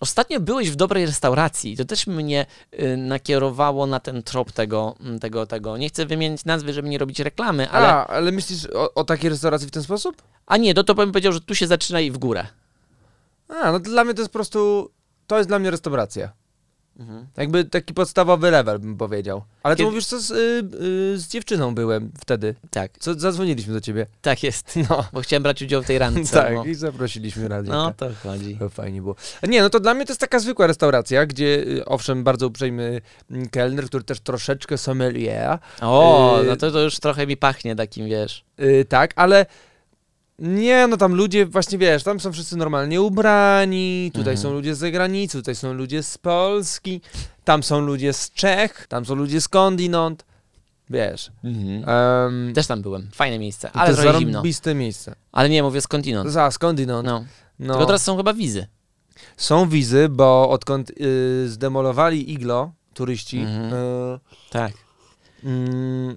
Ostatnio 0.00 0.40
byłeś 0.40 0.70
w 0.70 0.76
dobrej 0.76 1.06
restauracji 1.06 1.72
i 1.72 1.76
to 1.76 1.84
też 1.84 2.06
mnie 2.06 2.46
y, 2.80 2.96
nakierowało 2.96 3.86
na 3.86 4.00
ten 4.00 4.22
trop 4.22 4.52
tego, 4.52 4.96
mm, 5.00 5.18
tego, 5.18 5.46
tego. 5.46 5.76
Nie 5.76 5.88
chcę 5.88 6.06
wymienić 6.06 6.44
nazwy, 6.44 6.72
żeby 6.72 6.88
nie 6.88 6.98
robić 6.98 7.20
reklamy, 7.20 7.70
ale... 7.70 7.88
A, 7.88 8.06
ale 8.06 8.32
myślisz 8.32 8.66
o, 8.74 8.94
o 8.94 9.04
takiej 9.04 9.30
restauracji 9.30 9.68
w 9.68 9.70
ten 9.70 9.82
sposób? 9.82 10.22
A 10.46 10.56
nie, 10.56 10.74
no 10.74 10.84
to 10.84 10.94
bym 10.94 11.12
powiedział, 11.12 11.32
że 11.32 11.40
tu 11.40 11.54
się 11.54 11.66
zaczyna 11.66 12.00
i 12.00 12.10
w 12.10 12.18
górę. 12.18 12.46
A, 13.48 13.72
no 13.72 13.80
dla 13.80 14.04
mnie 14.04 14.14
to 14.14 14.20
jest 14.20 14.32
po 14.32 14.38
prostu, 14.38 14.90
to 15.26 15.36
jest 15.36 15.48
dla 15.48 15.58
mnie 15.58 15.70
restauracja. 15.70 16.32
Jakby 17.36 17.64
taki 17.64 17.94
podstawowy 17.94 18.50
level 18.50 18.78
bym 18.78 18.96
powiedział. 18.96 19.42
Ale 19.62 19.76
ty 19.76 19.78
Kiedy- 19.78 19.90
mówisz, 19.90 20.06
co 20.06 20.20
z, 20.20 20.30
y, 20.30 20.34
y, 21.14 21.18
z 21.18 21.28
dziewczyną 21.28 21.74
byłem 21.74 22.12
wtedy. 22.20 22.54
Tak, 22.70 22.90
Co, 22.98 23.14
zadzwoniliśmy 23.14 23.72
do 23.74 23.80
ciebie. 23.80 24.06
tak 24.22 24.42
jest. 24.42 24.78
No, 24.90 25.04
Bo 25.12 25.20
chciałem 25.20 25.42
brać 25.42 25.62
udział 25.62 25.82
w 25.82 25.86
tej 25.86 25.98
randce. 26.04 26.32
tak, 26.42 26.54
bo... 26.54 26.64
i 26.64 26.74
zaprosiliśmy 26.74 27.48
radia. 27.48 27.72
No 27.72 27.92
to 27.96 28.06
chodzi. 28.22 28.56
To 28.56 28.68
fajnie 28.68 29.02
było. 29.02 29.16
Nie, 29.48 29.62
no 29.62 29.70
to 29.70 29.80
dla 29.80 29.94
mnie 29.94 30.04
to 30.06 30.12
jest 30.12 30.20
taka 30.20 30.38
zwykła 30.38 30.66
restauracja, 30.66 31.26
gdzie 31.26 31.44
y, 31.68 31.84
owszem, 31.84 32.24
bardzo 32.24 32.46
uprzejmy 32.46 33.00
mm, 33.30 33.48
kelner, 33.48 33.86
który 33.86 34.04
też 34.04 34.20
troszeczkę 34.20 34.78
sommelier, 34.78 35.58
O, 35.80 36.40
Y, 36.42 36.46
no 36.46 36.56
to, 36.56 36.70
to 36.70 36.80
już 36.80 37.00
trochę 37.00 37.26
mi 37.26 37.36
pachnie 37.36 37.76
takim, 37.76 38.06
wiesz. 38.06 38.44
tak, 38.88 39.12
ale 39.16 39.46
Nie, 40.38 40.86
no 40.86 40.96
tam 40.96 41.14
ludzie, 41.14 41.46
właśnie 41.46 41.78
wiesz, 41.78 42.02
tam 42.02 42.20
są 42.20 42.32
wszyscy 42.32 42.56
normalnie 42.56 43.00
ubrani, 43.02 44.10
tutaj 44.14 44.34
Mhm. 44.34 44.38
są 44.38 44.52
ludzie 44.52 44.74
z 44.74 44.78
zagranicy, 44.78 45.38
tutaj 45.38 45.54
są 45.54 45.72
ludzie 45.72 46.02
z 46.02 46.18
Polski, 46.18 47.00
tam 47.44 47.62
są 47.62 47.80
ludzie 47.80 48.12
z 48.12 48.30
Czech, 48.30 48.86
tam 48.88 49.04
są 49.06 49.14
ludzie 49.14 49.40
skądinąd, 49.40 50.24
wiesz. 50.90 51.30
Um, 51.44 52.52
Też 52.54 52.66
tam 52.66 52.82
byłem. 52.82 53.08
Fajne 53.14 53.38
miejsce, 53.38 53.68
to 53.70 53.76
ale 53.80 53.90
jest 53.90 54.02
trochę 54.02 54.18
zimno. 54.18 54.42
miejsce. 54.74 55.14
Ale 55.32 55.48
nie, 55.48 55.62
mówię 55.62 55.80
skądinąd. 55.80 56.30
Za, 56.30 56.50
skądinąd. 56.50 57.06
No. 57.06 57.24
No. 57.58 57.72
Tylko 57.74 57.86
teraz 57.86 58.02
są 58.02 58.16
chyba 58.16 58.32
wizy. 58.34 58.66
Są 59.36 59.68
wizy, 59.68 60.08
bo 60.10 60.50
odkąd 60.50 60.90
y, 60.90 61.48
zdemolowali 61.48 62.32
iglo, 62.32 62.72
turyści, 62.94 63.38
Mhm. 63.38 63.74
y, 63.74 64.18
Tak. 64.50 64.72
mm, 65.44 66.16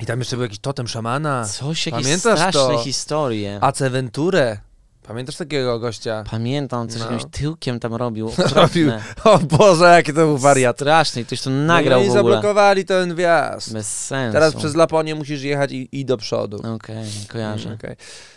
i 0.00 0.06
tam 0.06 0.18
jeszcze 0.18 0.36
był 0.36 0.42
jakiś 0.42 0.58
totem 0.58 0.88
szamana, 0.88 1.44
Coś, 1.44 1.86
jakieś 1.86 2.02
Pamiętasz 2.02 2.38
straszne 2.38 2.60
to? 2.60 2.78
historie. 2.78 3.58
Ace 3.60 3.90
Venture. 3.90 4.58
Pamiętasz 5.02 5.36
takiego 5.36 5.78
gościa? 5.78 6.24
Pamiętam, 6.30 6.88
coś 6.88 7.00
No. 7.00 7.04
jakimś 7.12 7.30
tyłkiem 7.32 7.80
tam 7.80 7.94
robił. 7.94 8.32
Robił. 8.54 8.90
O 9.24 9.38
Boże, 9.38 9.84
jaki 9.84 10.12
to 10.12 10.16
był 10.16 10.38
wariat. 10.38 10.76
Straszny, 10.76 11.22
i 11.22 11.24
ktoś 11.24 11.40
to 11.40 11.50
nagrał 11.50 12.00
no 12.00 12.06
i 12.06 12.08
w 12.08 12.10
ogóle. 12.16 12.34
zablokowali 12.34 12.84
ten 12.84 13.14
wjazd. 13.14 13.72
Bez 13.72 14.06
sensu. 14.06 14.32
Teraz 14.32 14.54
przez 14.54 14.74
Laponię 14.74 15.14
musisz 15.14 15.42
jechać 15.42 15.72
i, 15.72 15.88
i 15.92 16.04
do 16.04 16.16
przodu. 16.16 16.74
Okej, 16.74 17.04
kojarzę. 17.28 17.74
Okej. 17.74 17.96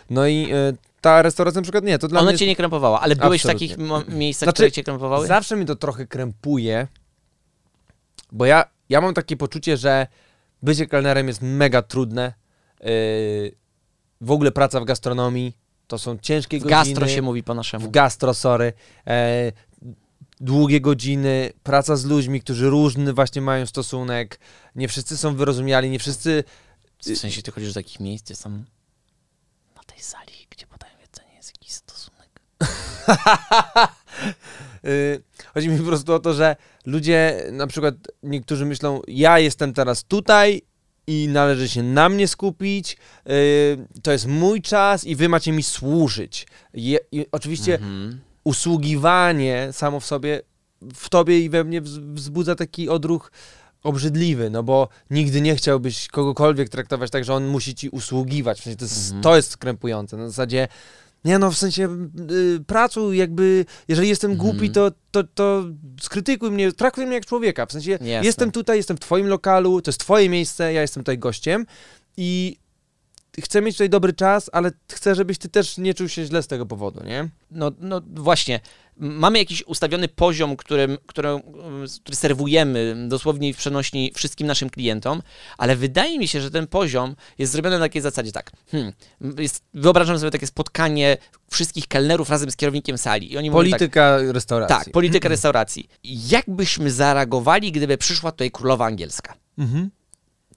No 0.10 0.28
i 0.28 0.54
y, 0.54 0.78
ta 1.02 1.22
restauracja 1.22 1.62
na 1.62 1.64
przykład 1.64 1.84
nie, 1.84 2.00
to 2.00 2.08
dla 2.08 2.20
Ona 2.20 2.30
mnie... 2.30 2.38
cię 2.40 2.48
nie 2.48 2.56
krępowała, 2.56 3.02
ale 3.02 3.16
byłeś 3.16 3.42
w 3.42 3.46
Absolutnie. 3.46 3.68
takich 3.70 3.86
mo- 3.88 4.04
miejscach, 4.08 4.46
Znaczy, 4.48 4.54
które 4.56 4.72
cię 4.72 4.84
krępowały? 4.84 5.28
Zawsze 5.28 5.56
mi 5.56 5.66
to 5.66 5.76
trochę 5.76 6.08
krępuje, 6.08 6.88
bo 8.32 8.46
ja, 8.46 8.64
ja 8.90 9.02
mam 9.02 9.14
takie 9.14 9.38
poczucie, 9.38 9.78
że 9.78 10.08
bycie 10.64 10.88
kelnerem 10.88 11.28
jest 11.28 11.42
mega 11.42 11.82
trudne. 11.82 12.34
Yy, 12.84 12.88
w 14.22 14.32
ogóle 14.32 14.52
praca 14.52 14.80
w 14.80 14.86
gastronomii 14.86 15.58
to 15.88 15.98
są 15.98 16.18
ciężkie 16.18 16.60
W 16.60 16.64
godziny. 16.64 16.70
gastro 16.70 17.08
się 17.08 17.22
mówi 17.22 17.44
po 17.44 17.54
naszemu. 17.54 17.88
W 17.88 17.92
gastro, 17.92 18.34
sorry. 18.34 18.74
E, 19.08 19.52
długie 20.40 20.82
godziny, 20.82 21.54
praca 21.64 21.96
z 21.96 22.06
ludźmi, 22.06 22.42
którzy 22.42 22.70
różny 22.70 23.14
właśnie 23.14 23.42
mają 23.42 23.66
stosunek. 23.66 24.40
Nie 24.76 24.88
wszyscy 24.88 25.18
są 25.18 25.36
wyrozumiali, 25.36 25.90
nie 25.90 26.00
wszyscy... 26.00 26.44
W 27.00 27.18
sensie 27.18 27.42
ty 27.42 27.52
chodzisz 27.52 27.74
do 27.74 27.80
takich 27.80 28.00
miejsc, 28.00 28.26
gdzie 28.26 28.36
są 28.36 28.50
na 29.76 29.84
tej 29.86 30.00
sali, 30.00 30.48
gdzie 30.50 30.68
podają 30.68 30.94
jedzenie, 31.02 31.36
jest 31.36 31.50
jakiś 31.50 31.72
stosunek. 31.72 32.42
Y, 34.86 35.24
Chodzi 35.54 35.70
mi 35.70 35.78
po 35.78 35.84
prostu 35.84 36.14
o 36.14 36.20
to, 36.20 36.34
że 36.34 36.56
ludzie, 36.86 37.44
na 37.52 37.68
przykład 37.68 37.96
niektórzy 38.24 38.66
myślą, 38.66 39.02
ja 39.08 39.40
jestem 39.40 39.74
teraz 39.74 40.04
tutaj 40.04 40.62
i 41.08 41.28
należy 41.32 41.70
się 41.70 41.84
na 41.84 42.10
mnie 42.10 42.28
skupić, 42.28 42.98
y, 43.30 44.02
to 44.04 44.12
jest 44.12 44.28
mój 44.28 44.62
czas 44.62 45.04
i 45.06 45.16
wy 45.16 45.30
macie 45.30 45.52
mi 45.52 45.64
służyć. 45.64 46.48
Je, 46.74 47.00
oczywiście 47.32 47.74
Mhm. 47.76 48.20
usługiwanie 48.44 49.68
samo 49.72 50.00
w 50.00 50.06
sobie, 50.06 50.42
w 50.96 51.10
tobie 51.10 51.40
i 51.40 51.50
we 51.50 51.64
mnie 51.64 51.82
wz- 51.82 52.14
wzbudza 52.14 52.56
taki 52.56 52.90
odruch 52.90 53.32
obrzydliwy, 53.84 54.50
no 54.50 54.64
bo 54.64 54.88
nigdy 55.10 55.42
nie 55.42 55.56
chciałbyś 55.56 56.08
kogokolwiek 56.08 56.70
traktować 56.70 57.12
tak, 57.12 57.24
że 57.26 57.34
on 57.34 57.48
musi 57.48 57.76
ci 57.76 57.90
usługiwać. 57.90 58.60
W 58.60 58.64
sensie 58.64 58.78
to, 58.78 58.86
jest, 58.86 59.06
Mhm. 59.06 59.22
to 59.24 59.36
jest 59.36 59.58
krępujące. 59.58 60.18
Na 60.18 60.28
zasadzie, 60.28 60.68
nie 61.26 61.40
no, 61.40 61.52
w 61.52 61.58
sensie 61.58 61.90
y, 62.32 62.60
pracuj, 62.68 63.18
jakby, 63.18 63.66
jeżeli 63.88 64.10
jestem 64.10 64.32
Mhm. 64.32 64.50
głupi, 64.50 64.70
to, 64.70 64.92
to, 65.12 65.24
to 65.24 65.64
skrytykuj 66.02 66.52
mnie, 66.52 66.72
traktuj 66.72 67.06
mnie 67.06 67.16
jak 67.16 67.26
człowieka. 67.26 67.66
W 67.66 67.72
sensie, 67.72 67.92
Jasne. 67.92 68.08
jestem 68.24 68.52
tutaj, 68.52 68.78
jestem 68.78 68.98
w 68.98 69.00
twoim 69.00 69.28
lokalu, 69.28 69.82
to 69.82 69.90
jest 69.90 70.00
twoje 70.00 70.30
miejsce, 70.30 70.74
ja 70.74 70.82
jestem 70.82 71.04
tutaj 71.04 71.18
gościem 71.18 71.66
i 72.18 72.58
chcę 73.44 73.62
mieć 73.62 73.76
tutaj 73.76 73.90
dobry 73.90 74.14
czas, 74.14 74.50
ale 74.54 74.72
chcę, 74.92 75.16
żebyś 75.16 75.38
ty 75.38 75.50
też 75.50 75.78
nie 75.78 75.94
czuł 75.94 76.10
się 76.10 76.26
źle 76.26 76.44
z 76.44 76.48
tego 76.48 76.66
powodu, 76.66 77.04
nie? 77.04 77.30
No, 77.52 77.72
no 77.80 78.02
właśnie, 78.16 78.60
mamy 78.98 79.40
jakiś 79.40 79.64
ustawiony 79.64 80.08
poziom, 80.08 80.56
którym, 80.56 80.98
którym, 81.06 81.42
który 82.02 82.16
serwujemy 82.16 83.08
dosłownie 83.08 83.54
w 83.54 83.58
przenośni 83.58 84.12
wszystkim 84.16 84.48
naszym 84.48 84.70
klientom, 84.70 85.22
ale 85.58 85.76
wydaje 85.76 86.20
mi 86.20 86.28
się, 86.28 86.42
że 86.42 86.52
ten 86.52 86.68
poziom 86.68 87.16
jest 87.38 87.52
zrobiony 87.52 87.80
na 87.80 87.86
takiej 87.86 88.02
zasadzie 88.02 88.32
tak. 88.32 88.52
Hmm, 88.72 88.94
jest, 89.38 89.64
wyobrażam 89.74 90.20
sobie 90.20 90.32
takie 90.32 90.48
spotkanie 90.48 91.18
wszystkich 91.52 91.88
kelnerów 91.88 92.30
razem 92.30 92.52
z 92.52 92.56
kierownikiem 92.56 92.98
sali 92.98 93.34
i 93.34 93.38
oni 93.38 93.52
mówią 93.52 93.70
tak, 93.70 93.80
Polityka 93.80 94.18
restauracji. 94.32 94.76
tak, 94.78 94.94
polityka 94.94 95.30
restauracji. 95.30 95.90
Jak 96.04 96.46
byśmy 96.48 96.92
zareagowali, 96.92 97.72
gdyby 97.72 97.98
przyszła 97.98 98.32
tutaj 98.32 98.52
królowa 98.52 98.86
angielska? 98.86 99.34
Mhm. 99.58 99.90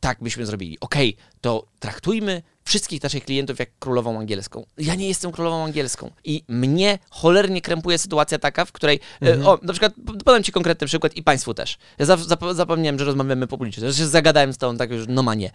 tak 0.00 0.18
byśmy 0.22 0.46
zrobili. 0.46 0.80
Okej, 0.80 1.16
to 1.40 1.66
traktujmy 1.78 2.42
wszystkich 2.70 3.02
naszych 3.02 3.24
klientów 3.24 3.58
jak 3.58 3.68
królową 3.78 4.18
angielską. 4.18 4.66
Ja 4.78 4.94
nie 4.94 5.08
jestem 5.08 5.32
królową 5.32 5.64
angielską. 5.64 6.10
I 6.24 6.44
mnie 6.48 6.98
cholernie 7.10 7.60
krępuje 7.60 7.98
sytuacja 7.98 8.38
taka, 8.38 8.64
w 8.64 8.72
której. 8.72 9.00
Mhm. 9.20 9.42
E, 9.42 9.46
o, 9.46 9.58
na 9.62 9.72
przykład 9.72 9.92
podam 10.24 10.42
Ci 10.42 10.52
konkretny 10.52 10.86
przykład 10.86 11.16
i 11.16 11.22
Państwu 11.22 11.54
też. 11.54 11.78
Ja 11.98 12.06
zap, 12.06 12.20
zap, 12.20 12.40
zapomniałem, 12.52 12.98
że 12.98 13.04
rozmawiamy 13.04 13.46
publicznie. 13.46 13.90
Że 13.90 13.98
się 13.98 14.06
zagadałem 14.06 14.52
z 14.52 14.58
tą 14.58 14.76
tak 14.76 14.90
już, 14.90 15.04
no 15.08 15.22
ma 15.22 15.34
nie. 15.34 15.50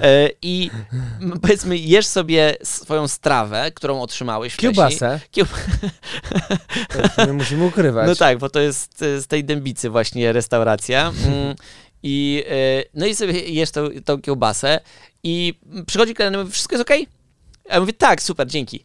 E, 0.00 0.30
I 0.42 0.70
powiedzmy, 1.42 1.76
jesz 1.76 2.06
sobie 2.06 2.56
swoją 2.62 3.08
strawę, 3.08 3.70
którą 3.74 4.02
otrzymałeś 4.02 4.52
wcześniej. 4.52 4.74
Kiełbasę. 4.74 5.20
Kieł... 5.30 5.46
To 7.16 7.32
musimy 7.32 7.66
ukrywać. 7.66 8.06
No 8.06 8.14
tak, 8.14 8.38
bo 8.38 8.50
to 8.50 8.60
jest 8.60 9.02
e, 9.02 9.20
z 9.20 9.26
tej 9.26 9.44
dębicy 9.44 9.90
właśnie 9.90 10.32
restauracja. 10.32 11.12
I, 12.02 12.44
e, 12.48 12.84
no 12.94 13.06
i 13.06 13.14
sobie 13.14 13.40
jesz 13.40 13.70
tą, 13.70 13.88
tą 14.04 14.20
kiełbasę 14.22 14.80
i 15.22 15.54
przychodzi 15.86 16.14
kelner 16.14 16.40
i 16.40 16.42
mówi, 16.42 16.52
wszystko 16.52 16.74
jest 16.74 16.82
okej? 16.82 17.06
A 17.68 17.74
ja 17.74 17.80
mówię, 17.80 17.92
tak, 17.92 18.22
super, 18.22 18.46
dzięki. 18.46 18.84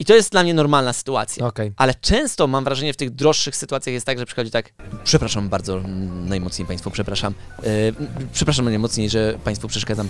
I 0.00 0.04
to 0.04 0.14
jest 0.14 0.32
dla 0.32 0.42
mnie 0.42 0.54
normalna 0.54 0.92
sytuacja. 0.92 1.46
Okej. 1.46 1.72
Ale 1.76 1.94
często 1.94 2.46
mam 2.46 2.64
wrażenie 2.64 2.92
w 2.92 2.96
tych 2.96 3.10
droższych 3.10 3.56
sytuacjach 3.56 3.92
jest 3.92 4.06
tak, 4.06 4.18
że 4.18 4.26
przychodzi 4.26 4.50
tak, 4.50 4.72
przepraszam 5.04 5.48
bardzo, 5.48 5.80
najmocniej 6.24 6.66
Państwu 6.66 6.90
przepraszam, 6.90 7.34
e, 7.58 7.64
przepraszam 8.32 8.64
najmocniej, 8.64 9.10
że 9.10 9.38
Państwu 9.44 9.68
przeszkadzam. 9.68 10.08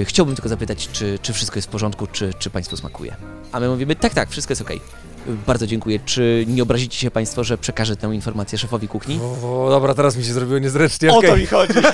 E, 0.00 0.04
chciałbym 0.04 0.34
tylko 0.34 0.48
zapytać, 0.48 0.88
czy, 0.92 1.18
czy 1.22 1.32
wszystko 1.32 1.58
jest 1.58 1.68
w 1.68 1.70
porządku, 1.70 2.06
czy, 2.06 2.34
czy 2.38 2.50
Państwu 2.50 2.76
smakuje. 2.76 3.16
A 3.52 3.60
my 3.60 3.68
mówimy, 3.68 3.96
tak, 3.96 4.14
tak, 4.14 4.30
wszystko 4.30 4.52
jest 4.52 4.62
okej. 4.62 4.80
E, 5.28 5.32
Bardzo 5.46 5.66
dziękuję. 5.66 6.00
Czy 6.04 6.44
nie 6.48 6.62
obrazicie 6.62 6.98
się 6.98 7.10
Państwo, 7.10 7.44
że 7.44 7.58
przekażę 7.58 7.96
tę 7.96 8.14
informację 8.14 8.58
szefowi 8.58 8.88
kuchni? 8.88 9.20
O, 9.44 9.66
dobra, 9.70 9.94
teraz 9.94 10.16
mi 10.16 10.24
się 10.24 10.32
zrobiło 10.32 10.58
niezręcznie. 10.58 11.12
O 11.12 11.18
okej. 11.18 11.30
to 11.30 11.36
mi 11.36 11.46
chodzi. 11.46 11.74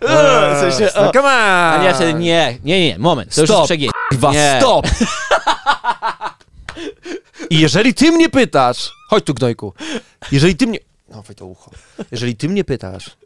W 0.00 0.60
sensie, 0.60 0.88
no 0.96 1.08
o. 1.08 1.12
come 1.12 1.28
on! 1.28 1.80
A 1.80 1.82
nie, 1.82 1.94
wtedy 1.94 2.14
nie, 2.14 2.58
nie, 2.64 2.86
nie, 2.86 2.98
moment, 2.98 3.34
to 3.34 3.40
już 3.40 3.50
Stop. 3.50 3.58
jest 3.58 3.68
przegięcie. 3.68 4.58
Stop! 4.60 4.86
I 7.50 7.60
jeżeli 7.60 7.94
ty 7.94 8.12
mnie 8.12 8.28
pytasz... 8.28 8.90
Chodź 9.08 9.24
tu, 9.24 9.34
gnojku. 9.34 9.74
Jeżeli 10.32 10.56
ty 10.56 10.66
mnie... 10.66 10.78
No, 11.08 11.22
to 11.36 11.46
ucho. 11.46 11.70
Jeżeli 12.10 12.36
ty 12.36 12.48
mnie 12.48 12.64
pytasz, 12.64 13.16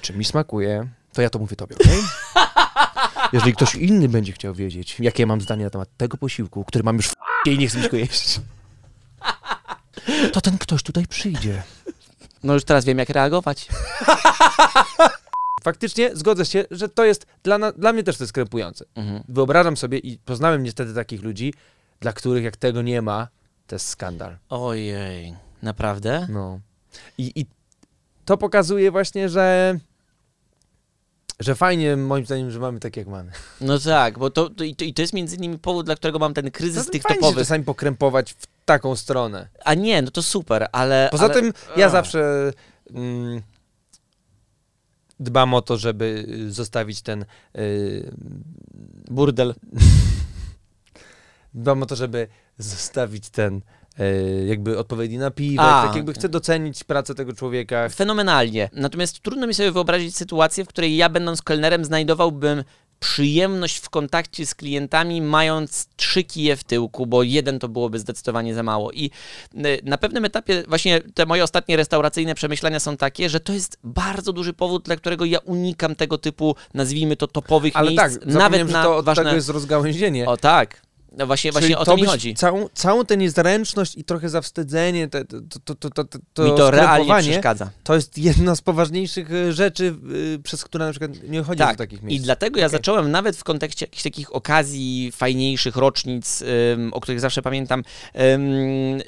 czy 0.00 0.12
mi 0.12 0.24
smakuje, 0.24 0.88
to 1.12 1.22
ja 1.22 1.30
to 1.30 1.38
mówię 1.38 1.56
tobie, 1.56 1.76
okej? 1.76 2.02
Jeżeli 3.32 3.52
ktoś 3.52 3.74
inny 3.74 4.08
będzie 4.08 4.32
chciał 4.32 4.54
wiedzieć, 4.54 4.96
jakie 5.00 5.26
mam 5.26 5.40
zdanie 5.40 5.64
na 5.64 5.70
temat 5.70 5.88
tego 5.96 6.16
posiłku, 6.16 6.64
który 6.64 6.84
mam 6.84 6.96
już 6.96 7.06
w 7.08 7.14
i 7.46 7.58
nie 7.58 7.68
chcę 7.68 7.88
go 7.88 7.96
jeść, 7.96 8.40
to 10.32 10.40
ten 10.40 10.58
ktoś 10.58 10.82
tutaj 10.82 11.06
przyjdzie. 11.06 11.62
No 12.42 12.54
już 12.54 12.64
teraz 12.64 12.84
wiem, 12.84 12.98
jak 12.98 13.08
reagować. 13.08 13.68
Faktycznie 15.68 16.16
zgodzę 16.16 16.46
się, 16.46 16.64
że 16.70 16.88
to 16.88 17.04
jest 17.04 17.26
dla, 17.42 17.58
na, 17.58 17.72
dla 17.72 17.92
mnie 17.92 18.02
też 18.02 18.16
to 18.16 18.24
jest 18.24 18.32
krępujące. 18.32 18.84
Mhm. 18.94 19.22
Wyobrażam 19.28 19.76
sobie 19.76 19.98
i 19.98 20.18
poznałem 20.18 20.62
niestety 20.62 20.94
takich 20.94 21.22
ludzi, 21.22 21.54
dla 22.00 22.12
których 22.12 22.44
jak 22.44 22.56
tego 22.56 22.82
nie 22.82 23.02
ma, 23.02 23.28
to 23.66 23.74
jest 23.74 23.88
skandal. 23.88 24.36
Ojej, 24.48 25.36
naprawdę? 25.62 26.26
No. 26.30 26.60
I, 27.18 27.32
I 27.34 27.46
to 28.24 28.36
pokazuje 28.36 28.90
właśnie, 28.90 29.28
że 29.28 29.78
że 31.40 31.54
fajnie 31.54 31.96
moim 31.96 32.26
zdaniem, 32.26 32.50
że 32.50 32.58
mamy 32.58 32.80
tak 32.80 32.96
jak 32.96 33.06
mamy. 33.06 33.32
No 33.60 33.78
tak, 33.78 34.18
bo 34.18 34.30
to, 34.30 34.50
to, 34.50 34.64
i, 34.64 34.74
to, 34.74 34.84
i 34.84 34.94
to 34.94 35.02
jest 35.02 35.14
między 35.14 35.36
innymi 35.36 35.58
powód, 35.58 35.86
dla 35.86 35.96
którego 35.96 36.18
mam 36.18 36.34
ten 36.34 36.50
kryzys 36.50 36.86
To 36.86 36.92
tych 36.92 37.02
fajnie 37.02 37.14
się 37.16 37.20
topowych. 37.20 37.38
czasami 37.44 37.64
pokrępować 37.64 38.32
w 38.32 38.46
taką 38.64 38.96
stronę. 38.96 39.48
A 39.64 39.74
nie, 39.74 40.02
no 40.02 40.10
to 40.10 40.22
super, 40.22 40.68
ale... 40.72 41.08
Poza 41.10 41.24
ale... 41.24 41.34
tym 41.34 41.52
ja 41.76 41.88
zawsze 41.88 42.52
mm, 42.94 43.42
dbam 45.20 45.54
o 45.54 45.62
to, 45.62 45.76
żeby 45.76 46.26
y, 46.28 46.52
zostawić 46.52 47.02
ten 47.02 47.24
y, 47.58 48.10
Burdel. 49.10 49.54
dbam 51.54 51.82
o 51.82 51.86
to, 51.86 51.96
żeby 51.96 52.28
zostawić 52.58 53.30
ten 53.30 53.60
y, 54.00 54.46
jakby 54.46 54.78
odpowiedni 54.78 55.18
napiwek, 55.18 55.66
A. 55.66 55.86
tak 55.86 55.96
jakby 55.96 56.12
chcę 56.12 56.28
docenić 56.28 56.84
pracę 56.84 57.14
tego 57.14 57.32
człowieka. 57.32 57.88
Fenomenalnie. 57.88 58.70
Natomiast 58.72 59.20
trudno 59.20 59.46
mi 59.46 59.54
sobie 59.54 59.72
wyobrazić 59.72 60.16
sytuację, 60.16 60.64
w 60.64 60.68
której 60.68 60.96
ja 60.96 61.08
będąc 61.08 61.42
kelnerem 61.42 61.84
znajdowałbym 61.84 62.64
przyjemność 63.00 63.76
w 63.78 63.90
kontakcie 63.90 64.46
z 64.46 64.54
klientami, 64.54 65.22
mając 65.22 65.88
trzy 65.96 66.24
kije 66.24 66.56
w 66.56 66.64
tyłku, 66.64 67.06
bo 67.06 67.22
jeden 67.22 67.58
to 67.58 67.68
byłoby 67.68 67.98
zdecydowanie 67.98 68.54
za 68.54 68.62
mało. 68.62 68.92
I 68.92 69.10
y, 69.54 69.80
na 69.82 69.98
pewnym 69.98 70.24
etapie 70.24 70.64
właśnie 70.68 71.00
te 71.14 71.26
moje 71.26 71.44
ostatnie 71.44 71.76
restauracyjne 71.76 72.34
przemyślenia 72.34 72.80
są 72.80 72.96
takie, 72.96 73.28
że 73.28 73.40
to 73.40 73.52
jest 73.52 73.78
bardzo 73.84 74.32
duży 74.32 74.52
powód, 74.52 74.84
dla 74.84 74.96
którego 74.96 75.24
ja 75.24 75.38
unikam 75.38 75.94
tego 75.94 76.18
typu, 76.18 76.56
nazwijmy 76.74 77.16
to, 77.16 77.26
topowych 77.26 77.76
Ale 77.76 77.90
miejsc, 77.90 78.18
tak, 78.18 78.26
nawet 78.26 78.66
że 78.66 78.72
na 78.72 78.82
to 78.82 78.96
od 78.96 79.04
ważne... 79.04 79.24
tego 79.24 79.36
jest 79.36 79.48
rozgałęzienie. 79.48 80.26
O 80.26 80.36
tak. 80.36 80.87
No 81.12 81.26
właśnie, 81.26 81.52
Czyli 81.52 81.60
właśnie 81.60 81.78
o 81.78 81.84
to 81.84 81.90
to 81.90 81.96
mi 81.96 82.04
chodzi. 82.06 82.34
Całą, 82.34 82.68
całą 82.74 83.04
tę 83.04 83.16
niezręczność 83.16 83.96
i 83.96 84.04
trochę 84.04 84.28
zawstydzenie, 84.28 85.08
te, 85.08 85.24
to, 85.24 85.36
to, 85.64 85.74
to, 85.74 85.90
to, 85.90 86.04
to, 86.04 86.18
to 86.34 86.44
mi 86.44 86.50
to 86.56 86.70
realnie 86.70 87.22
przeszkadza. 87.22 87.70
to 87.84 87.94
jest 87.94 88.18
jedna 88.18 88.54
z 88.56 88.60
poważniejszych 88.60 89.32
e, 89.32 89.52
rzeczy, 89.52 89.94
y, 90.34 90.38
przez 90.44 90.64
które 90.64 90.84
na 90.86 90.90
przykład 90.90 91.10
nie 91.28 91.42
chodzi 91.42 91.58
do 91.58 91.64
Tak, 91.64 91.76
takich 91.76 92.02
i 92.02 92.04
miejsc. 92.06 92.24
dlatego 92.24 92.60
ja 92.60 92.66
Okej. 92.66 92.78
zacząłem 92.78 93.10
nawet 93.10 93.36
w 93.36 93.44
kontekście 93.44 93.86
jakichś 93.86 94.02
takich 94.02 94.34
okazji 94.34 95.12
fajniejszych, 95.16 95.76
rocznic, 95.76 96.42
ym, 96.72 96.94
o 96.94 97.00
których 97.00 97.20
zawsze 97.20 97.42
pamiętam, 97.42 97.82
ym, 98.34 98.42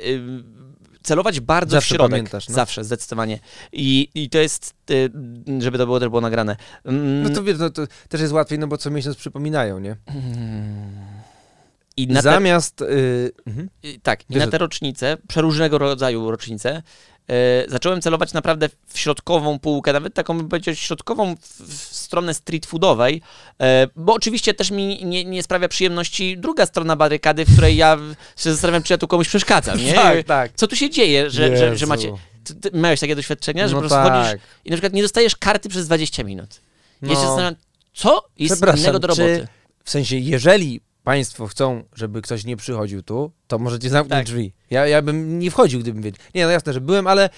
ym, 0.06 0.60
celować 1.02 1.40
bardzo 1.40 1.70
Zawsze 1.76 1.94
w 1.94 1.96
środek. 1.96 2.10
pamiętasz, 2.10 2.48
no. 2.48 2.54
Zawsze, 2.54 2.84
zdecydowanie. 2.84 3.38
I, 3.72 4.08
I 4.14 4.30
to 4.30 4.38
jest, 4.38 4.74
y, 4.90 5.10
żeby 5.60 5.78
to 5.78 5.86
było 5.86 6.00
też 6.00 6.08
było 6.08 6.20
nagrane. 6.20 6.56
Ym, 6.88 7.22
No 7.22 7.30
to 7.30 7.42
wiesz, 7.42 7.58
no, 7.58 7.70
to 7.70 7.82
też 8.08 8.20
jest 8.20 8.32
łatwiej, 8.32 8.58
no 8.58 8.66
bo 8.66 8.76
co 8.78 8.90
miesiąc 8.90 9.16
przypominają, 9.16 9.78
nie? 9.78 9.96
I 11.96 12.07
na 12.07 12.14
te, 12.14 12.22
Zamiast... 12.22 12.81
Y, 12.83 13.33
mhm. 13.46 13.70
y, 13.85 13.98
tak, 14.03 14.31
i 14.31 14.37
na 14.37 14.46
te 14.46 14.59
rocznice, 14.59 15.16
przeróżnego 15.29 15.79
rodzaju 15.79 16.31
rocznice, 16.31 16.83
y, 17.31 17.35
zacząłem 17.70 18.00
celować 18.03 18.33
naprawdę 18.33 18.68
w 18.87 18.98
środkową 18.98 19.59
półkę, 19.59 19.92
nawet 19.92 20.14
taką 20.14 20.37
bym 20.37 20.48
powiedział 20.48 20.74
środkową 20.74 21.37
w, 21.37 21.62
w 21.62 21.94
stronę 21.96 22.35
street 22.35 22.66
foodowej, 22.66 23.22
y, 23.53 23.64
bo 23.96 24.14
oczywiście 24.14 24.55
też 24.55 24.70
mi 24.70 25.05
nie, 25.05 25.24
nie 25.24 25.42
sprawia 25.42 25.68
przyjemności 25.68 26.38
druga 26.38 26.66
strona 26.66 26.96
barykady, 26.96 27.44
w 27.44 27.53
której 27.53 27.76
ja 27.76 27.96
się 28.37 28.50
zastanawiam, 28.53 28.83
czy 28.83 28.92
ja 28.92 28.98
tu 28.98 29.09
komuś 29.09 29.29
przeszkadzam, 29.29 29.79
nie? 29.79 29.92
Tak, 29.94 30.24
tak. 30.24 30.53
Co 30.55 30.66
tu 30.66 30.76
się 30.76 30.90
dzieje, 30.90 31.31
że, 31.31 31.57
że, 31.57 31.76
że 31.76 31.87
macie... 31.87 32.12
Ty, 32.61 32.70
miałeś 32.72 33.00
takie 33.00 33.16
doświadczenia, 33.16 33.68
że 33.68 33.74
No 33.74 33.83
po 33.83 33.88
prostu 33.88 34.11
chodzisz 34.11 34.31
tak. 34.33 34.40
i 34.64 34.70
na 34.70 34.76
przykład 34.76 34.92
nie 34.92 35.03
dostajesz 35.03 35.37
karty 35.37 35.68
przez 35.68 35.87
20 35.87 36.24
minut. 36.24 36.61
Ja 37.03 37.09
się 37.09 37.14
No. 37.14 37.20
zastanawiam, 37.20 37.55
co 37.94 38.24
jest 38.38 38.62
innego 38.76 38.98
do 38.98 39.09
czy- 39.09 39.22
roboty? 39.22 39.48
W 39.85 39.90
sensie, 39.90 40.16
jeżeli 40.16 40.81
państwo 41.04 41.46
chcą, 41.46 41.84
żeby 41.94 42.22
ktoś 42.22 42.44
nie 42.44 42.56
przychodził 42.56 43.02
tu, 43.02 43.32
to 43.46 43.58
możecie 43.58 43.90
zamknąć 43.90 44.18
Tak. 44.18 44.26
drzwi. 44.26 44.52
Ja, 44.70 44.86
ja 44.86 45.02
bym 45.02 45.38
nie 45.38 45.50
wchodził, 45.50 45.80
gdybym 45.80 46.02
wiedział. 46.02 46.18
Nie, 46.34 46.44
no 46.44 46.50
jasne, 46.50 46.72
że 46.72 46.80
byłem, 46.80 47.06
ale 47.06 47.30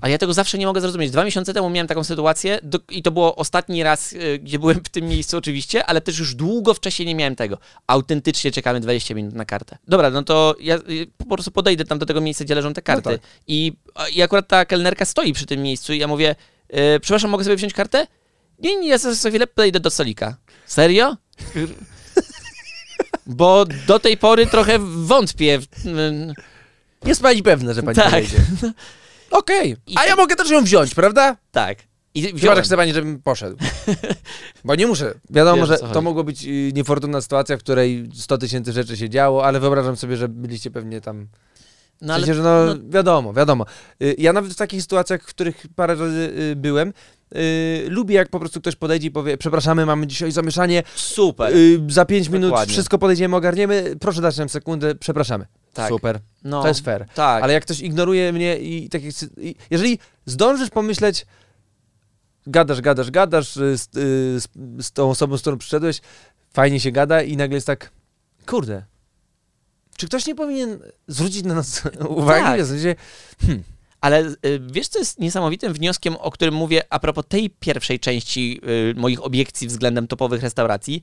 Ale 0.00 0.12
ja 0.12 0.18
tego 0.18 0.32
zawsze 0.34 0.58
nie 0.58 0.66
mogę 0.66 0.80
zrozumieć. 0.80 1.10
Dwa 1.10 1.24
miesiące 1.24 1.54
temu 1.54 1.70
miałem 1.70 1.86
taką 1.86 2.04
sytuację 2.04 2.58
do, 2.62 2.78
i 2.90 3.02
to 3.02 3.10
było 3.10 3.36
ostatni 3.36 3.82
raz, 3.82 4.12
y, 4.12 4.38
gdzie 4.42 4.58
byłem 4.58 4.76
w 4.84 4.88
tym 4.88 5.04
miejscu 5.08 5.36
oczywiście, 5.36 5.84
ale 5.86 6.00
też 6.00 6.18
już 6.18 6.34
długo 6.34 6.74
wcześniej 6.74 7.06
nie 7.08 7.14
miałem 7.14 7.36
tego. 7.36 7.58
Autentycznie 7.86 8.50
czekamy 8.52 8.80
20 8.80 9.14
minut 9.14 9.34
na 9.34 9.44
kartę. 9.44 9.78
Dobra, 9.88 10.10
no 10.10 10.22
to 10.22 10.54
ja 10.60 10.76
y, 10.76 11.06
po 11.18 11.34
prostu 11.34 11.50
podejdę 11.50 11.84
tam 11.84 11.98
do 11.98 12.06
tego 12.06 12.20
miejsca, 12.20 12.44
gdzie 12.44 12.54
leżą 12.54 12.72
te 12.74 12.82
karty. 12.82 13.02
tak. 13.10 13.20
I, 13.46 13.72
a- 13.94 14.08
I 14.08 14.22
akurat 14.22 14.48
ta 14.48 14.64
kelnerka 14.64 15.04
stoi 15.04 15.32
przy 15.32 15.46
tym 15.46 15.62
miejscu 15.62 15.92
i 15.92 15.98
ja 15.98 16.06
mówię, 16.08 16.34
y, 16.96 17.00
przepraszam, 17.00 17.30
mogę 17.30 17.44
sobie 17.44 17.56
wziąć 17.56 17.72
kartę? 17.72 18.06
Nie, 18.58 18.76
nie, 18.76 18.88
ja 18.88 18.98
za, 18.98 19.14
za 19.14 19.28
chwilę 19.28 19.46
podejdę 19.46 19.80
do 19.80 19.90
stolika. 19.90 20.36
Serio? 20.66 21.16
Bo 23.26 23.64
do 23.86 23.98
tej 23.98 24.16
pory 24.16 24.46
trochę 24.46 24.78
wątpię. 24.78 25.58
y, 25.86 26.34
jest 27.04 27.22
pani 27.22 27.42
pewna, 27.42 27.72
że 27.74 27.82
pani 27.82 27.96
Tak. 27.96 28.04
podejdzie. 28.06 28.36
Okej. 29.30 29.76
I 29.86 29.94
A 29.98 30.06
ja 30.06 30.16
mogę 30.16 30.36
też 30.36 30.50
ją 30.50 30.64
wziąć, 30.64 30.94
prawda? 30.94 31.36
Tak. 31.52 31.78
I 32.14 32.22
Chyba, 32.22 32.36
wziąłem. 32.38 32.56
że 32.56 32.62
chce 32.62 32.76
pani, 32.76 32.92
żebym 32.92 33.22
poszedł. 33.22 33.56
Bo 34.64 34.74
nie 34.74 34.86
muszę. 34.86 35.14
Wiadomo, 35.30 35.56
Wiesz, 35.56 35.68
że 35.68 35.78
to 35.78 35.86
chodzi. 35.86 36.00
mogło 36.00 36.24
być 36.24 36.44
y, 36.44 36.70
niefortunna 36.74 37.20
sytuacja, 37.20 37.56
w 37.56 37.60
której 37.60 38.08
100 38.14 38.38
tysięcy 38.38 38.72
rzeczy 38.72 38.96
się 38.96 39.08
działo, 39.10 39.44
ale 39.44 39.60
wyobrażam 39.60 39.96
sobie, 39.96 40.16
że 40.16 40.28
byliście 40.28 40.70
pewnie 40.70 41.00
tam 41.00 41.26
No, 42.00 42.14
W 42.14 42.16
sensie, 42.16 42.34
że 42.34 42.42
no, 42.42 42.64
no- 42.66 42.74
wiadomo, 42.88 43.32
wiadomo. 43.32 43.66
Y, 44.02 44.14
Ja 44.18 44.32
nawet 44.32 44.52
w 44.52 44.56
takich 44.56 44.82
sytuacjach, 44.82 45.22
w 45.22 45.26
których 45.26 45.66
parę 45.76 45.94
razy 45.94 46.32
y, 46.52 46.56
byłem, 46.56 46.92
y, 47.36 47.86
lubię 47.88 48.14
jak 48.14 48.28
po 48.28 48.40
prostu 48.40 48.60
ktoś 48.60 48.76
podejdzie 48.76 49.08
i 49.08 49.10
powie, 49.10 49.36
przepraszamy, 49.38 49.86
mamy 49.86 50.06
dzisiaj 50.06 50.32
zamieszanie, 50.32 50.82
super. 50.94 51.56
y, 51.56 51.80
za 51.88 52.04
pięć 52.04 52.28
minut 52.28 52.50
Dokładnie. 52.50 52.72
wszystko 52.72 52.98
podejdziemy, 52.98 53.36
ogarniemy, 53.36 53.96
proszę 54.00 54.20
dać 54.22 54.36
nam 54.36 54.48
sekundę, 54.48 54.94
przepraszamy. 54.94 55.46
Tak. 55.74 55.88
Super, 55.88 56.20
No, 56.44 56.62
to 56.62 56.68
jest 56.68 56.84
fair. 56.84 57.06
Tak. 57.14 57.42
Ale 57.44 57.52
jak 57.52 57.62
ktoś 57.62 57.80
ignoruje 57.80 58.32
mnie 58.32 58.58
i 58.58 58.88
sy- 59.12 59.30
i 59.40 59.54
jeżeli 59.70 59.98
zdążysz 60.26 60.70
pomyśleć, 60.70 61.26
gadasz, 62.46 62.80
gadasz, 62.80 63.10
gadasz 63.10 63.56
y, 63.56 63.78
z, 63.78 63.88
z, 64.42 64.48
z 64.86 64.92
tą 64.92 65.10
osobą, 65.10 65.36
z 65.38 65.40
którą 65.40 65.58
przyszedłeś, 65.58 66.00
fajnie 66.52 66.80
się 66.80 66.92
gada 66.92 67.22
i 67.22 67.36
nagle 67.36 67.54
jest 67.54 67.66
tak, 67.66 67.90
kurde, 68.46 68.84
czy 69.96 70.06
ktoś 70.06 70.26
nie 70.26 70.34
powinien 70.34 70.78
zwrócić 71.08 71.44
na 71.44 71.54
nas 71.54 71.82
uwagi? 72.08 72.44
Tak. 72.44 72.62
W 72.62 72.68
sensie, 72.68 72.94
Ale 74.02 74.20
y, 74.26 74.60
wiesz, 74.72 74.88
co 74.88 74.98
jest 74.98 75.18
niesamowitym 75.18 75.72
wnioskiem, 75.72 76.16
o 76.16 76.30
którym 76.30 76.54
mówię 76.54 76.82
a 76.90 76.98
propos 76.98 77.24
tej 77.28 77.50
pierwszej 77.50 78.00
części 78.00 78.60
y, 78.90 78.94
moich 78.96 79.24
obiekcji 79.24 79.68
względem 79.68 80.08
topowych 80.08 80.42
restauracji, 80.42 81.02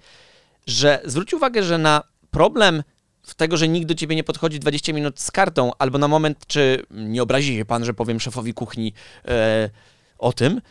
że 0.68 1.02
zwróć 1.06 1.34
uwagę, 1.34 1.64
że 1.64 1.78
na 1.78 2.04
problem 2.32 2.84
w 3.24 3.36
tego, 3.36 3.58
że 3.58 3.68
nikt 3.68 3.88
do 3.88 3.96
ciebie 3.96 4.16
nie 4.16 4.24
podchodzi 4.24 4.60
20 4.60 4.94
minut 4.94 5.20
z 5.20 5.32
kartą, 5.32 5.72
albo 5.80 5.98
na 5.98 6.08
moment, 6.08 6.48
czy 6.48 6.84
nie 6.92 7.24
obrazi 7.24 7.56
się 7.56 7.66
pan, 7.66 7.86
że 7.86 7.94
powiem 7.94 8.20
szefowi 8.20 8.54
kuchni 8.54 8.94
e, 9.28 9.70
o 10.18 10.34
tym, 10.34 10.62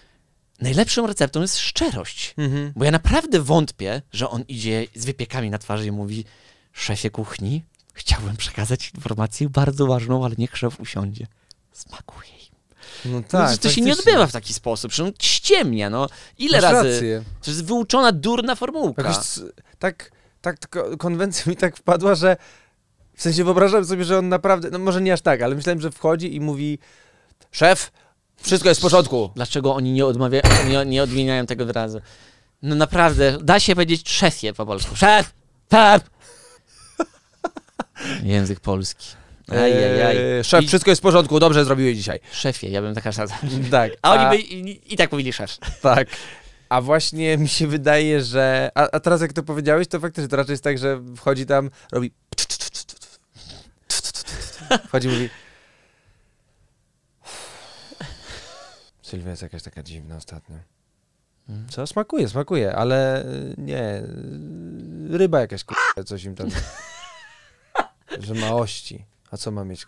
najlepszą 0.61 1.07
receptą 1.07 1.41
jest 1.41 1.59
szczerość. 1.59 2.35
Mhm. 2.39 2.73
Bo 2.77 2.85
ja 2.85 2.91
naprawdę 2.91 3.41
wątpię, 3.41 4.03
że 4.13 4.31
on 4.31 4.45
idzie 4.49 4.87
z 4.95 5.05
wypiekami 5.05 5.51
na 5.51 5.59
twarzy 5.59 5.87
i 5.87 5.93
mówi 5.93 6.25
szefie 6.73 7.11
kuchni, 7.11 7.63
chciałbym 7.95 8.37
przekazać 8.37 8.91
informację 8.95 9.49
bardzo 9.49 9.87
ważną, 9.87 10.25
ale 10.25 10.35
niech 10.39 10.57
szef 10.57 10.81
usiądzie. 10.81 11.27
Smakuje 11.79 12.29
im. 12.31 13.13
No 13.13 13.21
Tak, 13.23 13.51
tak, 13.51 13.59
to 13.59 13.71
się 13.71 13.81
nie 13.81 13.93
odbywa 13.93 14.27
w 14.27 14.33
taki 14.33 14.55
sposób, 14.55 14.93
że 14.93 15.05
on 15.05 15.13
ściemnia, 15.19 15.91
no. 15.91 16.09
Ile 16.39 16.61
Masz 16.61 16.73
razy? 16.73 16.93
Rację. 16.93 17.23
To 17.43 17.51
jest 17.51 17.65
wyuczona, 17.65 18.13
durna 18.13 18.55
formułka. 18.55 19.03
Jakoś 19.03 19.17
tak, 19.79 20.11
tak 20.41 20.69
konwencja 20.99 21.51
mi 21.51 21.57
tak 21.57 21.77
wpadła, 21.77 22.15
że 22.15 22.37
w 23.15 23.23
sensie 23.23 23.45
wyobrażam 23.45 23.85
sobie, 23.85 24.05
że 24.05 24.19
on 24.19 24.29
naprawdę, 24.29 24.71
no 24.71 24.79
może 24.79 25.01
nie 25.01 25.13
aż 25.13 25.21
tak, 25.21 25.43
ale 25.43 25.55
myślałem, 25.55 25.81
że 25.81 25.91
wchodzi 25.91 26.35
i 26.35 26.41
mówi 26.41 26.79
szef, 27.53 27.91
wszystko 28.43 28.69
jest 28.69 28.81
w 28.81 28.83
porządku. 28.83 29.31
Dlaczego 29.35 29.75
oni 29.75 29.93
nie, 29.93 30.07
odmawia, 30.07 30.41
nie, 30.69 30.87
nie 30.87 31.03
odmieniają 31.03 31.47
tego 31.47 31.67
wyrazu? 31.67 32.01
No 32.63 32.75
naprawdę, 32.75 33.39
da 33.43 33.61
się 33.61 33.75
powiedzieć 33.75 34.11
szefie 34.11 34.53
po 34.53 34.67
polsku. 34.67 34.97
Szef! 34.97 35.33
Szef! 35.73 36.03
Język 38.23 38.61
polski. 38.61 39.07
Ajajaj. 39.51 40.17
Eee, 40.17 40.45
szef, 40.45 40.65
I- 40.65 40.69
wszystko 40.69 40.91
jest 40.91 41.01
w 41.01 41.03
porządku, 41.03 41.41
dobrze 41.41 41.65
zrobiłeś 41.65 41.97
dzisiaj. 41.97 42.21
Szefie, 42.33 42.69
ja 42.71 42.83
bym 42.83 42.95
taka 42.95 43.13
szansa. 43.13 43.39
Tak. 43.71 43.93
A 44.03 44.13
oni 44.13 44.31
by 44.39 44.43
i, 44.43 44.95
i 44.95 44.97
tak 44.97 45.13
mówili 45.13 45.33
szef. 45.33 45.59
Tak. 45.83 46.09
A 46.69 46.81
właśnie 46.81 47.39
mi 47.39 47.49
się 47.49 47.67
wydaje, 47.67 48.23
że. 48.23 48.71
A, 48.75 48.91
a 48.91 49.01
teraz 49.01 49.21
jak 49.21 49.33
to 49.33 49.43
powiedziałeś, 49.43 49.89
to 49.89 50.01
faktycznie 50.01 50.29
to 50.29 50.37
raczej 50.37 50.53
jest 50.53 50.65
tak, 50.65 50.79
że 50.79 51.01
wchodzi 51.17 51.47
tam, 51.47 51.71
robi. 51.93 52.13
Wchodzi 54.89 55.09
i 55.09 55.11
mówi. 55.11 55.29
Sylwia 59.03 59.31
jest 59.31 59.43
jakaś 59.43 59.63
taka 59.63 59.83
dziwna 59.83 60.17
ostatnio. 60.17 60.57
Mhm. 61.49 61.69
Co? 61.69 61.87
Smakuje, 61.87 62.29
smakuje, 62.29 62.75
ale 62.77 63.25
y, 63.27 63.55
nie. 63.59 63.97
y, 63.99 65.19
Ryba 65.19 65.41
jakaś 65.41 65.65
k***a, 65.65 66.03
coś 66.03 66.25
im 66.25 66.35
tam. 66.35 66.49
że 68.27 68.35
ma 68.35 68.53
ości. 68.55 69.05
A 69.31 69.37
co 69.37 69.51
ma 69.51 69.65
mieć? 69.65 69.87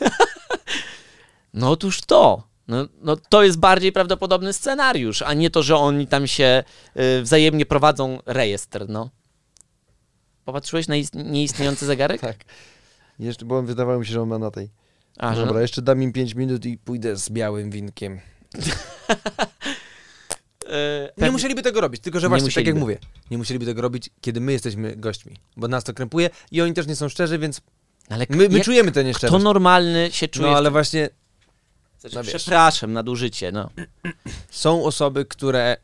No 1.54 1.70
otóż 1.70 2.00
to. 2.00 2.42
No, 2.68 2.86
no 3.00 3.16
to 3.16 3.42
jest 3.42 3.58
bardziej 3.58 3.92
prawdopodobny 3.92 4.52
scenariusz, 4.52 5.22
a 5.22 5.34
nie 5.34 5.50
to, 5.50 5.62
że 5.62 5.76
oni 5.76 6.06
tam 6.06 6.26
się 6.26 6.64
y, 7.18 7.22
wzajemnie 7.22 7.66
prowadzą 7.66 8.18
rejestr, 8.26 8.84
no. 8.88 9.10
Popatrzyłeś 10.44 10.88
na 10.88 10.94
ist- 10.96 11.14
nieistniejący 11.24 11.86
zegarek? 11.86 12.20
Tak. 12.30 12.36
Jeszcze, 13.18 13.44
bo 13.44 13.62
wydawało 13.62 13.98
mi 13.98 14.06
się, 14.06 14.12
że 14.12 14.22
on 14.22 14.28
ma 14.28 14.38
na 14.38 14.50
tej. 14.50 14.70
A, 15.18 15.34
że 15.34 15.46
Dobra, 15.46 15.62
jeszcze 15.62 15.82
dam 15.82 16.02
im 16.02 16.12
5 16.12 16.34
minut 16.34 16.66
i 16.66 16.78
pójdę 16.78 17.16
z 17.16 17.30
białym 17.30 17.70
winkiem. 17.70 18.20
e, 20.66 21.12
Nie 21.18 21.30
musieliby 21.30 21.62
tego 21.62 21.80
robić, 21.80 22.02
tylko 22.02 22.20
że 22.20 22.26
Nie 22.26 22.28
właśnie, 22.28 22.52
tak 22.52 22.66
jak 22.66 22.76
mówię, 22.76 22.98
nie 23.30 23.38
musieliby 23.38 23.66
tego 23.66 23.82
robić, 23.82 24.10
kiedy 24.20 24.40
my 24.40 24.52
jesteśmy 24.52 24.96
gośćmi, 24.96 25.36
bo 25.56 25.68
nas 25.68 25.84
to 25.84 25.94
krępuje 25.94 26.30
i 26.50 26.62
oni 26.62 26.74
też 26.74 26.86
nie 26.86 26.96
są 26.96 27.08
szczerzy, 27.08 27.38
więc 27.38 27.60
Ale 28.08 28.26
my, 28.28 28.48
my 28.48 28.54
jak 28.58 28.64
czujemy 28.64 28.88
tę 28.92 29.00
kto 29.00 29.02
nieszczerość. 29.02 29.44
normalny 29.44 30.08
się 30.12 30.28
czuje 30.28 30.50
No 30.50 30.56
ale 30.56 30.66
tym- 30.66 30.72
właśnie 30.72 31.08
Znaczy, 31.98 32.16
no. 32.16 32.22
Przepraszam, 32.22 32.92
nadużycie, 32.92 33.52
no. 33.52 33.70
są 34.50 34.84
osoby, 34.84 35.24
które 35.24 35.76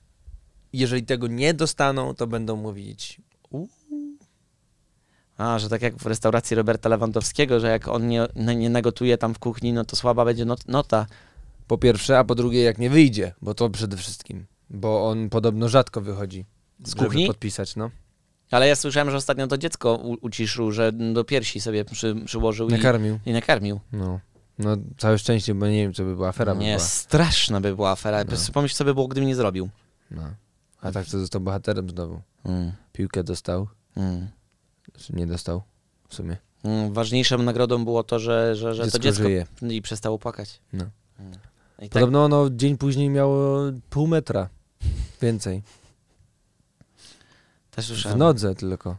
jeżeli 0.73 1.03
tego 1.03 1.27
nie 1.27 1.55
dostaną, 1.55 2.15
to 2.15 2.27
będą 2.27 2.57
mówić 2.57 3.21
A, 5.37 5.59
że 5.59 5.69
tak 5.69 5.83
jak 5.83 5.97
w 5.97 6.07
restauracji 6.07 6.55
Roberta 6.57 6.89
Lewandowskiego, 6.89 7.61
że 7.61 7.69
jak 7.71 7.89
on 7.89 8.09
nie, 8.09 8.27
nie 8.37 8.71
nagotuje 8.71 9.19
tam 9.19 9.35
w 9.35 9.39
kuchni, 9.39 9.73
no 9.73 9.85
to 9.85 9.97
słaba 9.97 10.25
będzie 10.25 10.45
not, 10.45 10.69
nota. 10.69 11.07
po 11.67 11.79
pierwsze, 11.79 12.19
a 12.19 12.25
po 12.25 12.35
drugie 12.35 12.63
jak 12.63 12.79
nie 12.79 12.91
wyjdzie, 12.91 13.35
bo 13.43 13.55
to 13.55 13.71
przede 13.71 13.97
wszystkim, 13.97 14.47
bo 14.71 15.09
on 15.09 15.29
podobno 15.31 15.69
rzadko 15.69 16.01
wychodzi. 16.01 16.45
Z 16.85 16.95
kuchni? 16.95 17.27
podpisać, 17.27 17.77
no. 17.77 17.91
Ale 18.51 18.69
ja 18.69 18.77
słyszałem, 18.77 19.11
że 19.11 19.17
ostatnio 19.17 19.47
to 19.47 19.59
dziecko 19.59 19.97
uciszył, 20.21 20.73
że 20.73 20.93
do 20.93 21.25
piersi 21.25 21.61
sobie 21.61 21.85
przy, 21.85 22.15
przyłożył 22.25 22.69
i, 22.69 22.73
Nakarmił. 22.73 23.19
i 23.27 23.33
nakarmił. 23.33 23.81
No. 23.93 24.21
No, 24.59 24.77
całe 24.99 25.19
szczęście, 25.19 25.55
bo 25.55 25.67
nie 25.67 25.83
wiem, 25.83 25.95
co 25.95 26.05
by 26.05 26.15
była 26.15 26.29
afera 26.29 26.55
by 26.55 26.61
Nie, 26.61 26.75
była. 26.75 26.79
straszna 26.89 27.61
by 27.61 27.77
była 27.77 27.91
afera. 27.91 28.25
No. 28.25 28.37
Pomyśl, 28.53 28.75
co 28.75 28.85
by 28.85 28.95
było, 28.95 29.09
gdybym 29.09 29.29
nie 29.29 29.37
zrobił. 29.37 29.69
No. 30.11 30.23
A 30.81 30.93
tak 30.93 31.07
to 31.07 31.19
został 31.19 31.41
bohaterem 31.41 31.91
znowu. 31.91 32.21
Mm, 32.45 32.73
Piłkę 32.93 33.25
dostał, 33.25 33.69
mm. 33.97 34.29
czy 34.99 35.13
nie 35.17 35.27
dostał 35.27 35.63
w 36.09 36.15
sumie. 36.15 36.37
Mm, 36.65 36.93
Ważniejszą 36.93 37.39
nagrodą 37.39 37.85
było 37.85 38.03
to, 38.05 38.19
że, 38.19 38.57
że, 38.57 38.75
że 38.75 38.83
to 38.83 38.87
Dziecko 38.87 38.99
dziecko 38.99 39.23
żyje. 39.23 39.47
i 39.63 39.83
przestało 39.83 40.19
płakać. 40.19 40.61
No. 40.73 40.85
Mm. 41.19 41.33
I 41.79 41.83
tak, 41.83 41.91
Podobno 41.91 42.25
ono 42.25 42.51
dzień 42.51 42.77
później 42.79 43.09
miało 43.11 43.59
pół 43.91 44.07
metra 44.07 44.49
więcej. 45.23 45.63
Też 47.89 48.07
W 48.07 48.17
nodze 48.17 48.55
tylko. 48.55 48.97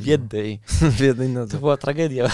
w 0.00 0.06
jednej. 0.06 0.60
w 0.96 1.00
jednej 1.00 1.28
To 1.28 1.34
nodze. 1.34 1.58
była 1.58 1.76
tragedia. 1.76 2.30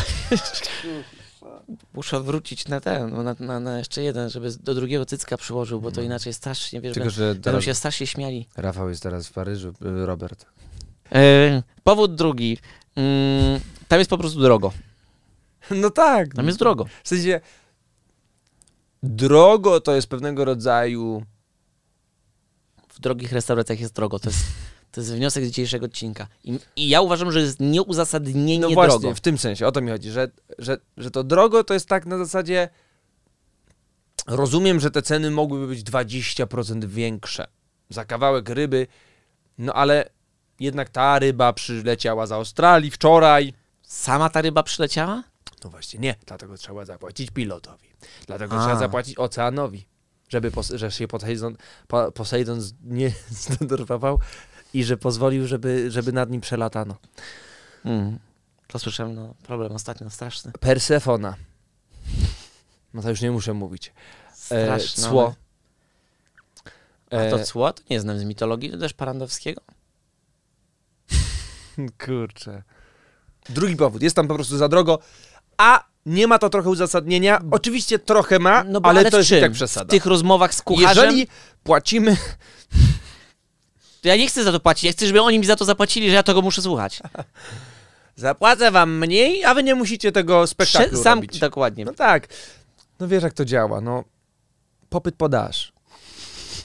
Muszę 1.95 2.21
wrócić 2.23 2.69
na 2.69 2.81
ten, 2.81 3.11
no, 3.11 3.23
na, 3.23 3.37
na, 3.41 3.61
na 3.61 3.79
jeszcze 3.79 4.03
jeden, 4.03 4.31
żeby 4.31 4.51
do 4.61 4.75
drugiego 4.75 5.07
cycka 5.07 5.37
przyłożył, 5.37 5.81
bo 5.81 5.93
to 5.93 6.03
inaczej 6.03 6.33
strasznie, 6.35 6.81
wiesz, 6.81 6.95
Tylko, 6.95 7.11
że 7.11 7.27
będą 7.27 7.43
teraz 7.43 7.65
się 7.65 7.75
strasznie 7.75 8.07
śmiali. 8.07 8.49
Rafał 8.57 8.89
jest 8.89 9.03
teraz 9.03 9.29
w 9.29 9.33
Paryżu, 9.33 9.69
y, 9.69 10.07
Robert. 10.07 10.47
E, 11.13 11.63
powód 11.85 12.15
drugi. 12.15 12.59
Mm, 12.97 13.61
tam 13.89 13.99
jest 13.99 14.11
po 14.11 14.19
prostu 14.19 14.41
drogo. 14.41 14.73
No 15.71 15.91
tak. 15.91 16.35
Tam 16.35 16.47
jest 16.47 16.59
drogo. 16.59 16.85
W 17.03 17.09
sensie 17.09 17.41
drogo 19.03 19.81
to 19.81 19.95
jest 19.95 20.07
pewnego 20.09 20.45
rodzaju 20.45 21.23
W 22.89 23.01
drogich 23.01 23.33
restauracjach 23.33 23.81
jest 23.81 23.95
drogo. 23.95 24.19
To 24.19 24.29
jest, 24.29 24.45
to 24.93 25.01
jest 25.01 25.15
wniosek 25.15 25.45
z 25.45 25.49
dzisiejszego 25.49 25.87
odcinka. 25.87 26.27
I, 26.45 26.59
I 26.77 26.89
ja 26.89 27.01
uważam, 27.01 27.33
że 27.33 27.41
jest 27.41 27.61
nieuzasadnienie 27.61 28.59
No 28.59 28.71
właśnie, 28.71 28.99
drogo. 29.01 29.15
w 29.15 29.21
tym 29.21 29.39
sensie, 29.39 29.67
o 29.67 29.73
to 29.73 29.81
mi 29.81 29.91
chodzi, 29.91 30.11
że, 30.11 30.31
że, 30.59 30.79
że 30.97 31.11
to 31.11 31.25
drogo 31.25 31.65
to 31.65 31.75
jest 31.75 31.87
tak 31.89 32.07
na 32.07 32.19
zasadzie 32.19 32.69
rozumiem, 34.27 34.81
że 34.81 34.91
te 34.91 35.03
ceny 35.03 35.31
mogłyby 35.31 35.67
być 35.67 35.83
20% 35.85 36.85
większe 36.85 37.47
za 37.91 38.05
kawałek 38.05 38.49
ryby, 38.49 38.87
no 39.59 39.73
ale 39.75 40.09
jednak 40.61 40.89
ta 40.89 41.19
ryba 41.19 41.53
przyleciała 41.53 42.27
z 42.27 42.33
Australii 42.33 42.91
wczoraj. 42.91 43.53
Sama 43.83 44.31
ta 44.31 44.41
ryba 44.43 44.63
przyleciała? 44.63 45.23
No 45.65 45.71
właśnie 45.71 46.01
nie, 46.01 46.15
dlatego 46.27 46.57
trzeba 46.57 46.85
zapłacić 46.85 47.31
pilotowi. 47.31 47.89
Dlatego 48.27 48.57
A. 48.57 48.61
trzeba 48.65 48.79
zapłacić 48.79 49.19
oceanowi, 49.19 49.87
żeby 50.29 50.51
pos- 50.51 50.77
że 50.77 50.91
się 50.91 51.09
Poseidon, 51.09 51.57
po- 51.89 52.13
Poseidon 52.13 52.61
z- 52.61 52.75
nie 52.85 53.13
zdenerwował 53.31 54.19
i 54.75 54.85
że 54.85 54.97
pozwolił, 54.97 55.47
żeby, 55.47 55.91
żeby 55.91 56.13
nad 56.13 56.31
nim 56.31 56.41
przelatano. 56.41 56.97
Mm. 57.85 58.19
To 58.67 58.79
słyszałem, 58.79 59.15
no, 59.15 59.35
problem 59.43 59.73
ostatnio 59.73 60.11
straszny. 60.11 60.53
Persefona. 60.61 61.35
No 62.95 63.03
to 63.03 63.11
już 63.11 63.21
nie 63.21 63.31
muszę 63.31 63.55
mówić. 63.55 63.93
E, 64.33 64.35
Straszny. 64.35 65.05
cło. 65.05 65.35
A 67.07 67.17
to 67.17 67.41
E, 67.41 67.45
cło? 67.45 67.73
To 67.73 67.83
nie 67.91 68.01
znam 68.01 68.19
z 68.19 68.25
mitologii, 68.25 68.71
to 68.71 68.79
też 68.79 68.93
Parandowskiego. 68.93 69.63
kurczę. 72.07 72.63
Drugi 73.49 73.77
powód. 73.77 74.03
Jest 74.03 74.17
tam 74.17 74.29
po 74.29 74.35
prostu 74.35 74.57
za 74.57 74.69
drogo, 74.69 74.99
a 75.57 75.85
nie 76.07 76.27
ma 76.27 76.39
to 76.39 76.51
trochę 76.51 76.71
uzasadnienia. 76.71 77.41
Oczywiście 77.51 77.99
trochę 77.99 78.39
ma, 78.39 78.65
No 78.65 78.81
bo 78.81 78.89
ale, 78.89 79.01
ale 79.01 79.11
to 79.11 79.19
jest 79.19 79.31
tak 79.31 79.53
przesada. 79.53 79.87
W 79.87 79.91
tych 79.91 80.07
rozmowach 80.07 80.55
z 80.55 80.63
kucharzem, 80.63 81.05
Jeżeli 81.05 81.29
płacimy... 81.63 82.17
to 84.01 84.09
ja 84.09 84.17
nie 84.17 84.29
chcę 84.29 84.45
za 84.45 84.53
to 84.53 84.61
płacić, 84.61 84.85
ja 84.85 84.93
chcę, 84.93 85.07
żeby 85.07 85.23
oni 85.23 85.39
mi 85.39 85.47
za 85.47 85.57
to 85.57 85.65
zapłacili, 85.65 86.09
że 86.09 86.15
ja 86.15 86.23
tego 86.23 86.43
muszę 86.43 86.63
słuchać. 86.63 87.01
Zapłacę 88.17 88.71
wam 88.71 88.99
mniej, 88.99 89.45
a 89.45 89.55
wy 89.55 89.63
nie 89.63 89.75
musicie 89.75 90.13
tego 90.13 90.47
spektaklu 90.47 90.99
Prze- 90.99 91.03
sam, 91.03 91.19
robić. 91.19 91.39
dokładnie. 91.39 91.85
No 91.85 91.93
tak. 91.93 92.29
No 93.01 93.09
wiesz, 93.09 93.23
jak 93.23 93.33
to 93.33 93.45
działa. 93.45 93.81
No, 93.81 94.05
popyt 94.89 95.15
podaż. 95.17 95.73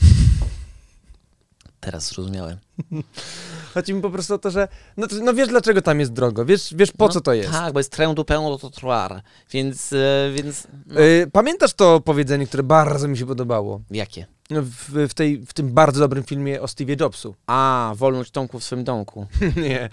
Teraz 1.80 2.08
zrozumiałem. 2.08 2.58
Chodzi 3.74 3.94
mi 3.94 4.02
po 4.02 4.10
prostu 4.10 4.34
o 4.34 4.38
to, 4.38 4.52
że... 4.52 4.68
No, 4.98 5.08
no 5.24 5.34
wiesz, 5.34 5.48
dlaczego 5.50 5.82
tam 5.82 6.00
jest 6.00 6.14
drogo. 6.14 6.46
Wiesz, 6.46 6.74
wiesz 6.76 6.92
po 6.92 7.06
No 7.08 7.14
co 7.14 7.22
to 7.22 7.34
jest. 7.34 7.52
Tak, 7.52 7.74
bo 7.74 7.80
jest 7.80 7.92
train 7.92 8.16
du 8.16 8.26
pain 8.26 8.42
to 8.42 8.58
trottoir, 8.58 9.22
więc, 9.52 9.94
e, 9.94 10.32
więc 10.34 10.68
no, 10.88 11.02
Y, 11.02 11.30
pamiętasz 11.34 11.74
to 11.74 12.00
powiedzenie, 12.00 12.48
które 12.48 12.64
bardzo 12.64 13.08
mi 13.08 13.18
się 13.18 13.26
podobało? 13.26 13.82
jakie? 13.92 14.26
W, 14.50 15.08
w, 15.10 15.14
tej, 15.14 15.40
w 15.46 15.54
tym 15.54 15.74
bardzo 15.74 16.00
dobrym 16.00 16.24
filmie 16.24 16.62
o 16.62 16.68
Steve 16.68 16.96
Jobsu. 17.00 17.36
A, 17.48 17.94
wolność 17.96 18.32
Tomku 18.32 18.60
w 18.60 18.64
swoim 18.64 18.84
domku. 18.84 19.28
nie. 19.64 19.90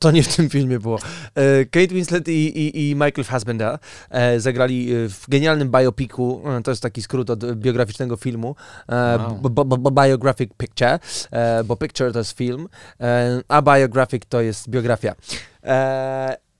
To 0.00 0.10
nie 0.10 0.22
w 0.22 0.36
tym 0.36 0.50
filmie 0.50 0.78
było. 0.78 0.98
E, 1.34 1.64
Kate 1.64 1.94
Winslet 1.94 2.28
i, 2.28 2.32
i, 2.32 2.90
i 2.90 2.94
Michael 2.94 3.24
Fassbender 3.24 3.78
e, 4.10 4.40
zagrali 4.40 4.92
e, 4.92 5.08
w 5.08 5.28
genialnym 5.28 5.70
biopiku, 5.70 6.42
to 6.64 6.70
jest 6.70 6.82
taki 6.82 7.02
skrót 7.02 7.30
od 7.30 7.54
biograficznego 7.54 8.16
filmu, 8.16 8.56
Wow. 8.88 9.92
biographic 9.92 10.50
picture, 10.56 10.98
bo 11.64 11.76
picture 11.76 12.12
to 12.12 12.18
jest 12.18 12.36
film, 12.36 12.68
a 13.48 13.62
biographic 13.62 14.22
to 14.28 14.40
jest 14.40 14.68
biografia. 14.68 15.14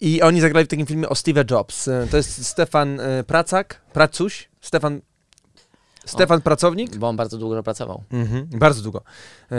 I 0.00 0.22
oni 0.22 0.40
zagrali 0.40 0.66
w 0.66 0.68
takim 0.68 0.86
filmie 0.86 1.08
o 1.08 1.14
Steve 1.14 1.44
Jobs. 1.50 1.88
To 2.10 2.16
jest 2.16 2.46
Stefan 2.46 3.00
Pracak, 3.26 3.80
Pracuś, 3.92 4.48
Stefan, 4.60 5.00
Stefan 6.04 6.40
Pracownik. 6.42 6.96
Bo 6.96 7.08
on 7.08 7.16
bardzo 7.16 7.38
długo 7.38 7.62
pracował. 7.62 8.02
Mhm, 8.10 8.46
bardzo 8.46 8.82
długo. 8.82 9.02
E, 9.50 9.56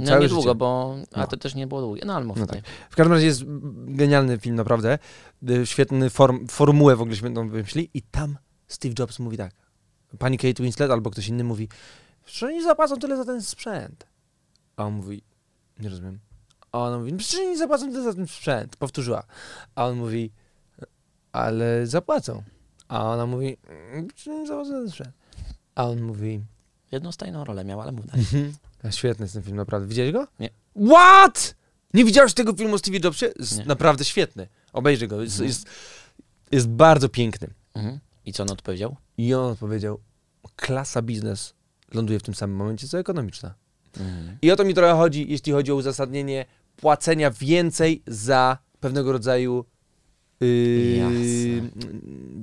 No 0.00 0.18
nie 0.18 0.28
długo, 0.28 0.54
bo... 0.54 0.96
A 1.12 1.20
No. 1.20 1.26
to 1.26 1.36
też 1.36 1.54
nie 1.54 1.66
było 1.66 1.80
długie. 1.80 2.02
No 2.06 2.16
ale 2.16 2.24
mów 2.24 2.36
No 2.36 2.46
tutaj. 2.46 2.62
W 2.90 2.96
każdym 2.96 3.12
razie 3.12 3.26
jest 3.26 3.42
genialny 3.86 4.38
film, 4.38 4.56
naprawdę. 4.56 4.98
Y, 5.50 5.66
Świetny 5.66 6.10
form, 6.10 6.46
formułę 6.48 6.96
w 6.96 7.00
ogóle 7.00 7.16
świetną 7.16 7.48
wymyśli. 7.48 7.90
I 7.94 8.02
tam 8.02 8.36
Steve 8.68 8.94
Jobs 8.98 9.18
mówi 9.18 9.36
tak. 9.36 9.52
Pani 10.18 10.38
Kate 10.38 10.62
Winslet 10.62 10.90
albo 10.90 11.10
ktoś 11.10 11.28
inny 11.28 11.44
mówi, 11.44 11.68
że 12.26 12.46
oni 12.46 12.62
zapłacą 12.62 12.96
tyle 12.96 13.16
za 13.16 13.24
ten 13.24 13.42
sprzęt. 13.42 14.06
A 14.76 14.84
on 14.84 14.92
mówi, 14.92 15.22
nie 15.78 15.88
rozumiem. 15.88 16.18
A 16.72 16.78
ona 16.78 16.98
mówi, 16.98 17.12
przecież 17.16 17.40
oni 17.40 17.56
zapłacą 17.56 17.90
tyle 17.90 18.02
za 18.02 18.14
ten 18.14 18.26
sprzęt. 18.26 18.76
Powtórzyła. 18.76 19.22
A 19.74 19.86
on 19.86 19.96
mówi, 19.96 20.32
ale 21.32 21.86
zapłacą. 21.86 22.42
A 22.88 23.04
ona 23.12 23.26
mówi, 23.26 23.56
przecież 24.14 24.28
oni 24.34 24.46
zapłacą 24.46 24.70
za 24.70 24.76
ten 24.78 24.90
sprzęt. 24.90 25.10
A 25.76 25.84
on 25.88 26.02
mówi, 26.02 26.40
Jednostajną 26.92 27.44
rolę 27.44 27.64
miał, 27.64 27.80
ale 27.80 27.92
mów 27.92 28.06
dalej. 28.06 28.26
a 28.82 28.90
świetny 28.90 29.24
jest 29.24 29.34
ten 29.34 29.42
film, 29.42 29.56
naprawdę. 29.56 29.88
Widziałeś 29.88 30.12
go? 30.12 30.26
Nie. 30.40 30.50
What? 30.90 31.54
Nie 31.94 32.04
widziałeś 32.04 32.34
tego 32.34 32.52
filmu 32.52 32.74
o 32.74 32.78
Steve 32.78 32.98
Jobsie? 33.04 33.26
Jest 33.38 33.58
Nie. 33.58 33.64
naprawdę 33.64 34.04
świetny. 34.04 34.48
Obejrzyj 34.72 35.08
go. 35.08 35.22
Jest, 35.22 35.34
Mhm. 35.34 35.48
jest, 35.48 35.66
jest 36.52 36.68
bardzo 36.68 37.08
piękny. 37.08 37.48
Mhm. 37.74 37.98
I 38.26 38.32
co 38.32 38.42
on 38.42 38.50
odpowiedział? 38.50 38.96
I 39.18 39.34
on 39.34 39.52
odpowiedział, 39.52 40.00
klasa 40.56 41.02
biznes 41.02 41.54
ląduje 41.94 42.18
w 42.18 42.22
tym 42.22 42.34
samym 42.34 42.56
momencie, 42.56 42.88
co 42.88 42.98
ekonomiczna. 42.98 43.54
Mhm. 44.00 44.38
I 44.42 44.50
o 44.50 44.56
to 44.56 44.64
mi 44.64 44.74
trochę 44.74 44.94
chodzi, 44.94 45.26
jeśli 45.30 45.52
chodzi 45.52 45.72
o 45.72 45.74
uzasadnienie 45.74 46.44
płacenia 46.76 47.30
więcej 47.30 48.02
za 48.06 48.58
pewnego 48.80 49.12
rodzaju 49.12 49.64
yy, 50.40 51.70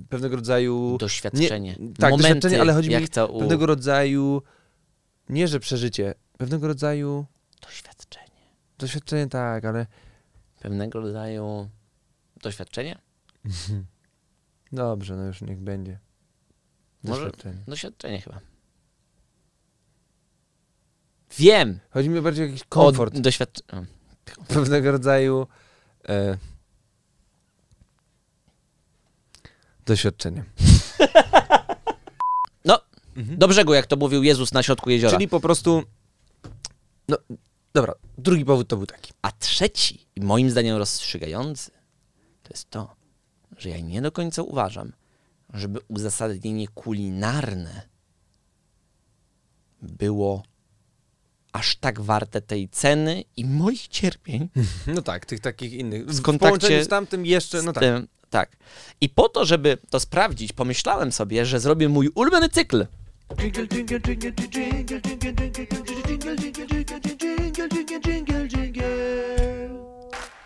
pewnego 0.09 0.35
rodzaju 0.35 0.97
Doświadczenie. 0.97 1.75
tak, 1.75 2.11
Momenty, 2.11 2.17
doświadczenie, 2.23 2.61
ale 2.61 2.73
chodzi 2.73 2.89
mi 2.89 3.07
to 3.07 3.27
u... 3.27 3.39
pewnego 3.39 3.65
rodzaju 3.65 4.41
nie, 5.29 5.47
że 5.47 5.59
przeżycie, 5.59 6.13
pewnego 6.37 6.67
rodzaju 6.67 7.25
Doświadczenie. 7.61 8.25
doświadczenie 8.77 9.27
tak, 9.27 9.65
ale 9.65 9.85
Pewnego 10.59 10.99
rodzaju 11.01 11.69
doświadczenie? 12.43 12.97
Dobrze, 14.71 15.15
no 15.15 15.23
już 15.25 15.41
niech 15.41 15.59
będzie. 15.61 15.99
Może- 17.03 17.21
Doświadczenie. 17.21 17.63
Doświadczenie 17.67 18.21
chyba. 18.21 18.39
Wiem! 21.37 21.79
Chodzi 21.89 22.09
mi 22.09 22.21
bardziej 22.21 22.45
o 22.45 22.47
jakiś 22.47 22.63
komfort, 22.63 23.19
doświadczenie. 23.19 23.85
pewnego 24.47 24.91
rodzaju 24.91 25.47
e, 26.09 26.37
doświadczenie. 29.85 30.43
No, 32.65 32.79
Mhm. 33.15 33.37
do 33.37 33.47
brzegu, 33.47 33.73
jak 33.73 33.85
to 33.87 33.95
mówił 33.95 34.23
Jezus 34.23 34.53
na 34.53 34.63
środku 34.63 34.89
jeziora. 34.89 35.13
Czyli 35.13 35.27
po 35.27 35.39
prostu, 35.39 35.83
no 37.07 37.17
dobra, 37.73 37.93
drugi 38.17 38.45
powód 38.45 38.67
to 38.67 38.77
był 38.77 38.85
taki. 38.85 39.13
A 39.21 39.31
trzeci, 39.31 40.05
i 40.15 40.21
moim 40.21 40.49
zdaniem 40.49 40.77
rozstrzygający, 40.77 41.71
to 42.43 42.49
jest 42.49 42.69
to, 42.69 42.95
że 43.57 43.69
ja 43.69 43.79
nie 43.79 44.01
do 44.01 44.11
końca 44.11 44.41
uważam, 44.43 44.93
żeby 45.53 45.79
uzasadnienie 45.87 46.67
kulinarne 46.67 47.81
było 49.81 50.43
aż 51.53 51.75
tak 51.75 52.01
warte 52.01 52.41
tej 52.41 52.69
ceny 52.69 53.23
i 53.37 53.45
moich 53.45 53.87
cierpień 53.87 54.49
No 54.95 55.01
tak, 55.01 55.25
tych 55.25 55.39
takich 55.39 55.73
innych. 55.73 56.05
W 56.05 56.19
W 56.19 56.21
kontakcie 56.21 56.83
z 56.83 56.87
tamtym 56.87 57.25
jeszcze, 57.25 57.61
no 57.61 57.73
tak. 57.73 57.81
tym. 57.83 58.07
Tak. 58.33 58.57
I 59.01 59.09
po 59.09 59.29
to, 59.29 59.45
żeby 59.45 59.77
to 59.89 59.99
sprawdzić, 59.99 60.53
pomyślałem 60.53 61.11
sobie, 61.11 61.45
że 61.45 61.59
zrobię 61.59 61.89
mój 61.89 62.09
ulubiony 62.15 62.49
cykl. 62.49 62.87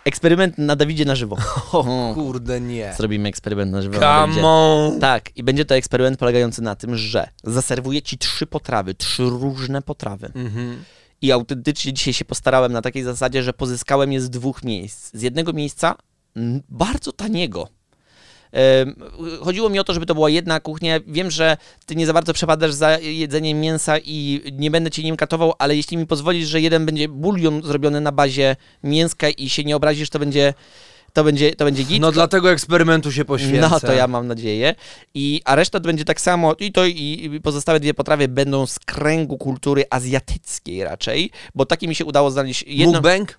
Eksperyment 0.04 0.58
na 0.58 0.76
Dawidzie 0.76 1.04
na 1.04 1.14
żywo. 1.14 1.36
O, 1.72 2.14
kurde, 2.14 2.60
nie. 2.60 2.94
Zrobimy 2.96 3.28
eksperyment 3.28 3.72
na 3.72 3.82
żywo. 3.82 4.00
na 4.00 4.26
Come 4.26 4.46
on! 4.46 5.00
Tak, 5.00 5.36
i 5.36 5.42
będzie 5.42 5.64
to 5.64 5.74
eksperyment 5.74 6.18
polegający 6.18 6.62
na 6.62 6.74
tym, 6.74 6.96
że 6.96 7.28
zaserwuję 7.44 8.02
ci 8.02 8.18
trzy 8.18 8.46
potrawy, 8.46 8.94
trzy 8.94 9.22
różne 9.22 9.82
potrawy. 9.82 10.32
I 11.22 11.32
autentycznie 11.32 11.92
dzisiaj 11.92 12.14
się 12.14 12.24
postarałem 12.24 12.72
na 12.72 12.82
takiej 12.82 13.02
zasadzie, 13.02 13.42
że 13.42 13.52
pozyskałem 13.52 14.12
je 14.12 14.20
z 14.20 14.30
dwóch 14.30 14.64
miejsc. 14.64 15.10
Z 15.14 15.22
jednego 15.22 15.52
miejsca 15.52 15.94
bardzo 16.68 17.12
taniego, 17.12 17.68
Chodziło 19.40 19.70
mi 19.70 19.78
o 19.78 19.84
to, 19.84 19.94
żeby 19.94 20.06
to 20.06 20.14
była 20.14 20.30
jedna 20.30 20.60
kuchnia. 20.60 21.00
Wiem, 21.06 21.30
że 21.30 21.56
ty 21.86 21.96
nie 21.96 22.06
za 22.06 22.12
bardzo 22.12 22.32
przepadasz 22.32 22.72
za 22.72 22.98
jedzeniem 22.98 23.60
mięsa 23.60 23.98
i 23.98 24.40
nie 24.52 24.70
będę 24.70 24.90
cię 24.90 25.02
nim 25.02 25.16
katował, 25.16 25.52
ale 25.58 25.76
jeśli 25.76 25.96
mi 25.96 26.06
pozwolisz, 26.06 26.48
że 26.48 26.60
jeden 26.60 26.86
będzie 26.86 27.08
bulion 27.08 27.62
zrobiony 27.62 28.00
na 28.00 28.12
bazie 28.12 28.56
mięska 28.82 29.28
i 29.28 29.48
się 29.48 29.64
nie 29.64 29.76
obrazisz, 29.76 30.10
to 30.10 30.18
będzie 30.18 30.54
to 31.12 31.24
będzie, 31.24 31.54
to 31.54 31.64
będzie 31.64 31.82
git. 31.82 32.00
No 32.00 32.12
dlatego 32.12 32.50
eksperymentu 32.50 33.12
się 33.12 33.24
poświęcę. 33.24 33.68
No 33.70 33.80
to 33.80 33.92
ja 33.92 34.08
mam 34.08 34.26
nadzieję. 34.26 34.74
I, 35.14 35.42
a 35.44 35.54
reszta 35.54 35.80
to 35.80 35.86
będzie 35.86 36.04
tak 36.04 36.20
samo. 36.20 36.54
I 36.54 36.72
to 36.72 36.86
i, 36.86 37.30
i 37.34 37.40
pozostałe 37.40 37.80
dwie 37.80 37.94
potrawy 37.94 38.28
będą 38.28 38.66
z 38.66 38.78
kręgu 38.78 39.38
kultury 39.38 39.84
azjatyckiej 39.90 40.84
raczej, 40.84 41.30
bo 41.54 41.66
takie 41.66 41.88
mi 41.88 41.94
się 41.94 42.04
udało 42.04 42.30
znaleźć 42.30 42.64
jedno. 42.66 42.92
Mukbang? 42.92 43.38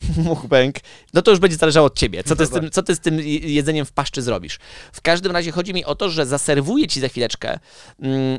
Mukbang. 0.24 0.76
No 1.14 1.22
to 1.22 1.30
już 1.30 1.40
będzie 1.40 1.56
zależało 1.56 1.86
od 1.86 1.98
ciebie. 1.98 2.24
Co 2.24 2.36
ty, 2.36 2.46
z 2.46 2.50
Dobra. 2.50 2.62
tym, 2.62 2.70
co 2.70 2.82
ty 2.82 2.94
z 2.94 3.00
tym 3.00 3.20
jedzeniem 3.42 3.86
w 3.86 3.92
paszczy 3.92 4.22
zrobisz? 4.22 4.58
W 4.92 5.00
każdym 5.00 5.32
razie 5.32 5.52
chodzi 5.52 5.74
mi 5.74 5.84
o 5.84 5.94
to, 5.94 6.10
że 6.10 6.26
zaserwuję 6.26 6.86
ci 6.86 7.00
za 7.00 7.08
chwileczkę 7.08 7.58
mm, 8.02 8.38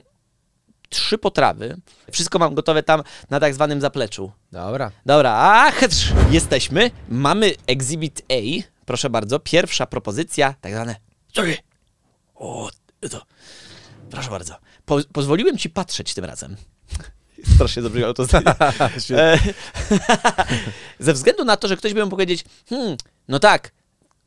trzy 0.89 1.17
potrawy. 1.17 1.77
Wszystko 2.11 2.39
mam 2.39 2.55
gotowe 2.55 2.83
tam 2.83 3.03
na 3.29 3.39
tak 3.39 3.53
zwanym 3.53 3.81
zapleczu. 3.81 4.31
Dobra. 4.51 4.91
Dobra, 5.05 5.31
a 5.31 5.71
chytrz. 5.71 6.13
Jesteśmy. 6.31 6.91
Mamy 7.09 7.53
Exhibit 7.67 8.21
A. 8.31 8.63
Proszę 8.85 9.09
bardzo. 9.09 9.39
Pierwsza 9.39 9.85
propozycja, 9.85 10.55
tak 10.61 10.73
zwane. 10.73 10.95
Sorry. 11.35 11.57
O, 12.35 12.69
to. 13.11 13.21
Proszę 14.09 14.29
bardzo. 14.29 14.55
Po, 14.85 14.99
pozwoliłem 15.13 15.57
ci 15.57 15.69
patrzeć 15.69 16.13
tym 16.13 16.25
razem. 16.25 16.55
Strasznie 17.55 17.81
zabrzmiało 17.81 18.13
to. 18.13 18.25
E, 19.11 19.39
Ze 20.99 21.13
względu 21.13 21.45
na 21.45 21.57
to, 21.57 21.67
że 21.67 21.77
ktoś 21.77 21.93
by 21.93 21.99
mógł 21.99 22.11
powiedzieć, 22.11 22.45
hmm, 22.69 22.97
no 23.27 23.39
tak, 23.39 23.71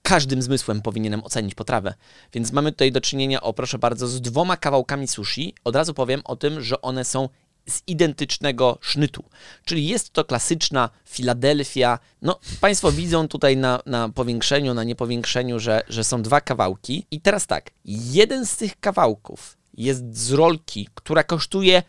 każdym 0.03 0.43
zmysłem 0.43 0.83
powinienem 0.83 1.25
ocenić 1.25 1.55
potrawę. 1.55 1.95
Więc 2.33 2.53
mamy 2.53 2.73
tutaj 2.73 2.93
do 2.93 3.01
czynienia, 3.01 3.41
o 3.41 3.53
proszę 3.53 3.79
bardzo, 3.79 4.09
z 4.09 4.21
dwoma 4.21 4.57
kawałkami 4.57 5.09
sushi. 5.09 5.55
Od 5.65 5.77
razu 5.77 5.95
powiem 5.95 6.21
o 6.25 6.37
tym, 6.37 6.63
że 6.63 6.83
one 6.83 7.05
są 7.05 7.29
z 7.69 7.83
identycznego 7.87 8.79
sznytu. 8.81 9.25
Czyli 9.65 9.89
jest 9.89 10.11
to 10.11 10.25
klasyczna 10.25 10.91
Filadelfia. 11.05 11.99
No, 12.23 12.39
Państwo 12.61 12.93
widzą 12.93 13.29
tutaj 13.29 13.57
na, 13.57 13.81
na 13.87 14.09
powiększeniu, 14.09 14.75
na 14.75 14.85
niepowiększeniu, 14.85 15.59
że, 15.59 15.83
że 15.89 16.05
są 16.05 16.23
dwa 16.23 16.41
kawałki. 16.41 17.07
I 17.11 17.21
teraz 17.21 17.47
tak, 17.47 17.71
jeden 17.85 18.47
z 18.47 18.57
tych 18.57 18.81
kawałków 18.81 19.57
jest 19.75 20.17
z 20.19 20.33
rolki, 20.33 20.89
która 20.95 21.25
kosztuje 21.25 21.83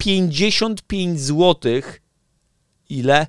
55 0.00 1.20
zł. 1.20 1.72
Ile? 2.88 3.26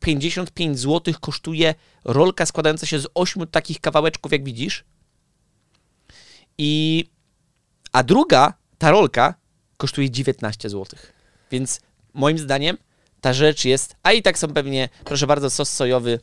55 0.00 0.78
zł 0.78 1.14
kosztuje 1.20 1.74
rolka 2.04 2.46
składająca 2.46 2.86
się 2.86 3.00
z 3.00 3.06
8 3.14 3.46
takich 3.46 3.80
kawałeczków, 3.80 4.32
jak 4.32 4.44
widzisz. 4.44 4.84
I 6.58 7.04
a 7.92 8.02
druga, 8.02 8.54
ta 8.78 8.90
rolka, 8.90 9.34
kosztuje 9.76 10.10
19 10.10 10.70
zł. 10.70 10.86
Więc 11.50 11.80
moim 12.14 12.38
zdaniem 12.38 12.76
ta 13.20 13.32
rzecz 13.32 13.64
jest, 13.64 13.96
a 14.02 14.12
i 14.12 14.22
tak 14.22 14.38
są 14.38 14.48
pewnie, 14.48 14.88
proszę 15.04 15.26
bardzo, 15.26 15.50
sos 15.50 15.72
sojowy 15.72 16.20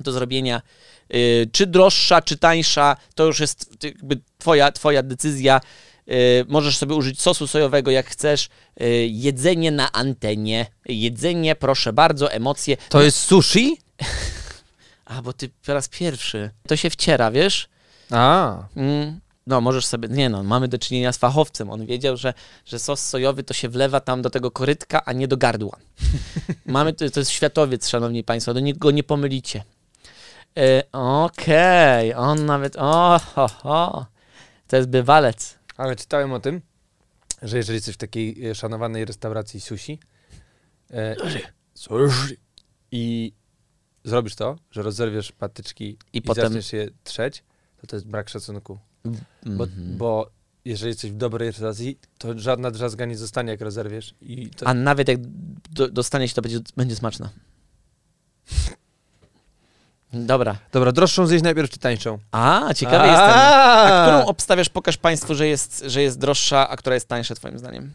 do 0.00 0.12
zrobienia, 0.12 0.62
yy, 1.08 1.48
czy 1.52 1.66
droższa, 1.66 2.22
czy 2.22 2.36
tańsza, 2.36 2.96
to 3.14 3.26
już 3.26 3.40
jest 3.40 3.84
jakby 3.84 4.20
twoja, 4.38 4.72
twoja 4.72 5.02
decyzja. 5.02 5.60
Yy, 6.08 6.44
możesz 6.48 6.76
sobie 6.76 6.94
użyć 6.94 7.20
sosu 7.20 7.46
sojowego 7.46 7.90
jak 7.90 8.06
chcesz. 8.06 8.48
Yy, 8.80 9.06
jedzenie 9.06 9.70
na 9.70 9.92
antenie. 9.92 10.66
Jedzenie, 10.84 11.54
proszę 11.54 11.92
bardzo, 11.92 12.32
emocje. 12.32 12.76
To 12.88 13.02
jest 13.02 13.18
sushi? 13.18 13.78
A, 15.04 15.22
bo 15.22 15.32
ty 15.32 15.50
po 15.66 15.74
raz 15.74 15.88
pierwszy. 15.88 16.50
To 16.66 16.76
się 16.76 16.90
wciera, 16.90 17.30
wiesz? 17.30 17.68
A. 18.10 18.56
Mm, 18.76 19.20
no, 19.46 19.60
możesz 19.60 19.86
sobie. 19.86 20.08
Nie 20.08 20.28
no, 20.28 20.42
mamy 20.42 20.68
do 20.68 20.78
czynienia 20.78 21.12
z 21.12 21.18
fachowcem. 21.18 21.70
On 21.70 21.86
wiedział, 21.86 22.16
że, 22.16 22.34
że 22.64 22.78
sos 22.78 23.00
sojowy 23.08 23.42
to 23.42 23.54
się 23.54 23.68
wlewa 23.68 24.00
tam 24.00 24.22
do 24.22 24.30
tego 24.30 24.50
korytka, 24.50 25.04
a 25.04 25.12
nie 25.12 25.28
do 25.28 25.36
gardła. 25.36 25.76
mamy, 26.66 26.92
to, 26.92 27.10
to 27.10 27.20
jest 27.20 27.30
światowiec, 27.30 27.88
szanowni 27.88 28.24
państwo, 28.24 28.54
do 28.54 28.60
niego 28.60 28.90
nie 28.90 29.02
pomylicie. 29.02 29.64
E, 30.58 30.82
Okej, 30.92 32.14
on 32.14 32.46
nawet. 32.46 32.76
O, 32.76 33.20
ho, 33.34 33.48
ho. 33.48 34.06
To 34.68 34.76
jest 34.76 34.88
bywalec. 34.88 35.57
Ale 35.78 35.96
czytałem 35.96 36.32
o 36.32 36.40
tym, 36.40 36.60
że 37.42 37.56
jeżeli 37.56 37.76
jesteś 37.76 37.94
w 37.94 37.98
takiej 37.98 38.46
e, 38.50 38.54
szanowanej 38.54 39.04
restauracji 39.04 39.60
sushi 39.60 39.98
e, 40.90 41.16
sushi 41.74 42.36
i 42.90 43.32
zrobisz 44.04 44.34
to, 44.34 44.56
że 44.70 44.82
rozerwiesz 44.82 45.32
patyczki 45.32 45.84
I 46.12 46.18
i, 46.18 46.22
potem- 46.22 46.44
zaczniesz 46.44 46.72
je 46.72 46.88
trzeć, 47.04 47.44
to 47.80 47.86
to 47.86 47.96
jest 47.96 48.06
brak 48.06 48.28
szacunku. 48.28 48.78
Bo, 49.46 49.64
Mhm. 49.64 49.96
bo 49.98 50.30
jeżeli 50.64 50.88
jesteś 50.90 51.10
w 51.10 51.16
dobrej 51.16 51.48
restauracji, 51.48 51.98
to 52.18 52.38
żadna 52.38 52.70
drzazga 52.70 53.04
nie 53.06 53.16
zostanie, 53.16 53.50
jak 53.50 53.60
rozerwiesz. 53.60 54.14
I 54.20 54.50
to, 54.50 54.66
A 54.66 54.74
nawet 54.74 55.08
jak 55.08 55.18
do, 55.70 55.88
dostanie 55.90 56.28
się, 56.28 56.34
to 56.34 56.42
będzie, 56.42 56.60
będzie 56.76 56.96
smaczna. 56.96 57.30
Dobra. 60.12 60.56
Dobra, 60.72 60.92
droższą 60.92 61.26
zjeść 61.26 61.44
najpierw 61.44 61.70
czy 61.70 61.78
tańszą? 61.78 62.18
A, 62.32 62.74
ciekawy 62.74 63.04
A! 63.04 63.06
jestem. 63.06 63.30
A 63.30 64.02
którą 64.02 64.26
obstawiasz? 64.34 64.68
Pokaż 64.68 64.96
Państwu, 64.96 65.34
że 65.34 65.48
jest, 65.48 65.84
że 65.86 66.02
jest 66.02 66.18
droższa, 66.18 66.68
a 66.68 66.76
która 66.76 66.94
jest 66.94 67.08
tańsza, 67.08 67.34
Twoim 67.34 67.58
zdaniem. 67.58 67.92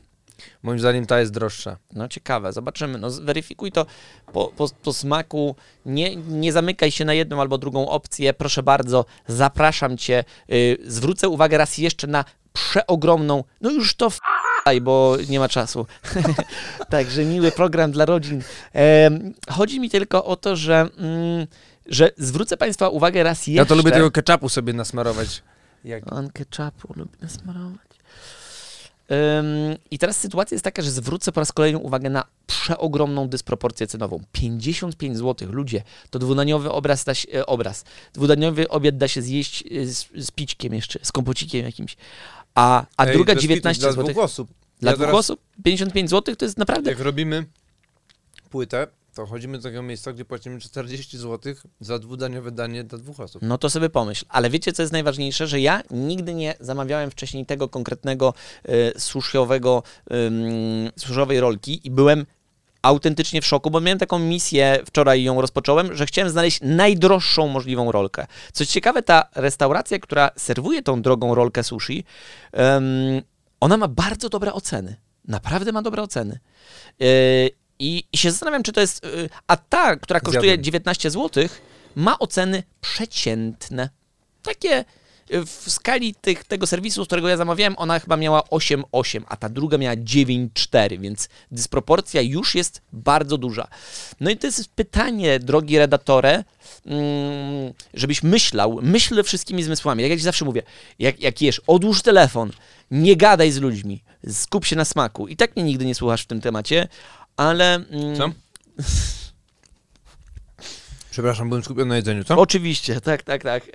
Moim 0.64 0.80
zdaniem 0.80 1.05
ta 1.05 1.20
jest 1.20 1.32
droższa. 1.32 1.78
No 1.93 2.07
ciekawe, 2.07 2.53
zobaczymy. 2.53 2.97
No, 2.97 3.09
zweryfikuj 3.09 3.72
to 3.72 3.86
po, 4.34 4.47
po, 4.47 4.70
po 4.84 4.93
smaku. 4.93 5.55
Nie, 5.86 6.16
nie 6.16 6.53
zamykaj 6.53 6.91
się 6.91 7.05
na 7.05 7.14
jedną 7.14 7.41
albo 7.41 7.57
drugą 7.57 7.89
opcję. 7.89 8.34
Proszę 8.34 8.64
bardzo, 8.64 9.05
zapraszam 9.28 9.97
Cię. 9.97 10.24
Yy, 10.47 10.78
zwrócę 10.86 11.30
uwagę 11.30 11.57
raz 11.57 11.78
jeszcze 11.78 12.07
na 12.07 12.26
przeogromną, 12.53 13.43
no 13.61 13.72
już 13.72 13.95
to 13.95 14.09
w... 14.09 14.20
bo 14.82 15.18
nie 15.30 15.39
ma 15.39 15.49
czasu. 15.49 15.86
Także 16.89 17.26
miły 17.26 17.51
program 17.51 17.91
dla 17.91 18.05
rodzin. 18.05 18.43
Chodzi 19.49 19.80
mi 19.80 19.89
tylko 19.89 20.26
o 20.26 20.36
to, 20.36 20.55
że, 20.55 20.88
mm, 20.97 21.47
że 21.86 22.12
zwrócę 22.18 22.58
Państwa 22.58 22.90
uwagę 22.90 23.24
raz 23.24 23.40
jeszcze. 23.48 23.52
Ja 23.52 23.66
to 23.66 23.76
lubię 23.76 23.92
tego 23.92 24.12
ketchupu 24.12 24.50
sobie 24.50 24.74
nasmarować. 24.74 25.44
Jak... 25.84 26.14
On 26.14 26.30
ketchupu 26.30 26.94
lubi 26.96 27.18
nasmarować. 27.22 27.94
Ym, 29.12 29.78
I 29.92 30.00
teraz 30.00 30.18
sytuacja 30.18 30.56
jest 30.56 30.64
taka, 30.64 30.82
że 30.82 30.92
zwrócę 30.92 31.32
po 31.32 31.40
raz 31.42 31.52
kolejny 31.52 31.78
uwagę 31.80 32.10
na 32.10 32.24
przeogromną 32.48 33.28
dysproporcję 33.30 33.88
cenową. 33.88 34.24
55 34.32 35.18
zł, 35.18 35.52
ludzie, 35.52 35.84
to 36.10 36.20
dwudaniowy 36.20 36.72
obraz, 36.72 37.04
da 37.04 37.14
się, 37.14 37.32
e, 37.32 37.46
obraz. 37.46 37.84
Dwudaniowy 38.14 38.70
obiad 38.70 38.98
da 38.98 39.08
się 39.08 39.22
zjeść 39.22 39.64
e, 39.72 39.86
z, 39.86 40.08
z 40.16 40.32
pićkiem 40.32 40.74
jeszcze, 40.74 41.00
z 41.04 41.12
kompocikiem 41.12 41.66
jakimś. 41.66 41.98
A, 42.56 42.86
a 42.98 43.06
Ej, 43.06 43.14
druga 43.14 43.34
bez 43.34 43.44
19 43.44 43.82
kitu, 43.82 43.92
zł. 43.92 44.04
Dla 44.04 44.14
dwóch 44.14 44.24
osób. 44.24 44.50
Dla 44.82 44.92
Ja 44.92 44.96
dwóch 44.98 45.08
teraz- 45.08 45.20
osób 45.20 45.40
55 45.64 46.10
zł 46.10 46.36
to 46.36 46.46
jest 46.46 46.58
naprawdę 46.58 46.90
Jak 46.90 47.00
robimy 47.00 47.46
płytę, 48.50 48.88
to 49.14 49.26
chodzimy 49.26 49.57
do 49.57 49.64
takiego 49.64 49.84
miejsca, 49.84 50.14
gdzie 50.14 50.26
płacimy 50.26 50.59
40 50.59 51.18
zł 51.18 51.53
za 51.80 51.99
dwudaniowe 51.99 52.51
danie 52.51 52.84
dla 52.84 52.97
dwóch 52.97 53.20
osób. 53.20 53.41
No 53.41 53.57
to 53.57 53.70
sobie 53.70 53.89
pomyśl. 53.89 54.26
Ale 54.30 54.49
wiecie, 54.49 54.74
co 54.74 54.84
jest 54.84 54.93
najważniejsze? 54.93 55.47
Że 55.47 55.59
ja 55.59 55.82
nigdy 55.91 56.34
nie 56.34 56.55
zamawiałem 56.59 57.11
wcześniej 57.11 57.45
tego 57.45 57.70
konkretnego 57.70 58.34
y, 58.70 58.99
sushiowego, 58.99 59.84
suszowej 60.97 61.39
rolki 61.39 61.88
i 61.88 61.91
byłem 61.91 62.26
autentycznie 62.82 63.41
w 63.41 63.45
szoku, 63.45 63.72
bo 63.72 63.82
miałem 63.82 63.99
taką 63.99 64.20
misję, 64.20 64.80
wczoraj 64.86 65.24
ją 65.24 65.41
rozpocząłem, 65.41 65.95
że 65.95 66.05
chciałem 66.05 66.32
znaleźć 66.32 66.59
najdroższą 66.61 67.47
możliwą 67.47 67.91
rolkę. 67.91 68.28
Co 68.53 68.66
ciekawe, 68.66 69.01
ta 69.01 69.30
restauracja, 69.36 69.99
która 69.99 70.30
serwuje 70.36 70.82
tą 70.82 71.01
drogą 71.01 71.36
rolkę 71.36 71.64
sushi, 71.64 72.03
ym, 72.78 73.22
ona 73.59 73.78
ma 73.78 73.88
bardzo 73.88 74.30
dobre 74.30 74.53
oceny. 74.53 74.95
Naprawdę 75.28 75.72
ma 75.72 75.82
dobre 75.82 76.01
oceny. 76.01 76.39
Yy, 76.99 77.07
I, 77.80 78.03
I 78.13 78.17
się 78.17 78.32
zastanawiam, 78.32 78.63
czy 78.63 78.71
to 78.71 78.82
jest. 78.82 79.03
Yy, 79.03 79.30
a 79.47 79.57
ta, 79.57 79.95
która 79.95 80.19
kosztuje 80.19 80.49
Zjadłem. 80.49 80.63
19 80.63 81.11
zł, 81.11 81.47
ma 81.95 82.19
oceny 82.19 82.63
przeciętne. 82.82 83.89
Takie 84.43 84.86
w 85.30 85.71
skali 85.71 86.15
tych, 86.15 86.43
tego 86.43 86.67
serwisu, 86.67 87.03
z 87.03 87.07
którego 87.07 87.30
ja 87.30 87.38
zamawiałem, 87.38 87.76
ona 87.78 87.99
chyba 87.99 88.17
miała 88.17 88.41
8,8, 88.41 89.24
a 89.28 89.38
ta 89.38 89.49
druga 89.49 89.78
miała 89.78 89.95
9,4, 89.95 90.99
więc 90.99 91.30
dysproporcja 91.51 92.21
już 92.21 92.55
jest 92.55 92.82
bardzo 92.93 93.38
duża. 93.38 93.67
No 94.19 94.30
i 94.30 94.38
to 94.38 94.47
jest 94.47 94.69
pytanie, 94.76 95.39
drogi 95.39 95.78
redatorze, 95.78 96.43
mm, 96.86 97.74
żebyś 97.93 98.24
myślał, 98.24 98.80
myśl 98.82 99.24
wszystkimi 99.24 99.63
zmysłami. 99.63 100.03
Jak 100.03 100.11
ja 100.11 100.17
ci 100.17 100.24
zawsze 100.24 100.45
mówię, 100.45 100.63
jak, 100.99 101.19
jak 101.19 101.41
jesz, 101.41 101.61
odłóż 101.67 102.01
telefon, 102.01 102.51
nie 102.91 103.15
gadaj 103.15 103.51
z 103.51 103.57
ludźmi, 103.57 104.03
skup 104.32 104.65
się 104.65 104.76
na 104.76 104.86
smaku. 104.86 105.28
I 105.28 105.36
tak 105.36 105.55
mnie 105.55 105.65
nigdy 105.65 105.86
nie 105.86 105.95
słuchasz 105.95 106.21
w 106.21 106.28
tym 106.28 106.41
temacie, 106.41 106.88
ale... 107.38 107.76
mm, 107.76 108.16
Co? 108.18 108.30
Przepraszam, 111.12 111.50
byłem 111.50 111.64
skupiony 111.64 111.90
na 111.90 111.96
jedzeniu, 111.96 112.24
co? 112.24 112.38
Oczywiście, 112.40 113.02
tak, 113.02 113.24
tak, 113.24 113.44
tak. 113.44 113.64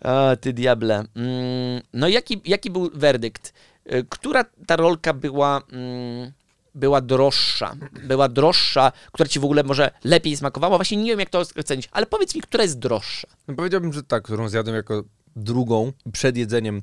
A, 0.00 0.36
ty 0.40 0.52
diable. 0.52 0.94
Mm, 1.16 1.80
No 1.92 2.08
jaki, 2.08 2.40
jaki 2.44 2.70
był 2.70 2.90
werdykt? 2.94 3.52
Y, 3.92 4.06
Która 4.08 4.44
ta 4.66 4.76
rolka 4.76 5.12
była, 5.12 5.60
mm, 5.72 6.32
była 6.74 7.00
droższa? 7.00 7.76
Była 8.04 8.28
droższa, 8.28 8.92
która 9.12 9.28
ci 9.28 9.40
w 9.40 9.44
ogóle 9.44 9.62
może 9.62 9.90
lepiej 10.04 10.36
smakowała? 10.36 10.78
Właśnie 10.78 10.96
nie 10.96 11.10
wiem, 11.10 11.20
jak 11.20 11.30
to 11.30 11.38
ocenić, 11.60 11.88
ale 11.92 12.06
powiedz 12.06 12.34
mi, 12.34 12.40
która 12.40 12.62
jest 12.62 12.78
droższa. 12.78 13.28
No 13.48 13.54
powiedziałbym, 13.54 13.92
że 13.92 14.02
tak, 14.02 14.22
którą 14.22 14.48
zjadłem 14.48 14.76
jako 14.76 15.02
drugą 15.36 15.92
przed 16.12 16.36
jedzeniem 16.36 16.82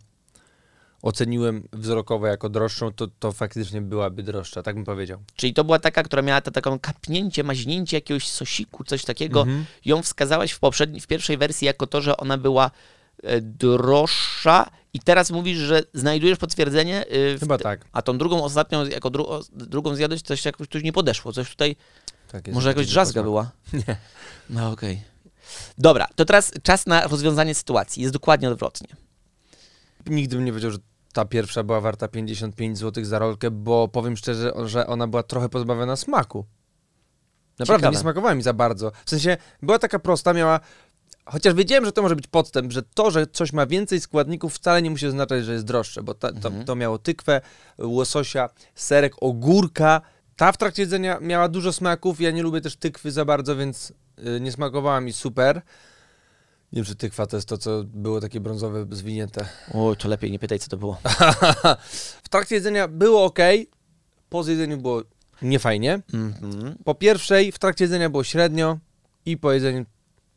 oceniłem 1.01 1.67
wzrokowo 1.73 2.27
jako 2.27 2.49
droższą, 2.49 2.93
to, 2.93 3.07
to 3.19 3.31
faktycznie 3.31 3.81
byłaby 3.81 4.23
droższa, 4.23 4.63
tak 4.63 4.75
bym 4.75 4.85
powiedział. 4.85 5.19
Czyli 5.35 5.53
to 5.53 5.63
była 5.63 5.79
taka, 5.79 6.03
która 6.03 6.21
miała 6.21 6.41
to 6.41 6.51
taką 6.51 6.79
kapnięcie, 6.79 7.43
maźnięcie 7.43 7.97
jakiegoś 7.97 8.27
sosiku, 8.27 8.83
coś 8.83 9.05
takiego. 9.05 9.41
Mhm. 9.41 9.65
Ją 9.85 10.01
wskazałaś 10.01 10.51
w 10.51 10.59
poprzedniej, 10.59 11.01
w 11.01 11.07
pierwszej 11.07 11.37
wersji 11.37 11.65
jako 11.65 11.87
to, 11.87 12.01
że 12.01 12.17
ona 12.17 12.37
była 12.37 12.71
e, 13.23 13.41
droższa 13.41 14.69
i 14.93 14.99
teraz 14.99 15.31
mówisz, 15.31 15.57
że 15.57 15.83
znajdujesz 15.93 16.37
potwierdzenie. 16.37 17.05
w 17.09 17.37
Chyba 17.39 17.57
te- 17.57 17.63
tak. 17.63 17.85
A 17.91 18.01
tą 18.01 18.17
drugą 18.17 18.43
ostatnią, 18.43 18.85
jako 18.85 19.09
dru, 19.09 19.27
drugą 19.51 19.95
zjadłeś, 19.95 20.21
coś 20.21 20.45
jakoś 20.45 20.67
tu 20.67 20.79
nie 20.79 20.93
podeszło, 20.93 21.33
coś 21.33 21.49
tutaj, 21.49 21.75
tak 22.31 22.47
jest. 22.47 22.55
może 22.55 22.69
jakoś 22.69 22.87
drzazga 22.87 23.19
Nie. 23.21 23.23
była. 23.23 23.51
No 24.49 24.71
okej. 24.71 25.01
Dobra, 25.77 26.07
to 26.15 26.25
teraz 26.25 26.51
czas 26.63 26.85
na 26.85 27.07
rozwiązanie 27.07 27.55
sytuacji. 27.55 28.01
Jest 28.01 28.13
dokładnie 28.13 28.49
odwrotnie. 28.49 28.87
Nigdy 30.05 30.35
bym 30.35 30.45
nie 30.45 30.51
wiedział, 30.53 30.71
że 30.71 30.77
ta 31.13 31.25
pierwsza 31.25 31.63
była 31.63 31.81
warta 31.81 32.07
55 32.07 32.77
zł 32.77 33.05
za 33.05 33.19
rolkę, 33.19 33.51
bo 33.51 33.87
powiem 33.87 34.17
szczerze, 34.17 34.51
że 34.65 34.87
ona 34.87 35.07
była 35.07 35.23
trochę 35.23 35.49
pozbawiona 35.49 35.95
smaku. 35.95 36.45
Naprawdę, 37.59 37.81
Ciekawe. 37.81 37.95
nie 37.95 38.01
smakowała 38.01 38.35
mi 38.35 38.41
za 38.43 38.53
bardzo. 38.53 38.91
W 39.05 39.09
sensie, 39.09 39.37
była 39.61 39.79
taka 39.79 39.99
prosta, 39.99 40.33
miała... 40.33 40.59
Chociaż 41.25 41.53
wiedziałem, 41.53 41.85
że 41.85 41.91
to 41.91 42.01
może 42.01 42.15
być 42.15 42.27
podstęp, 42.27 42.71
że 42.71 42.81
to, 42.83 43.11
że 43.11 43.27
coś 43.27 43.53
ma 43.53 43.65
więcej 43.65 43.99
składników 44.01 44.53
wcale 44.55 44.81
nie 44.81 44.89
musi 44.89 45.07
oznaczać, 45.07 45.45
że 45.45 45.53
jest 45.53 45.65
droższe, 45.65 46.03
bo 46.03 46.13
ta, 46.13 46.31
to, 46.31 46.47
Mhm. 46.47 46.65
to 46.65 46.75
miało 46.75 46.97
tykwę, 46.97 47.41
łososia, 47.77 48.49
serek, 48.75 49.13
ogórka. 49.21 50.01
Ta 50.35 50.51
w 50.51 50.57
trakcie 50.57 50.81
jedzenia 50.81 51.19
miała 51.21 51.49
dużo 51.49 51.73
smaków, 51.73 52.21
ja 52.21 52.31
nie 52.31 52.43
lubię 52.43 52.61
też 52.61 52.75
tykwy 52.75 53.11
za 53.11 53.25
bardzo, 53.25 53.55
więc 53.55 53.93
y, 54.37 54.39
nie 54.41 54.51
smakowała 54.51 55.01
mi 55.01 55.13
super. 55.13 55.61
Nie 56.73 56.75
wiem, 56.75 56.85
czy 56.85 56.95
tykwa 56.95 57.25
to 57.25 57.37
jest 57.37 57.49
to, 57.49 57.57
co 57.57 57.83
było 57.83 58.21
takie 58.21 58.39
brązowe, 58.39 58.85
zwinięte. 58.91 59.45
O, 59.73 59.95
to 59.95 60.07
lepiej 60.07 60.31
nie 60.31 60.39
pytaj, 60.39 60.59
co 60.59 60.69
to 60.69 60.77
było. 60.77 60.97
w 62.23 62.29
trakcie 62.29 62.55
jedzenia 62.55 62.87
było 62.87 63.23
ok, 63.23 63.39
po 64.29 64.43
zjedzeniu 64.43 64.77
było 64.77 65.01
niefajnie. 65.41 65.99
Mhm. 66.13 66.75
Po 66.83 66.95
pierwszej 66.95 67.51
w 67.51 67.59
trakcie 67.59 67.83
jedzenia 67.83 68.09
było 68.09 68.23
średnio 68.23 68.77
i 69.25 69.37
po 69.37 69.51
jedzeniu 69.51 69.85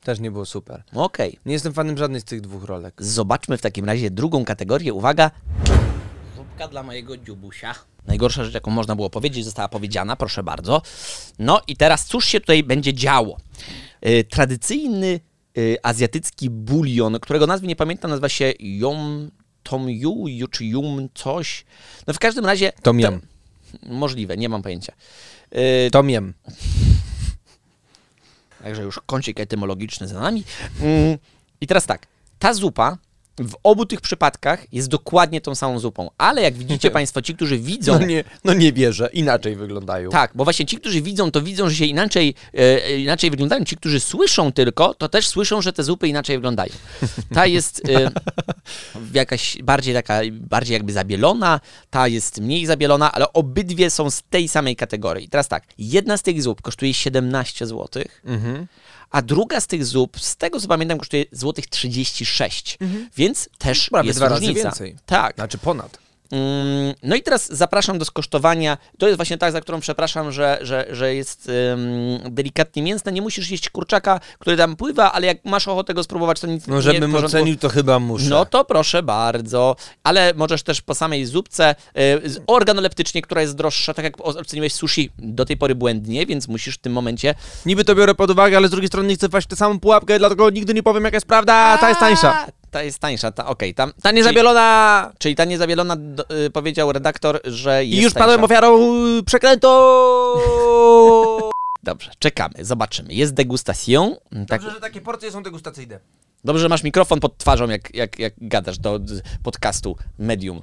też 0.01 0.20
nie 0.20 0.30
było 0.30 0.47
super. 0.47 0.83
Okej. 0.95 1.39
Nie 1.47 1.53
jestem 1.53 1.72
fanem 1.72 1.99
żadnej 1.99 2.20
z 2.20 2.24
tych 2.24 2.41
dwóch 2.41 2.64
rolek. 2.64 2.95
Zobaczmy 2.99 3.59
w 3.59 3.62
takim 3.62 3.85
razie 3.85 4.11
drugą 4.11 4.45
kategorię. 4.45 4.95
Uwaga. 4.95 5.30
Zupka 6.37 6.68
dla 6.68 6.83
mojego 6.83 7.16
dziubusia. 7.16 7.74
Najgorsza 8.07 8.45
rzecz, 8.45 8.55
jaką 8.55 8.70
można 8.70 8.97
było 8.97 9.11
powiedzieć, 9.11 9.45
została 9.45 9.68
powiedziana, 9.68 10.16
proszę 10.16 10.43
bardzo. 10.43 10.83
No 11.39 11.61
i 11.66 11.76
teraz 11.76 12.07
cóż 12.07 12.24
się 12.26 12.41
tutaj 12.41 12.62
będzie 12.62 12.95
działo? 12.95 13.37
Y, 14.07 14.24
tradycyjny 14.24 15.20
azjatycki 15.82 16.50
bulion, 16.50 17.20
którego 17.20 17.46
nazwy 17.46 17.66
nie 17.66 17.76
pamiętam, 17.76 18.11
nazywa 18.11 18.28
się 18.28 18.53
Yom 18.59 19.30
Tom 19.62 19.90
Yu, 19.90 20.28
Yu 20.28 20.48
czy 20.48 20.64
Yum 20.64 21.09
coś. 21.14 21.64
No 22.07 22.14
w 22.14 22.18
każdym 22.18 22.46
razie... 22.46 22.72
Tom 22.82 23.00
yum. 23.00 23.20
Możliwe, 23.82 24.36
nie 24.36 24.48
mam 24.48 24.62
pojęcia. 24.62 24.92
Y, 25.86 25.90
Tom 25.90 26.11
jem. 26.11 26.34
Także 28.62 28.82
już 28.82 29.00
kącik 29.07 29.40
etymologiczny 29.40 30.09
za 30.09 30.20
nami. 30.20 30.44
Mm, 30.80 31.18
I 31.61 31.66
teraz 31.66 31.86
tak, 31.86 32.07
ta 32.38 32.55
zupa 32.55 32.98
w 33.39 33.55
obu 33.62 33.87
tych 33.87 34.01
przypadkach 34.01 34.72
jest 34.72 34.89
dokładnie 34.89 35.41
tą 35.41 35.55
samą 35.55 35.78
zupą, 35.78 36.11
ale 36.18 36.43
jak 36.43 36.55
widzicie 36.55 36.91
Państwo, 37.01 37.22
ci, 37.22 37.35
którzy 37.35 37.59
widzą... 37.59 37.93
No 37.93 38.07
nie, 38.07 38.24
no 38.45 38.55
nie 38.55 38.72
wierzę, 38.72 39.11
inaczej 39.12 39.57
wyglądają. 39.57 40.11
Tak, 40.11 40.30
bo 40.35 40.45
właśnie 40.45 40.66
ci, 40.66 40.76
którzy 40.76 41.03
widzą, 41.03 41.30
to 41.30 41.43
widzą, 41.43 41.68
że 41.68 41.76
się 41.76 41.85
inaczej, 41.85 42.35
e, 42.55 42.99
inaczej 42.99 43.30
wyglądają. 43.30 43.64
Ci, 43.64 43.76
którzy 43.76 44.01
słyszą 44.01 44.53
tylko, 44.53 44.95
to 44.95 45.09
też 45.09 45.28
słyszą, 45.28 45.62
że 45.62 45.72
te 45.72 45.85
zupy 45.85 46.09
inaczej 46.09 46.37
wyglądają. 46.37 46.72
Ta 47.35 47.47
jest 47.47 47.83
e, 47.89 48.11
jakaś 49.14 49.62
bardziej 49.62 49.95
taka, 49.95 50.20
bardziej 50.30 50.74
jakby 50.74 50.93
zabielona, 50.93 51.61
ta 51.91 52.09
jest 52.09 52.41
mniej 52.41 52.66
zabielona, 52.66 53.12
ale 53.12 53.33
obydwie 53.33 53.91
są 53.91 54.11
z 54.11 54.22
tej 54.22 54.49
samej 54.49 54.76
kategorii. 54.76 55.28
Teraz 55.28 55.49
tak, 55.49 55.64
jedna 55.78 56.16
z 56.16 56.22
tych 56.22 56.43
zup 56.43 56.62
kosztuje 56.62 56.95
17 56.95 57.66
zł, 57.66 58.03
Mhm. 58.24 58.66
A 59.12 59.22
druga 59.22 59.60
z 59.60 59.66
tych 59.66 59.84
zup, 59.84 60.20
z 60.20 60.36
tego 60.36 60.60
co 60.60 60.68
pamiętam, 60.68 60.98
kosztuje 60.98 61.24
złotych 61.32 61.66
36, 61.66 62.78
więc 63.16 63.48
też 63.58 63.90
Prawie 63.90 64.06
jest 64.06 64.18
dwa 64.18 64.28
razy 64.28 64.40
różnica. 64.46 64.62
więcej. 64.68 64.96
Tak. 65.06 65.34
Znaczy 65.34 65.58
ponad. 65.58 66.01
Mm, 66.33 66.95
No 67.03 67.16
i 67.16 67.22
teraz 67.22 67.53
zapraszam 67.53 67.99
do 67.99 68.05
skosztowania. 68.05 68.78
To 68.99 69.07
jest 69.07 69.16
właśnie 69.18 69.39
tak, 69.39 69.53
za 69.53 69.61
którą 69.61 69.80
przepraszam, 69.80 70.33
że, 70.33 70.59
że, 70.61 70.87
że 70.91 71.14
jest 71.14 71.51
delikatnie 72.30 72.83
mięsne. 72.83 73.12
Nie 73.12 73.22
musisz 73.22 73.51
jeść 73.51 73.70
kurczaka, 73.70 74.20
który 74.39 74.57
tam 74.57 74.76
pływa, 74.76 75.12
ale 75.12 75.26
jak 75.26 75.45
masz 75.45 75.68
ochotę 75.68 75.95
go 75.95 76.03
spróbować, 76.03 76.41
to 76.41 76.47
nic 76.47 76.66
No 76.66 76.76
nie 76.76 76.83
żebym 76.83 77.14
ocenił, 77.14 77.57
to 77.57 77.68
chyba 77.68 77.99
muszę. 77.99 78.24
No 78.30 78.45
to 78.47 78.64
proszę 78.64 79.03
bardzo, 79.03 79.76
ale 80.05 80.33
możesz 80.37 80.62
też 80.62 80.80
po 80.80 80.95
samej 80.95 81.26
zupce 81.26 81.74
z- 82.24 82.39
organoleptycznie, 82.47 83.22
która 83.22 83.41
jest 83.43 83.57
droższa, 83.57 83.95
tak 83.95 84.05
jak 84.05 84.14
oceniłeś 84.26 84.72
sushi 84.74 85.11
do 85.18 85.45
tej 85.45 85.57
pory 85.57 85.74
błędnie, 85.74 86.26
więc 86.26 86.49
musisz 86.49 86.74
w 86.74 86.78
tym 86.78 86.93
momencie 86.93 87.35
Niby 87.66 87.85
to 87.85 87.95
biorę 87.95 88.14
pod 88.14 88.30
uwagę, 88.30 88.57
ale 88.57 88.68
z 88.68 88.70
drugiej 88.70 88.89
strony 88.89 89.09
nie 89.09 89.14
chcę 89.14 89.28
wpaść 89.28 89.47
w 89.47 89.51
tę 89.51 89.57
samą 89.57 89.80
pułapkę, 89.80 90.18
dlatego 90.18 90.51
nigdy 90.51 90.74
nie 90.74 90.83
powiem 90.83 91.05
jaka 91.05 91.16
jest 91.16 91.26
prawda, 91.26 91.78
ta 91.78 91.89
jest 91.89 92.01
tańsza. 92.01 92.47
Ta 92.72 92.82
jest 92.82 92.98
tańsza, 92.98 93.32
ta 93.32 93.46
okej. 93.46 93.74
tam 93.74 93.92
Ta 94.02 94.10
niezabielona! 94.10 95.12
Czyli 95.18 95.36
ta 95.36 95.44
niezabielona, 95.44 95.96
do, 95.96 96.30
y, 96.46 96.50
powiedział 96.50 96.92
redaktor, 96.92 97.40
że 97.44 97.84
jest 97.84 98.00
I 98.00 98.04
już 98.04 98.12
tańsza. 98.14 98.24
padłem 98.26 98.44
ofiarą 98.44 98.78
y! 99.18 99.22
Dobrze, 101.82 102.10
czekamy, 102.18 102.54
zobaczymy. 102.60 103.14
Jest 103.14 103.34
degustacją. 103.34 104.16
Tak, 104.48 104.60
Dobrze, 104.60 104.70
że 104.70 104.80
takie 104.80 105.00
porcje 105.00 105.32
są 105.32 105.42
degustacyjne. 105.42 106.00
dobrze, 106.44 106.62
że 106.62 106.68
masz 106.68 106.82
mikrofon 106.82 107.20
pod 107.20 107.38
twarzą, 107.38 107.68
jak, 107.68 107.94
jak, 107.94 108.18
jak 108.18 108.34
gadasz 108.38 108.78
do 108.78 108.98
d- 108.98 109.20
podcastu 109.42 109.96
Medium. 110.18 110.62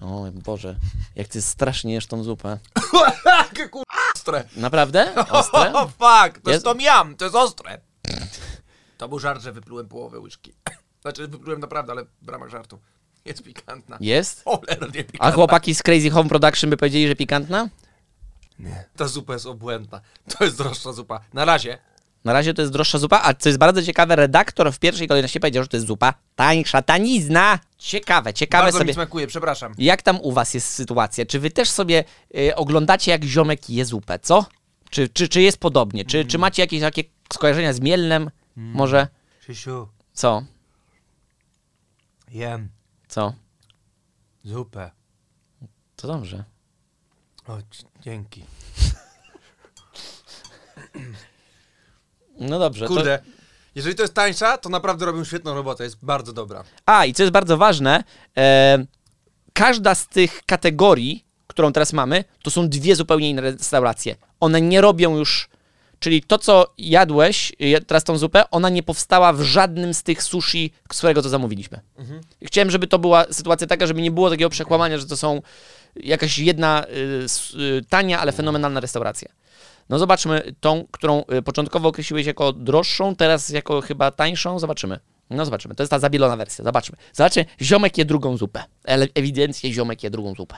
O 0.00 0.24
Boże, 0.32 0.76
jak 1.16 1.28
ty 1.28 1.42
strasznie 1.42 1.94
jesz 1.94 2.06
tą 2.06 2.22
zupę. 2.22 2.58
Jakie 3.38 3.68
kur... 3.68 3.82
ostre. 4.16 4.44
Naprawdę? 4.56 5.14
Ostre? 5.30 5.72
O 5.72 5.86
fuck, 5.86 5.98
to 5.98 6.26
Jest- 6.34 6.46
jest 6.46 6.64
tom 6.64 6.78
yum, 6.80 7.16
to 7.16 7.24
jest 7.24 7.36
ostre. 7.36 7.80
To 8.98 9.08
był 9.08 9.18
żart, 9.18 9.42
że 9.42 9.52
wyplułem 9.52 9.88
połowę 9.88 10.20
łyżki. 10.20 10.52
Znaczy 11.02 11.28
wyplułem 11.28 11.60
naprawdę, 11.60 11.92
ale 11.92 12.04
w 12.22 12.28
ramach 12.28 12.48
żartu. 12.48 12.78
Jest 13.24 13.42
pikantna. 13.42 13.96
Jest? 14.00 14.44
Cholernie 14.44 15.04
pikantna. 15.04 15.18
A 15.26 15.30
chłopaki 15.32 15.74
z 15.74 15.82
Crazy 15.82 16.10
Home 16.10 16.28
Production 16.28 16.70
by 16.70 16.76
powiedzieli, 16.76 17.08
że 17.08 17.16
pikantna? 17.16 17.68
Nie. 18.58 18.84
Ta 18.96 19.08
zupa 19.08 19.32
jest 19.32 19.46
obłędna. 19.46 20.00
To 20.38 20.44
jest 20.44 20.58
droższa 20.58 20.92
zupa. 20.92 21.20
Na 21.32 21.44
razie. 21.44 21.78
Na 22.24 22.32
razie 22.32 22.54
to 22.54 22.62
jest 22.62 22.72
droższa 22.72 22.98
zupa, 22.98 23.20
a 23.24 23.34
co 23.34 23.48
jest 23.48 23.58
bardzo 23.58 23.82
ciekawe, 23.82 24.16
redaktor 24.16 24.72
w 24.72 24.78
pierwszej 24.78 25.08
kolejności 25.08 25.40
powiedział, 25.40 25.62
że 25.62 25.68
to 25.68 25.76
jest 25.76 25.86
zupa 25.86 26.14
tańsza, 26.36 26.82
tanizna. 26.82 27.58
Ciekawe, 27.78 28.34
ciekawe 28.34 28.62
Bardzo 28.62 28.78
sobie. 28.78 28.88
mi 28.88 28.94
smakuje, 28.94 29.26
przepraszam. 29.26 29.74
Jak 29.78 30.02
tam 30.02 30.20
u 30.20 30.32
was 30.32 30.54
jest 30.54 30.68
sytuacja? 30.68 31.26
Czy 31.26 31.40
wy 31.40 31.50
też 31.50 31.70
sobie 31.70 32.04
y, 32.36 32.54
oglądacie, 32.56 33.10
jak 33.10 33.24
ziomek 33.24 33.70
je 33.70 33.84
zupę, 33.84 34.18
co? 34.18 34.46
Czy, 34.90 35.08
czy, 35.08 35.28
czy 35.28 35.42
jest 35.42 35.58
podobnie? 35.58 36.04
Czy, 36.04 36.24
czy 36.24 36.38
macie 36.38 36.62
jakieś 36.62 36.80
takie 36.80 37.04
skojarzenia 37.32 37.72
z 37.72 37.80
Mielnem? 37.80 38.30
Może? 38.56 39.08
Krzysiu, 39.40 39.88
Co? 40.12 40.42
Jem 42.32 42.68
Co? 43.08 43.34
zupę. 44.44 44.90
To 45.96 46.08
dobrze. 46.08 46.44
O, 47.48 47.58
dzięki. 48.00 48.44
No 52.38 52.58
dobrze. 52.58 52.88
To... 52.88 52.94
Kurde, 52.94 53.22
jeżeli 53.74 53.96
to 53.96 54.02
jest 54.02 54.14
tańsza, 54.14 54.58
to 54.58 54.68
naprawdę 54.68 55.06
robią 55.06 55.24
świetną 55.24 55.54
robotę. 55.54 55.84
Jest 55.84 56.04
bardzo 56.04 56.32
dobra. 56.32 56.64
A, 56.86 57.06
i 57.06 57.14
co 57.14 57.22
jest 57.22 57.32
bardzo 57.32 57.56
ważne, 57.56 58.04
e, 58.36 58.86
każda 59.52 59.94
z 59.94 60.08
tych 60.08 60.42
kategorii, 60.46 61.24
którą 61.46 61.72
teraz 61.72 61.92
mamy, 61.92 62.24
to 62.42 62.50
są 62.50 62.68
dwie 62.68 62.96
zupełnie 62.96 63.30
inne 63.30 63.42
restauracje. 63.42 64.16
One 64.40 64.60
nie 64.60 64.80
robią 64.80 65.16
już 65.16 65.48
Czyli 66.02 66.22
to, 66.22 66.38
co 66.38 66.74
jadłeś, 66.78 67.52
teraz 67.86 68.04
tą 68.04 68.18
zupę, 68.18 68.50
ona 68.50 68.68
nie 68.68 68.82
powstała 68.82 69.32
w 69.32 69.42
żadnym 69.42 69.94
z 69.94 70.02
tych 70.02 70.22
sushi, 70.22 70.72
z 70.92 70.98
którego 70.98 71.22
to 71.22 71.28
zamówiliśmy. 71.28 71.80
Chciałem, 72.42 72.70
żeby 72.70 72.86
to 72.86 72.98
była 72.98 73.24
sytuacja 73.30 73.66
taka, 73.66 73.86
żeby 73.86 74.02
nie 74.02 74.10
było 74.10 74.30
takiego 74.30 74.50
przekłamania, 74.50 74.98
że 74.98 75.06
to 75.06 75.16
są 75.16 75.42
jakaś 75.96 76.38
jedna 76.38 76.84
y, 76.84 77.60
y, 77.60 77.84
tania, 77.88 78.20
ale 78.20 78.32
fenomenalna 78.32 78.80
restauracja. 78.80 79.28
No 79.88 79.98
zobaczmy 79.98 80.54
tą, 80.60 80.86
którą 80.90 81.24
y, 81.38 81.42
początkowo 81.42 81.88
określiłeś 81.88 82.26
jako 82.26 82.52
droższą, 82.52 83.16
teraz 83.16 83.48
jako 83.48 83.80
chyba 83.80 84.10
tańszą. 84.10 84.58
Zobaczymy. 84.58 85.00
No 85.30 85.44
zobaczymy. 85.44 85.74
To 85.74 85.82
jest 85.82 85.90
ta 85.90 85.98
zabielona 85.98 86.36
wersja. 86.36 86.64
Zobaczmy. 86.64 86.96
Zobaczmy. 87.12 87.44
Ziomek 87.60 87.98
je 87.98 88.04
drugą 88.04 88.36
zupę. 88.36 88.64
Ale 88.84 89.08
ewidentnie 89.14 89.72
ziomek 89.72 90.02
je 90.02 90.10
drugą 90.10 90.34
zupę. 90.34 90.56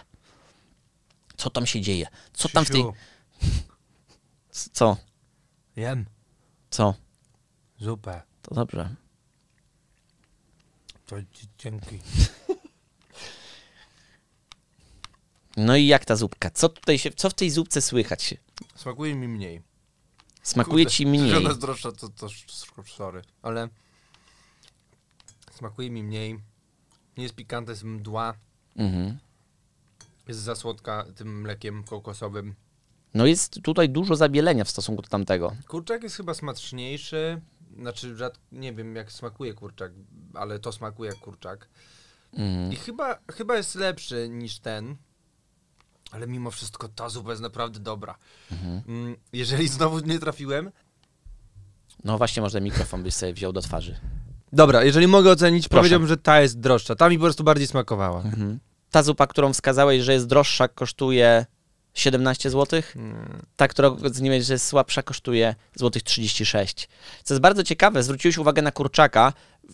Co 1.37 1.51
tam 1.51 1.67
się 1.67 1.81
dzieje? 1.81 2.07
Co 2.33 2.49
tam 2.49 2.65
w 2.65 2.71
tej... 2.71 2.85
Co? 4.73 4.97
Jem 5.77 6.07
Co? 6.71 6.95
zupę. 7.79 8.23
To 8.43 8.55
dobrze. 8.55 8.95
To 11.07 11.17
ci 11.33 11.47
dzięki. 11.59 12.01
No 15.57 15.77
i 15.77 15.87
jak 15.87 16.05
ta 16.05 16.17
zupka? 16.17 16.51
Co 16.51 16.69
tutaj 16.69 16.99
się, 16.99 17.11
co 17.11 17.31
w 17.31 17.35
tej 17.35 17.51
zupce 17.51 17.81
słychać? 17.83 18.35
Smakuje 18.75 19.15
mi 19.15 19.29
mniej. 19.29 19.63
Smakuje 20.43 20.85
Kurde, 20.85 20.95
ci 20.97 21.07
mniej. 21.07 21.37
ona 21.37 21.49
jest 21.49 21.61
droższa, 21.61 21.93
to, 21.93 22.09
to 22.09 22.29
sorry. 22.87 23.23
Ale 23.43 23.69
smakuje 25.51 25.91
mi 25.91 26.03
mniej. 26.03 26.41
Nie 27.17 27.23
jest 27.23 27.35
pikantna, 27.35 27.71
jest 27.73 27.85
mdła. 27.85 28.35
Mhm. 28.77 29.19
Jest 30.29 30.41
za 30.41 30.55
słodka 30.55 31.05
tym 31.17 31.41
mlekiem 31.41 31.85
kokosowym. 31.85 32.55
No 33.15 33.27
jest 33.27 33.63
tutaj 33.63 33.89
dużo 33.89 34.17
zabielenia 34.17 34.65
w 34.65 34.71
stosunku 34.71 35.03
do 35.03 35.09
tamtego. 35.09 35.53
Kurczak 35.69 36.03
jest 36.03 36.17
chyba 36.17 36.35
smaczniejszy. 36.35 37.41
Znaczy, 37.79 38.17
rzad... 38.17 38.39
nie 38.53 38.73
wiem 38.73 38.97
jak 38.97 39.13
smakuje 39.13 39.55
kurczak, 39.55 39.93
ale 40.35 40.59
to 40.59 40.73
smakuje 40.73 41.11
jak 41.11 41.19
kurczak. 41.21 41.69
Mhm. 42.33 42.73
I 42.73 42.77
chyba, 42.77 43.19
chyba 43.33 43.57
jest 43.57 43.75
lepszy 43.75 44.29
niż 44.29 44.59
ten. 44.59 44.97
Ale 46.11 46.27
mimo 46.27 46.51
wszystko 46.51 46.89
ta 46.89 47.09
zupa 47.09 47.31
jest 47.31 47.43
naprawdę 47.43 47.81
dobra. 47.81 48.19
Mhm. 48.53 48.83
Mm, 48.89 49.17
Jeżeli 49.33 49.69
znowu 49.69 50.01
nie 50.01 50.19
trafiłem. 50.19 50.71
No 52.05 52.19
właśnie, 52.19 52.43
może 52.43 52.61
mikrofon 52.61 53.03
byś 53.03 53.15
sobie 53.15 53.33
wziął 53.33 53.53
do 53.53 53.61
twarzy. 53.61 53.97
Dobra, 54.53 54.85
jeżeli 54.85 55.07
mogę 55.07 55.31
ocenić, 55.31 55.69
Proszę. 55.69 55.81
powiedziałbym, 55.81 56.09
że 56.09 56.17
ta 56.17 56.41
jest 56.41 56.61
droższa. 56.61 56.95
Ta 56.95 57.09
mi 57.09 57.19
po 57.19 57.23
prostu 57.25 57.45
bardziej 57.45 57.67
smakowała. 57.67 58.23
Mhm. 58.23 58.59
Ta 58.91 59.03
zupa, 59.03 59.27
którą 59.27 59.53
wskazałeś, 59.53 60.03
że 60.03 60.13
jest 60.13 60.27
droższa, 60.27 60.69
kosztuje 60.69 61.47
17 61.95 62.51
zł. 62.51 62.83
Mm. 62.97 63.43
Ta, 63.57 63.69
która 63.69 63.89
oceniłeś, 63.89 64.45
że 64.45 64.53
jest 64.53 64.67
słabsza, 64.67 65.03
kosztuje 65.03 65.55
złotych 65.75 66.03
36. 66.03 66.89
Co 67.25 67.35
jest 67.35 67.43
bardzo 67.43 67.65
ciekawe, 67.65 68.03
zwróciłeś 68.03 68.39
uwagę 68.39 68.63
na 68.63 68.73
kurczaka. 68.73 69.33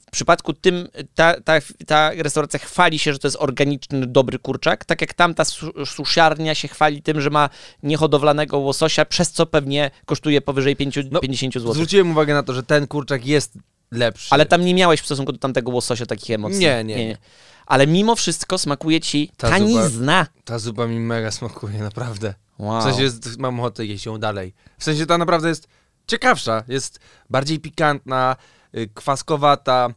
W 0.08 0.10
przypadku 0.10 0.52
tym 0.52 0.88
ta, 1.14 1.40
ta, 1.40 1.54
ta 1.86 2.10
restauracja 2.16 2.58
chwali 2.58 2.98
się, 2.98 3.12
że 3.12 3.18
to 3.18 3.28
jest 3.28 3.36
organiczny, 3.40 4.06
dobry 4.06 4.38
kurczak, 4.38 4.84
tak 4.84 5.00
jak 5.00 5.14
tamta 5.14 5.44
su- 5.44 5.86
suszarnia 5.86 6.54
się 6.54 6.68
chwali 6.68 7.02
tym, 7.02 7.20
że 7.20 7.30
ma 7.30 7.48
niehodowlanego 7.82 8.58
łososia, 8.58 9.04
przez 9.04 9.32
co 9.32 9.46
pewnie 9.46 9.90
kosztuje 10.06 10.40
powyżej 10.40 10.76
5, 10.76 10.98
No, 11.10 11.20
50 11.20 11.54
zł. 11.54 11.72
Zwróciłem 11.74 12.10
uwagę 12.10 12.34
na 12.34 12.42
to, 12.42 12.54
że 12.54 12.62
ten 12.62 12.86
kurczak 12.86 13.26
jest 13.26 13.58
lepszy. 13.90 14.28
Ale 14.34 14.46
tam 14.46 14.64
nie 14.64 14.74
miałeś 14.74 15.00
w 15.00 15.04
stosunku 15.04 15.32
do 15.32 15.38
tamtego 15.38 15.70
łososia 15.70 16.06
takich 16.06 16.30
emocji. 16.30 16.58
Nie, 16.58 16.84
nie, 16.84 16.96
nie. 17.06 17.18
Ale 17.66 17.86
mimo 17.86 18.16
wszystko 18.16 18.58
smakuje 18.58 19.00
ci 19.00 19.30
Ta 19.36 19.50
tanizna. 19.50 20.26
Ta 20.44 20.58
zupa 20.58 20.86
mi 20.86 21.00
mega 21.00 21.30
smakuje, 21.30 21.78
naprawdę. 21.78 22.34
Wow. 22.58 22.80
W 22.80 22.84
sensie 22.84 23.02
jest, 23.02 23.38
mam 23.38 23.60
ochotę 23.60 23.86
jeść 23.86 24.06
ją 24.06 24.18
dalej. 24.18 24.54
W 24.78 24.84
sensie 24.84 25.06
ta 25.06 25.18
naprawdę 25.18 25.48
jest 25.48 25.68
ciekawsza, 26.06 26.64
jest 26.68 27.00
bardziej 27.30 27.60
pikantna, 27.60 28.36
y, 28.74 28.88
kwaskowata. 28.94 29.88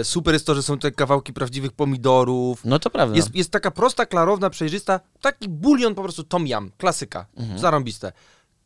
E, 0.00 0.04
super 0.04 0.34
jest 0.34 0.46
to, 0.46 0.54
że 0.54 0.62
są 0.62 0.78
te 0.78 0.90
kawałki 0.90 1.32
prawdziwych 1.32 1.72
pomidorów. 1.72 2.64
No 2.64 2.78
to 2.78 2.90
prawda. 2.90 3.16
Jest, 3.16 3.34
jest 3.34 3.50
taka 3.50 3.70
prosta, 3.70 4.06
klarowna, 4.06 4.50
przejrzysta, 4.50 5.00
taki 5.20 5.48
bulion 5.48 5.94
po 5.94 6.02
prostu 6.02 6.24
tom 6.24 6.46
yum, 6.46 6.70
klasyka, 6.78 7.26
Mhm. 7.36 7.58
zarąbiste. 7.58 8.12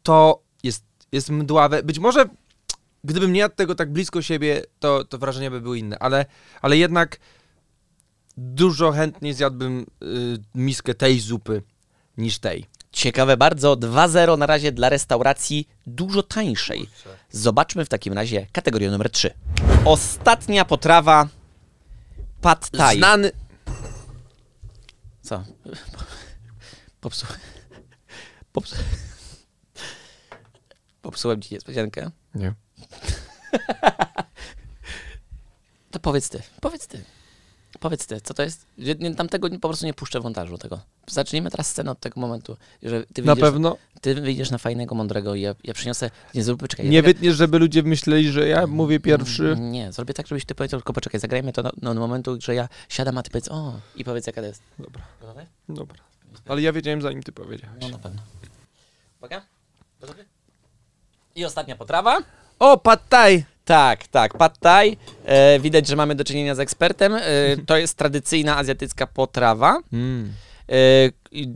To 0.02 0.42
jest, 0.62 0.84
jest 1.12 1.30
mdławe. 1.30 1.82
Być 1.82 1.98
może 1.98 2.24
gdybym 3.06 3.32
nie 3.32 3.40
jadł 3.40 3.54
tego 3.54 3.74
tak 3.74 3.92
blisko 3.92 4.22
siebie, 4.22 4.62
to, 4.78 5.04
to 5.04 5.18
wrażenia 5.18 5.50
by 5.50 5.60
były 5.60 5.78
inne, 5.78 5.98
ale, 5.98 6.26
ale 6.62 6.76
jednak 6.76 7.18
dużo 8.36 8.92
chętniej 8.92 9.34
zjadłbym 9.34 9.86
y, 10.02 10.38
miskę 10.54 10.94
tej 10.94 11.20
zupy 11.20 11.62
niż 12.16 12.38
tej. 12.38 12.66
Ciekawe 12.92 13.36
bardzo, 13.36 13.74
2-0 13.74 14.38
na 14.38 14.46
razie 14.46 14.72
dla 14.72 14.88
restauracji 14.88 15.68
dużo 15.86 16.22
tańszej. 16.22 16.88
Zobaczmy 17.30 17.84
w 17.84 17.88
takim 17.88 18.12
razie 18.12 18.46
kategorię 18.52 18.90
numer 18.90 19.10
3. 19.10 19.34
Ostatnia 19.84 20.64
potrawa 20.64 21.28
pad 22.40 22.70
thai. 22.70 22.98
Znany... 22.98 23.32
Co? 25.22 25.44
Popsu... 27.00 27.26
Popsu... 28.52 28.76
Popsułem 31.02 31.42
ci 31.42 31.54
niespodziankę. 31.54 32.10
Nie. 32.34 32.54
To 35.90 36.00
powiedz 36.00 36.28
ty, 36.28 36.42
powiedz 36.60 36.86
ty. 36.86 37.04
Powiedz 37.80 38.06
ty, 38.06 38.20
co 38.20 38.34
to 38.34 38.42
jest? 38.42 38.66
Nie- 38.78 39.14
Tamtego 39.14 39.50
po 39.50 39.68
prostu 39.68 39.86
nie 39.86 39.94
puszczę 39.94 40.20
w 40.20 40.22
montażu 40.24 40.58
tego. 40.58 40.80
Zacznijmy 41.06 41.50
teraz 41.50 41.66
scenę 41.66 41.90
od 41.90 42.00
tego 42.00 42.20
momentu, 42.20 42.56
że 42.82 43.04
ty 43.14 43.22
Na 43.22 43.34
wyjdziesz, 43.34 43.50
pewno 43.50 43.76
ty 44.00 44.14
wyjdziesz 44.14 44.50
na 44.50 44.58
fajnego, 44.58 44.94
mądrego 44.94 45.34
i 45.34 45.40
ja, 45.40 45.54
ja 45.64 45.74
przyniosę... 45.74 46.10
Nie, 46.34 46.42
zrób, 46.44 46.68
czekaj. 46.68 46.88
nie 46.88 46.96
ja, 46.96 47.02
wytniesz, 47.02 47.36
żeby 47.36 47.58
ludzie 47.58 47.82
myśleli, 47.82 48.32
że 48.32 48.48
ja 48.48 48.66
mówię 48.66 49.00
pierwszy. 49.00 49.56
Nie, 49.58 49.92
zrobię 49.92 50.14
tak, 50.14 50.26
żebyś 50.26 50.44
ty 50.44 50.54
powiedział, 50.54 50.80
tylko 50.80 50.92
poczekaj, 50.92 51.20
zagrajmy 51.20 51.52
to 51.52 51.62
do, 51.62 51.72
do 51.76 51.94
momentu, 51.94 52.38
że 52.40 52.54
ja 52.54 52.68
siadam, 52.88 53.18
a 53.18 53.22
ty 53.22 53.30
powiedz 53.30 53.48
o 53.48 53.80
i 53.96 54.04
powiedz 54.04 54.26
jaka 54.26 54.40
to 54.40 54.46
jest. 54.46 54.62
Dobra, 54.78 55.02
Gotowy? 55.20 55.46
dobra. 55.68 55.98
Ale 56.48 56.62
ja 56.62 56.72
wiedziałem 56.72 57.02
zanim 57.02 57.22
ty 57.22 57.32
powiedziałeś. 57.32 57.76
No 57.80 57.88
na 57.88 57.98
pewno. 57.98 58.22
Uwaga. 59.18 59.42
Gotowy? 60.00 60.24
I 61.34 61.44
ostatnia 61.44 61.76
potrawa. 61.76 62.18
O, 62.58 62.76
pad 62.76 63.08
thai! 63.08 63.44
Tak, 63.64 64.08
tak, 64.08 64.38
pad 64.38 64.58
thai. 64.58 64.96
E, 65.24 65.60
widać, 65.60 65.86
że 65.86 65.96
mamy 65.96 66.14
do 66.14 66.24
czynienia 66.24 66.54
z 66.54 66.60
ekspertem. 66.60 67.14
E, 67.14 67.20
to 67.66 67.76
jest 67.76 67.94
tradycyjna 67.98 68.56
azjatycka 68.56 69.06
potrawa. 69.06 69.78
Mm. 69.92 70.32
E, 70.68 70.74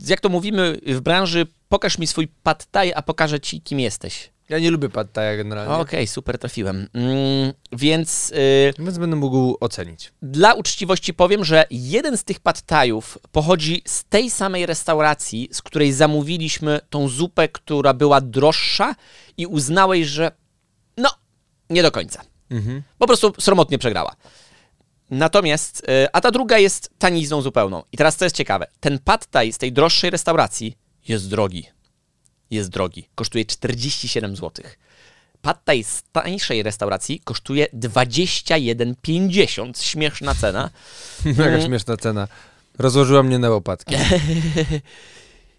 jak 0.07 0.21
to 0.21 0.29
mówimy 0.29 0.77
w 0.87 1.01
branży, 1.01 1.47
pokaż 1.69 1.97
mi 1.97 2.07
swój 2.07 2.27
pad 2.43 2.65
thai, 2.71 2.93
a 2.93 3.01
pokażę 3.01 3.39
ci, 3.39 3.61
kim 3.61 3.79
jesteś. 3.79 4.29
Ja 4.49 4.59
nie 4.59 4.71
lubię 4.71 4.89
pad 4.89 5.13
thai 5.13 5.37
generalnie. 5.37 5.73
Okej, 5.75 6.07
super, 6.07 6.37
trafiłem. 6.37 6.87
Mm, 6.93 7.53
więc... 7.71 8.33
e, 8.79 8.83
Więc 8.83 8.97
będę 8.97 9.15
mógł 9.15 9.57
ocenić. 9.59 10.11
Dla 10.21 10.53
uczciwości 10.53 11.13
powiem, 11.13 11.45
że 11.45 11.65
jeden 11.71 12.17
z 12.17 12.23
tych 12.23 12.39
pad 12.39 12.61
thaiów 12.61 13.17
pochodzi 13.31 13.81
z 13.85 14.03
tej 14.03 14.29
samej 14.29 14.65
restauracji, 14.65 15.49
z 15.51 15.61
której 15.61 15.93
zamówiliśmy 15.93 16.79
tą 16.89 17.07
zupę, 17.07 17.47
która 17.47 17.93
była 17.93 18.21
droższa 18.21 18.95
i 19.37 19.45
uznałeś, 19.47 20.07
że 20.07 20.31
nie 21.71 21.81
do 21.81 21.91
końca. 21.91 22.21
Mhm. 22.49 22.83
Po 22.97 23.07
prostu 23.07 23.33
sromotnie 23.39 23.77
przegrała. 23.77 24.15
Natomiast, 25.09 25.79
y, 25.79 25.83
a 26.13 26.21
ta 26.21 26.31
druga 26.31 26.57
jest 26.57 26.91
tanizną 26.97 27.41
zupełną. 27.41 27.83
I 27.91 27.97
teraz 27.97 28.15
co 28.15 28.25
jest 28.25 28.35
ciekawe, 28.35 28.67
ten 28.79 28.99
pad 28.99 29.27
thai 29.27 29.53
z 29.53 29.57
tej 29.57 29.73
droższej 29.73 30.09
restauracji 30.09 30.77
jest 31.07 31.29
drogi. 31.29 31.65
Jest 32.51 32.69
drogi. 32.69 33.09
Kosztuje 33.15 33.45
47 33.45 34.35
zł. 34.35 34.65
Pad 35.41 35.65
thai 35.65 35.83
z 35.83 36.03
tańszej 36.11 36.63
restauracji 36.63 37.19
kosztuje 37.19 37.67
21,50. 37.73 39.83
Śmieszna 39.83 40.35
cena. 40.35 40.69
Jaka 41.37 41.61
śmieszna 41.61 41.97
cena. 41.97 42.27
Rozłożyła 42.79 43.23
mnie 43.23 43.39
na 43.39 43.49
łopatki. 43.49 43.95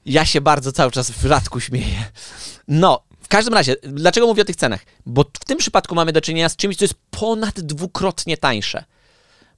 Ja 0.07 0.25
się 0.25 0.41
bardzo 0.41 0.73
cały 0.73 0.91
czas 0.91 1.11
w 1.11 1.27
rzadku 1.27 1.61
śmieję. 1.61 2.05
No, 2.69 3.03
każdym 3.33 3.55
razie, 3.55 3.77
dlaczego 3.83 4.27
mówię 4.27 4.43
o 4.43 4.45
tych 4.45 4.57
cenach? 4.57 4.85
Bo 5.07 5.25
w 5.25 5.45
tym 5.45 5.59
przypadku 5.59 5.95
mamy 5.95 6.13
do 6.13 6.21
czynienia 6.21 6.49
z 6.49 6.57
czymś, 6.57 6.77
co 6.77 6.85
jest 6.85 6.95
ponad 7.11 7.61
dwukrotnie 7.61 8.37
tańsze. 8.37 8.85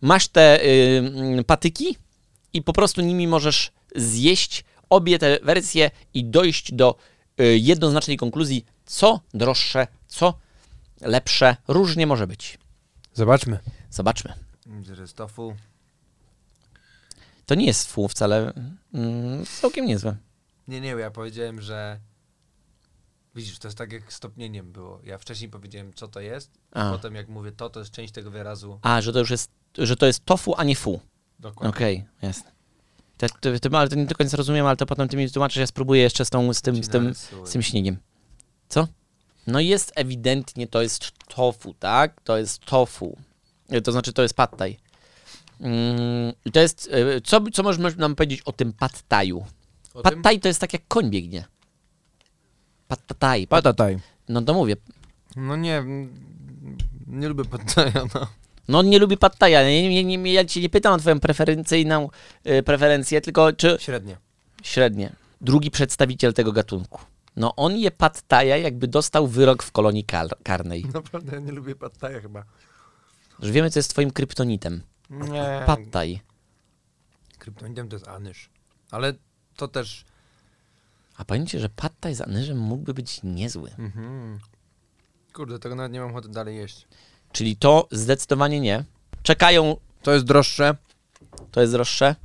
Masz 0.01 0.29
te 0.29 0.65
y, 0.65 0.99
mm, 0.99 1.45
patyki 1.45 1.97
i 2.53 2.63
po 2.63 2.73
prostu 2.73 3.01
nimi 3.01 3.27
możesz 3.27 3.73
zjeść 3.97 4.65
obie 4.91 5.19
te 5.19 5.39
wersje 5.43 5.91
i 6.15 6.25
dojść 6.25 6.73
do 6.73 6.97
y, 7.41 7.59
jednoznacznej 7.59 8.17
konkluzji, 8.17 8.65
co 8.87 9.21
droższe, 9.35 9.87
co 10.07 10.39
lepsze, 11.01 11.57
różnie 11.69 12.07
może 12.07 12.27
być. 12.27 12.59
Zobaczmy. 13.15 13.59
Zobaczmy. 13.91 14.33
Jest 15.01 15.17
tofu. 15.17 15.57
To 17.47 17.55
nie 17.55 17.67
jest 17.67 17.93
fu 17.93 18.09
wcale 18.09 18.53
mm, 18.95 19.47
całkiem 19.61 19.87
niezłe. 19.87 20.17
Nie, 20.69 20.81
nie, 20.81 20.89
ja 20.89 21.11
powiedziałem, 21.11 21.61
że... 21.61 22.01
Widzisz, 23.35 23.59
to 23.59 23.69
jest 23.69 23.79
tak 23.79 23.93
jak 23.93 24.13
stopnieniem 24.13 24.73
było. 24.73 25.01
Ja 25.05 25.19
wcześniej 25.19 25.51
powiedziałem, 25.51 25.93
co 25.95 26.09
to 26.09 26.21
jest, 26.21 26.51
A. 26.73 26.91
potem 26.91 27.15
jak 27.15 27.29
mówię 27.29 27.53
to, 27.53 27.71
to 27.71 27.81
jest 27.81 27.93
część 27.93 28.13
tego 28.13 28.31
wyrazu. 28.31 28.79
A, 28.83 29.01
że 29.01 29.13
to 29.13 29.19
już 29.19 29.31
jest, 29.31 29.51
że 29.79 29.97
to 29.97 30.07
jest 30.07 30.25
tofu, 30.25 30.55
a 30.57 30.65
nie 30.65 30.77
fu. 30.77 31.01
Dokładnie. 31.39 31.71
Okej, 31.71 32.05
jasne. 32.23 32.51
To, 33.19 33.27
to, 33.61 33.79
ale 33.79 33.89
to 33.89 33.97
nie 33.97 34.07
do 34.07 34.15
końca 34.15 34.37
rozumiem, 34.37 34.67
ale 34.67 34.77
to 34.77 34.87
potem 34.87 35.09
ty 35.09 35.17
mi 35.17 35.31
tłumaczysz, 35.31 35.57
ja 35.57 35.67
spróbuję 35.67 36.03
jeszcze 36.03 36.25
z, 36.25 36.31
tą, 36.31 36.55
z, 36.55 36.63
tym, 36.63 36.85
z, 36.85 36.89
tym, 36.89 37.15
z 37.45 37.51
tym 37.53 37.63
śniegiem. 37.63 37.97
Co? 38.69 38.89
No 39.47 39.61
jest 39.61 39.93
ewidentnie, 39.95 40.67
to 40.67 40.83
jest 40.83 41.11
tofu, 41.29 41.75
tak? 41.75 42.21
To 42.21 42.39
jest 42.39 42.65
tofu. 42.65 43.19
E, 43.69 43.81
To 43.81 43.93
znaczy, 43.93 44.13
to 44.13 44.23
jest 44.23 44.35
pad 44.35 44.57
thai. 44.57 44.79
Mm, 45.61 46.33
to 46.53 46.61
jest, 46.61 46.89
e, 46.93 47.21
co, 47.21 47.41
co 47.53 47.63
możesz 47.63 47.97
nam 47.97 48.15
powiedzieć 48.17 48.43
o 48.45 48.53
tym? 48.53 48.73
Pad 48.73 49.03
thai 50.23 50.41
to 50.41 50.49
jest 50.49 50.61
tak 50.61 50.73
jak 50.73 50.83
koń 50.89 51.11
biegnie. 51.11 51.45
Pad 52.89 53.01
thai. 53.19 53.47
Pad, 53.47 53.65
Patataj. 53.65 53.99
no 54.29 54.43
to 54.43 54.55
mówię. 54.55 54.77
No 55.37 55.57
nie, 55.57 55.85
nie 57.07 57.29
lubię 57.29 57.45
pataja, 57.45 58.05
no. 58.15 58.27
No 58.69 58.79
on 58.79 58.89
nie 58.89 58.99
lubi 58.99 59.17
pad 59.17 59.39
thaia. 59.39 59.63
Nie, 59.69 60.05
nie, 60.05 60.19
nie, 60.19 60.33
ja 60.33 60.45
cię 60.45 60.61
nie 60.61 60.69
pytam 60.69 60.95
o 60.95 60.99
twoją 60.99 61.21
preferencyjną 61.21 62.09
e, 62.45 62.63
preferencję, 62.63 63.21
tylko 63.21 63.53
czy 63.53 63.77
Średnie. 63.81 64.17
średnie. 64.63 65.13
Drugi 65.41 65.71
przedstawiciel 65.71 66.33
tego 66.35 66.53
gatunku. 66.53 67.01
No 67.37 67.57
on 67.57 67.77
je 67.77 67.91
pad 67.91 68.23
thaia, 68.29 68.57
jakby 68.57 68.89
dostał 68.89 69.27
wyrok 69.27 69.63
w 69.63 69.73
kolonii 69.73 70.05
kar 70.05 70.29
karnej. 70.43 70.85
Naprawdę 70.95 71.33
ja 71.35 71.41
nie 71.41 71.53
lubię 71.53 71.75
pataja 71.75 72.21
chyba. 72.21 72.45
Już 73.43 73.51
wiemy, 73.51 73.71
co 73.71 73.79
jest 73.79 73.91
twoim 73.91 74.11
kryptonitem. 74.11 74.83
Nie. 75.11 75.63
Pad 75.67 75.81
thai. 75.91 76.21
Kryptonitem 77.39 77.89
to 77.89 77.97
jest 77.97 78.09
anyż. 78.09 78.51
Ale 78.91 79.15
to 79.57 79.69
też... 79.69 80.05
A 81.17 81.25
pamiętajcie, 81.25 81.61
że 81.61 81.69
pad 81.69 81.93
thai 82.01 82.15
z 82.15 82.21
anyżem 82.21 82.59
mógłby 82.59 82.95
być 82.95 83.21
niezły. 83.23 83.71
Mhm. 83.79 84.39
Kurde, 85.33 85.59
tego 85.59 85.75
nawet 85.75 85.93
nie 85.93 86.01
mam 86.01 86.11
ochoty 86.11 86.29
dalej 86.29 86.57
jeść. 86.57 86.87
Czyli 87.33 87.57
to 87.57 87.89
zdecydowanie 87.91 88.61
nie. 88.61 88.85
Czekają, 89.23 89.77
To 90.03 90.13
jest 90.13 90.25
droższe 90.25 90.77
to 91.53 91.61
jest 91.61 91.73
droższe, 91.73 92.17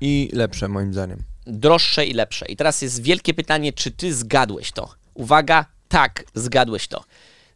i 0.00 0.30
lepsze 0.32 0.68
moim 0.68 0.92
zdaniem. 0.92 1.22
droższe 1.46 2.06
i 2.06 2.14
lepsze. 2.14 2.46
I 2.46 2.56
teraz 2.56 2.82
jest 2.82 3.02
wielkie 3.02 3.34
pytanie, 3.34 3.72
czy 3.72 3.90
ty 3.90 4.14
zgadłeś 4.14 4.72
to? 4.72 4.94
Uwaga, 5.14 5.64
tak, 5.88 6.24
zgadłeś 6.34 6.88
to. 6.88 7.04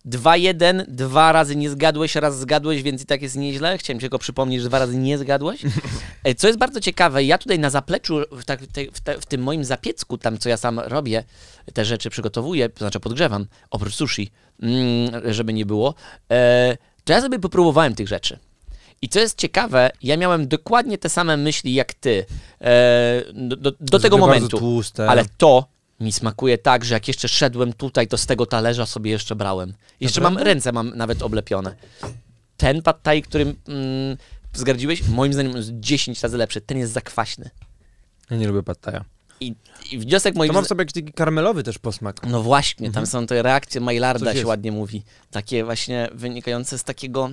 2-1, 0.06 0.84
dwa 0.88 1.32
razy 1.32 1.56
nie 1.56 1.70
zgadłeś, 1.70 2.14
raz 2.14 2.38
zgadłeś, 2.38 2.82
więc 2.82 3.02
i 3.02 3.06
tak 3.06 3.22
jest 3.22 3.36
nieźle. 3.36 3.78
Chciałem 3.78 3.98
ci 3.98 4.02
tylko 4.02 4.18
przypomnieć, 4.18 4.62
że 4.62 4.68
dwa 4.68 4.78
razy 4.78 4.96
nie 4.98 5.18
zgadłeś. 5.18 5.62
E, 6.24 6.34
Co 6.34 6.46
jest 6.46 6.58
bardzo 6.58 6.80
ciekawe, 6.80 7.24
ja 7.24 7.38
tutaj 7.38 7.58
na 7.58 7.70
zapleczu, 7.70 8.20
w, 8.32 8.44
tak, 8.44 8.62
w, 8.62 9.00
te, 9.00 9.20
w 9.20 9.26
tym 9.26 9.42
moim 9.42 9.64
zapiecku, 9.64 10.18
tam 10.18 10.38
co 10.38 10.48
ja 10.48 10.56
sam 10.56 10.80
robię, 10.80 11.24
te 11.74 11.84
rzeczy 11.84 12.10
przygotowuję, 12.10 12.68
to 12.68 12.78
znaczy 12.78 13.00
podgrzewam, 13.00 13.46
oprócz 13.70 13.94
sushi, 13.94 14.30
mm, 14.62 15.32
żeby 15.32 15.52
nie 15.52 15.66
było, 15.66 15.94
e, 16.30 16.76
to 17.04 17.12
ja 17.12 17.20
sobie 17.20 17.38
popróbowałem 17.38 17.94
tych 17.94 18.08
rzeczy. 18.08 18.38
I 19.02 19.08
co 19.08 19.20
jest 19.20 19.38
ciekawe, 19.38 19.90
ja 20.02 20.16
miałem 20.16 20.48
dokładnie 20.48 20.98
te 20.98 21.08
same 21.08 21.36
myśli 21.36 21.74
jak 21.74 21.94
ty 21.94 22.24
e, 22.60 23.22
do, 23.34 23.56
do, 23.56 23.72
do 23.80 23.98
tego 23.98 24.18
momentu. 24.18 24.58
Tłuste. 24.58 25.10
Ale 25.10 25.24
to 25.38 25.66
mi 26.02 26.12
smakuje 26.12 26.58
tak, 26.58 26.84
że 26.84 26.94
jak 26.94 27.08
jeszcze 27.08 27.28
szedłem 27.28 27.72
tutaj, 27.72 28.08
to 28.08 28.18
z 28.18 28.26
tego 28.26 28.46
talerza 28.46 28.86
sobie 28.86 29.10
jeszcze 29.10 29.36
brałem. 29.36 29.74
Jeszcze 30.00 30.20
mam 30.20 30.32
Naprawdę? 30.34 30.50
ręce 30.54 30.72
mam 30.72 30.96
nawet 30.96 31.22
oblepione. 31.22 31.74
Ten 32.56 32.82
pad 32.82 33.02
thai, 33.02 33.22
którym 33.22 33.56
mm, 33.68 34.16
zgardziłeś, 34.52 35.08
moim 35.08 35.32
zdaniem 35.32 35.56
jest 35.56 35.70
10 35.72 36.22
razy 36.22 36.36
lepszy. 36.36 36.60
Ten 36.60 36.78
jest 36.78 36.92
zakwaśny. 36.92 37.50
Ja 38.30 38.36
nie 38.36 38.48
lubię 38.48 38.62
pataja. 38.62 39.04
I, 39.40 39.54
i 39.90 39.98
wniosek 39.98 40.34
moim 40.34 40.48
To 40.48 40.54
mam 40.54 40.64
sobie 40.64 40.82
jakiś 40.82 40.92
taki 40.92 41.12
karmelowy 41.12 41.62
też 41.62 41.78
posmak. 41.78 42.26
No 42.26 42.42
właśnie, 42.42 42.92
tam 42.92 43.06
są 43.06 43.26
te 43.26 43.42
reakcje 43.42 43.80
Maillarda, 43.80 44.34
się 44.34 44.46
ładnie 44.46 44.72
mówi. 44.72 45.02
Takie 45.30 45.64
właśnie 45.64 46.08
wynikające 46.12 46.78
z 46.78 46.84
takiego... 46.84 47.30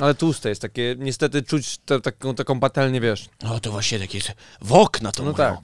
Ale 0.00 0.14
tłuste 0.14 0.48
jest 0.48 0.62
takie, 0.62 0.96
niestety 0.98 1.42
czuć 1.42 1.78
taką, 2.02 2.34
taką 2.34 2.60
patelnię, 2.60 3.00
wiesz. 3.00 3.28
No 3.42 3.60
to 3.60 3.70
właśnie 3.70 3.98
takie 3.98 4.18
w 4.62 4.72
okna 4.72 5.12
to 5.12 5.22
No 5.22 5.30
mówią. 5.30 5.36
tak. 5.44 5.58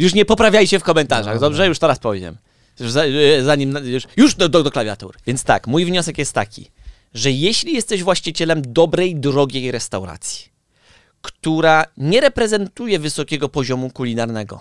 Już 0.00 0.14
nie 0.14 0.24
poprawiajcie 0.24 0.78
w 0.78 0.82
komentarzach, 0.82 1.34
No, 1.34 1.40
dobrze? 1.40 1.66
Już 1.66 1.78
teraz 1.78 1.98
powiem. 1.98 2.36
Już 2.80 2.90
za, 2.90 3.04
e, 3.04 3.42
zanim, 3.42 3.78
już, 3.84 4.02
już 4.16 4.34
do, 4.34 4.48
do, 4.48 4.62
do 4.62 4.70
klawiatur. 4.70 5.16
Więc 5.26 5.44
tak, 5.44 5.66
mój 5.66 5.84
wniosek 5.84 6.18
jest 6.18 6.32
taki, 6.32 6.70
że 7.14 7.30
jeśli 7.30 7.72
jesteś 7.72 8.02
właścicielem 8.02 8.62
dobrej, 8.66 9.16
drogiej 9.16 9.70
restauracji, 9.70 10.48
która 11.22 11.84
nie 11.96 12.20
reprezentuje 12.20 12.98
wysokiego 12.98 13.48
poziomu 13.48 13.90
kulinarnego 13.90 14.60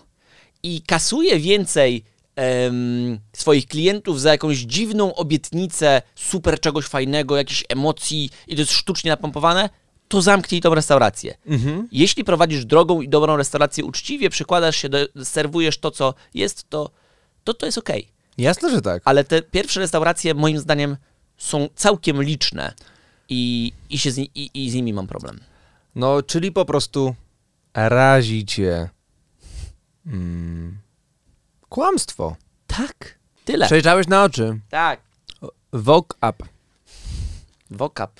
i 0.63 0.81
kasuje 0.81 1.39
więcej 1.39 2.03
em, 2.35 3.19
swoich 3.33 3.67
klientów 3.67 4.21
za 4.21 4.31
jakąś 4.31 4.57
dziwną 4.57 5.15
obietnicę 5.15 6.01
super 6.15 6.59
czegoś 6.59 6.85
fajnego, 6.85 7.37
jakichś 7.37 7.63
emocji 7.69 8.29
i 8.47 8.55
to 8.55 8.61
jest 8.61 8.71
sztucznie 8.71 9.11
napompowane, 9.11 9.69
to 10.09 10.21
zamknij 10.21 10.61
tą 10.61 10.75
restaurację. 10.75 11.37
Mhm. 11.45 11.87
Jeśli 11.91 12.23
prowadzisz 12.23 12.65
drogą 12.65 13.01
i 13.01 13.09
dobrą 13.09 13.37
restaurację 13.37 13.85
uczciwie, 13.85 14.29
przykładasz 14.29 14.75
się, 14.75 14.89
do, 14.89 14.97
serwujesz 15.23 15.77
to, 15.77 15.91
co 15.91 16.13
jest, 16.33 16.69
to 16.69 16.91
to, 17.43 17.53
to 17.53 17.65
jest 17.65 17.77
okej. 17.77 18.07
Jasne, 18.37 18.71
że 18.71 18.81
tak. 18.81 19.01
Ale 19.05 19.23
te 19.23 19.41
pierwsze 19.41 19.79
restauracje, 19.79 20.33
moim 20.33 20.59
zdaniem, 20.59 20.97
są 21.37 21.69
całkiem 21.75 22.23
liczne 22.23 22.73
i, 23.29 23.73
i, 23.89 23.99
się 23.99 24.11
z, 24.11 24.17
i, 24.17 24.51
i 24.53 24.71
z 24.71 24.73
nimi 24.73 24.93
mam 24.93 25.07
problem. 25.07 25.39
No, 25.95 26.21
czyli 26.21 26.51
po 26.51 26.65
prostu 26.65 27.15
razi 27.73 28.45
cię 28.45 28.89
mm, 30.05 30.77
kłamstwo. 31.69 32.35
Tak, 32.67 33.19
tyle. 33.45 33.65
Przejrzałeś 33.65 34.07
na 34.07 34.23
oczy. 34.23 34.59
Tak. 34.69 35.01
Vogue 35.73 36.13
up. 36.29 36.45
Wokap. 37.71 38.19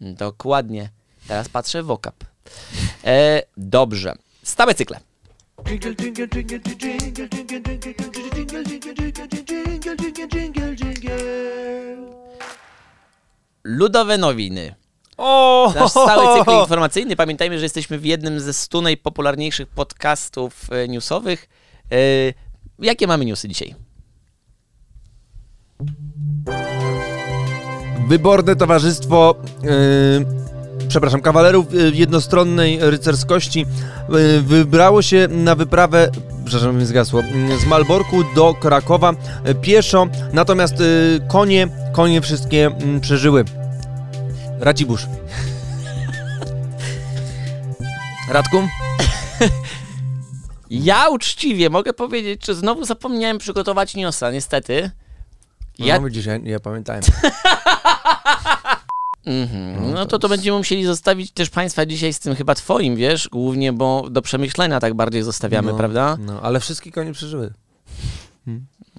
Dokładnie. 0.00 0.90
Teraz 1.28 1.48
patrzę 1.48 1.82
w 1.82 1.90
okap. 1.90 2.14
E, 3.04 3.42
dobrze. 3.56 4.14
Stałe 4.42 4.74
cykle. 4.74 5.00
Ludowe 13.64 14.18
nowiny. 14.18 14.74
O! 15.16 15.72
Nasz 15.74 15.92
cały 15.92 16.38
cykl 16.38 16.50
informacyjny. 16.60 17.16
Pamiętajmy, 17.16 17.58
że 17.58 17.64
jesteśmy 17.64 17.98
w 17.98 18.04
jednym 18.04 18.40
ze 18.40 18.52
stu 18.52 18.82
najpopularniejszych 18.82 19.68
podcastów 19.68 20.68
newsowych. 20.88 21.48
Jakie 22.78 23.06
mamy 23.06 23.24
newsy 23.24 23.48
dzisiaj? 23.48 23.74
Wyborne 28.08 28.56
towarzystwo 28.56 29.34
przepraszam, 30.88 31.20
kawalerów 31.20 31.72
yy, 31.72 31.90
jednostronnej 31.94 32.78
rycerskości 32.80 33.66
yy, 34.08 34.42
wybrało 34.42 35.02
się 35.02 35.28
na 35.30 35.54
wyprawę, 35.54 36.10
przepraszam, 36.44 36.78
mi 36.78 36.86
zgasło, 36.86 37.20
yy, 37.20 37.58
z 37.58 37.66
Malborku 37.66 38.24
do 38.34 38.54
Krakowa 38.54 39.12
yy, 39.44 39.54
pieszo, 39.54 40.06
natomiast 40.32 40.74
konie, 41.28 41.68
konie 41.92 42.20
wszystkie 42.20 42.70
yy, 42.94 43.00
przeżyły. 43.00 43.44
Racibórz. 44.60 45.06
Radku? 48.30 48.56
Ja 50.70 51.08
uczciwie 51.08 51.70
mogę 51.70 51.92
powiedzieć, 51.92 52.46
że 52.46 52.54
znowu 52.54 52.84
zapomniałem 52.84 53.38
przygotować 53.38 53.94
newsa, 53.94 54.30
niestety. 54.30 54.90
Ja, 55.78 55.86
Ja... 55.86 56.00
No, 56.00 56.06
widzisz, 56.06 56.26
ja, 56.26 56.36
ja 56.44 56.60
pamiętałem. 56.60 57.02
mhm. 59.28 59.94
No 59.94 60.06
to 60.06 60.18
to 60.18 60.28
będziemy 60.28 60.58
musieli 60.58 60.84
zostawić 60.84 61.30
też 61.30 61.50
Państwa 61.50 61.86
dzisiaj 61.86 62.12
z 62.12 62.18
tym 62.18 62.34
chyba 62.34 62.54
Twoim, 62.54 62.96
wiesz, 62.96 63.28
głównie, 63.28 63.72
bo 63.72 64.10
do 64.10 64.22
przemyślenia 64.22 64.80
tak 64.80 64.94
bardziej 64.94 65.22
zostawiamy, 65.22 65.72
no, 65.72 65.78
prawda? 65.78 66.16
No, 66.20 66.40
ale 66.42 66.60
wszystkie 66.60 66.92
konie 66.92 67.12
przeżyły. 67.12 67.52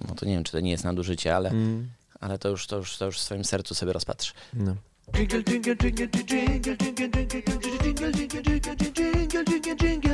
No 0.07 0.15
to 0.15 0.25
nie 0.25 0.33
wiem, 0.33 0.43
czy 0.43 0.51
to 0.51 0.59
nie 0.59 0.71
jest 0.71 0.83
nadużycie, 0.83 1.35
ale, 1.35 1.49
Mm, 1.49 1.89
ale 2.19 2.39
to, 2.39 2.49
już, 2.49 2.67
to, 2.67 2.77
już, 2.77 2.97
to 2.97 3.05
już 3.05 3.17
w 3.17 3.21
swoim 3.21 3.43
sercu 3.43 3.75
sobie 3.75 3.93
rozpatrz. 3.93 4.33
no. 4.53 4.75
Jingle, 5.15 5.43
jingle, 5.43 5.75
jingle, 5.75 6.07
jingle, 6.07 6.37
jingle, 6.37 6.77
jingle, 6.77 7.07
jingle, 7.07 8.11
jingle, 8.11 8.11
jingle, 8.11 8.75
jingle, 8.75 9.13
jingle, 9.13 9.43
jingle, 9.43 9.75
jingle. 9.75 10.08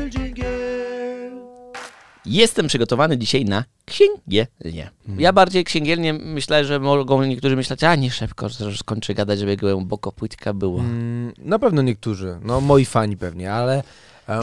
Jestem 2.26 2.68
przygotowany 2.68 3.18
dzisiaj 3.18 3.46
na 3.46 3.64
księgielnię. 3.86 4.90
Ja 5.18 5.34
bardziej 5.34 5.64
księgielnie 5.64 6.14
myślę, 6.14 6.66
że 6.66 6.80
mogą 6.80 7.24
niektórzy 7.24 7.56
myśleć, 7.56 7.84
a 7.84 7.96
nie 7.96 8.12
szybko, 8.12 8.50
że 8.50 8.78
skończę 8.78 9.14
gadać, 9.14 9.40
żeby 9.40 9.58
głęboko 9.58 10.12
płytka 10.12 10.54
było. 10.54 10.80
Mm, 10.80 11.34
na 11.38 11.60
pewno 11.60 11.82
niektórzy, 11.82 12.40
no 12.42 12.62
moi 12.62 12.86
fani 12.86 13.18
pewnie, 13.18 13.54
ale... 13.54 13.84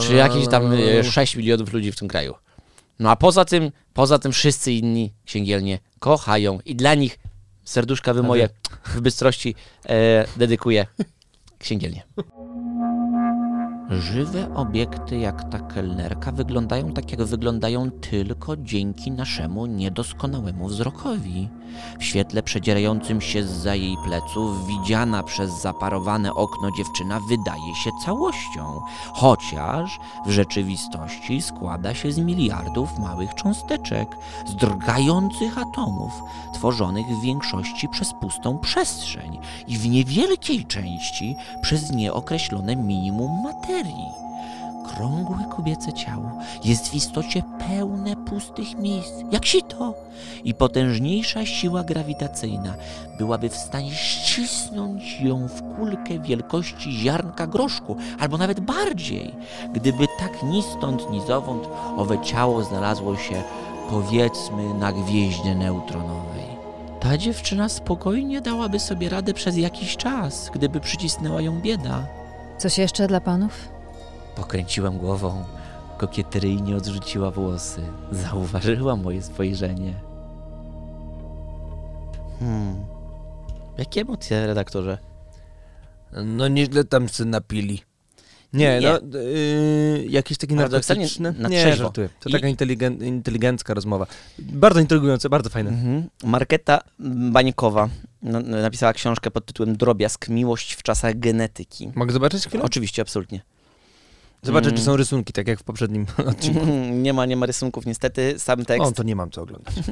Czy 0.01 0.15
jakieś 0.15 0.47
tam 0.47 0.73
e, 0.73 1.03
6 1.03 1.35
milionów 1.35 1.73
ludzi 1.73 1.91
w 1.91 1.95
tym 1.95 2.07
kraju. 2.07 2.33
No 2.99 3.09
a 3.09 3.15
poza 3.15 3.45
tym, 3.45 3.71
poza 3.93 4.19
tym 4.19 4.31
wszyscy 4.31 4.71
inni 4.71 5.13
księgielnie 5.25 5.79
kochają 5.99 6.59
i 6.65 6.75
dla 6.75 6.95
nich 6.95 7.19
serduszka 7.63 8.13
wy 8.13 8.23
moje 8.23 8.49
w 8.85 9.01
bystrości 9.01 9.55
e, 9.85 10.25
dedykuję 10.37 10.85
księgielnie. 11.59 12.03
Żywe 13.89 14.55
obiekty 14.55 15.17
jak 15.17 15.49
ta 15.49 15.59
kelnerka 15.59 16.31
wyglądają 16.31 16.91
tak, 16.91 17.11
jak 17.11 17.23
wyglądają 17.23 17.91
tylko 17.91 18.57
dzięki 18.57 19.11
naszemu 19.11 19.65
niedoskonałemu 19.65 20.67
wzrokowi. 20.67 21.49
W 21.99 22.03
świetle 22.03 22.43
przedzierającym 22.43 23.21
się 23.21 23.43
zza 23.43 23.75
jej 23.75 23.97
pleców, 24.05 24.67
widziana 24.67 25.23
przez 25.23 25.61
zaparowane 25.61 26.33
okno 26.33 26.71
dziewczyna 26.77 27.19
wydaje 27.19 27.75
się 27.75 27.89
całością, 28.05 28.81
chociaż 29.13 29.99
w 30.25 30.31
rzeczywistości 30.31 31.41
składa 31.41 31.93
się 31.93 32.11
z 32.11 32.17
miliardów 32.19 32.99
małych 32.99 33.33
cząsteczek, 33.35 34.17
z 34.45 34.55
drgających 34.55 35.57
atomów, 35.57 36.11
tworzonych 36.53 37.05
w 37.05 37.21
większości 37.21 37.89
przez 37.89 38.13
pustą 38.13 38.57
przestrzeń 38.57 39.39
i 39.67 39.77
w 39.77 39.89
niewielkiej 39.89 40.65
części 40.65 41.35
przez 41.61 41.91
nieokreślone 41.91 42.75
minimum 42.75 43.43
materii. 43.43 43.72
Krągłe 44.87 45.37
kobiece 45.55 45.93
ciało 45.93 46.31
jest 46.63 46.87
w 46.87 46.93
istocie 46.93 47.43
pełne 47.67 48.15
pustych 48.15 48.77
miejsc, 48.77 49.13
jak 49.31 49.45
sito, 49.45 49.93
i 50.43 50.53
potężniejsza 50.53 51.45
siła 51.45 51.83
grawitacyjna 51.83 52.73
byłaby 53.17 53.49
w 53.49 53.55
stanie 53.57 53.91
ścisnąć 53.91 55.21
ją 55.21 55.47
w 55.47 55.75
kulkę 55.75 56.19
wielkości 56.19 56.91
ziarnka 56.91 57.47
groszku, 57.47 57.95
albo 58.19 58.37
nawet 58.37 58.59
bardziej, 58.59 59.35
gdyby 59.73 60.07
tak 60.19 60.43
ni 60.43 60.63
stąd, 60.63 61.11
ni 61.11 61.21
zowąd 61.27 61.67
owe 61.97 62.21
ciało 62.21 62.63
znalazło 62.63 63.17
się, 63.17 63.43
powiedzmy, 63.89 64.73
na 64.73 64.91
gwieździe 64.91 65.55
neutronowej. 65.55 66.53
Ta 66.99 67.17
dziewczyna 67.17 67.69
spokojnie 67.69 68.41
dałaby 68.41 68.79
sobie 68.79 69.09
radę 69.09 69.33
przez 69.33 69.57
jakiś 69.57 69.97
czas, 69.97 70.51
gdyby 70.53 70.79
przycisnęła 70.79 71.41
ją 71.41 71.61
bieda. 71.61 72.22
Coś 72.63 72.77
jeszcze 72.77 73.07
dla 73.07 73.21
panów? 73.21 73.69
Pokręciłam 74.35 74.97
głową, 74.97 75.45
kokieteryjnie 75.97 76.75
odrzuciła 76.75 77.31
włosy, 77.31 77.81
zauważyła 78.11 78.95
moje 78.95 79.21
spojrzenie. 79.21 79.93
Hmm. 82.39 82.85
Jakie 83.77 84.01
emocje, 84.01 84.47
redaktorze? 84.47 84.97
No 86.23 86.47
nieźle 86.47 86.83
tam 86.83 87.07
się 87.07 87.25
napili. 87.25 87.81
Nie, 88.53 88.79
Nie. 88.79 88.99
no 89.11 89.19
yy, 89.19 90.05
jakieś 90.09 90.37
takie 90.37 90.55
narkotyczne... 90.55 91.31
na 91.37 91.49
nie, 91.49 91.75
żartuję. 91.75 92.09
To 92.19 92.29
I- 92.29 92.31
taka 92.31 92.47
inteligen, 92.47 93.03
inteligencka 93.05 93.73
rozmowa. 93.73 94.07
Bardzo 94.39 94.79
intrygujące, 94.79 95.29
bardzo 95.29 95.49
fajne. 95.49 95.69
Mhm. 95.69 96.09
Marketa 96.23 96.81
Bańkowa 97.31 97.89
na- 98.21 98.39
napisała 98.39 98.93
książkę 98.93 99.31
pod 99.31 99.45
tytułem 99.45 99.77
Drobiazg, 99.77 100.29
miłość 100.29 100.73
w 100.73 100.83
czasach 100.83 101.19
genetyki. 101.19 101.91
Mogę 101.95 102.13
zobaczyć 102.13 102.47
chwilę? 102.47 102.63
Oczywiście, 102.63 103.01
absolutnie. 103.01 103.41
Zobaczę, 104.43 104.67
Mm. 104.67 104.77
czy 104.77 104.83
są 104.85 104.95
rysunki, 104.95 105.33
tak 105.33 105.47
jak 105.47 105.59
w 105.59 105.63
poprzednim 105.63 106.05
odcinku. 106.31 106.65
Nie 107.05 107.13
ma, 107.13 107.25
nie 107.25 107.35
ma 107.35 107.45
rysunków 107.45 107.85
niestety, 107.85 108.39
sam 108.39 108.65
tekst. 108.65 108.87
O, 108.87 108.91
to 108.91 109.03
nie 109.03 109.15
mam 109.15 109.31
co 109.31 109.41
oglądać. 109.41 109.73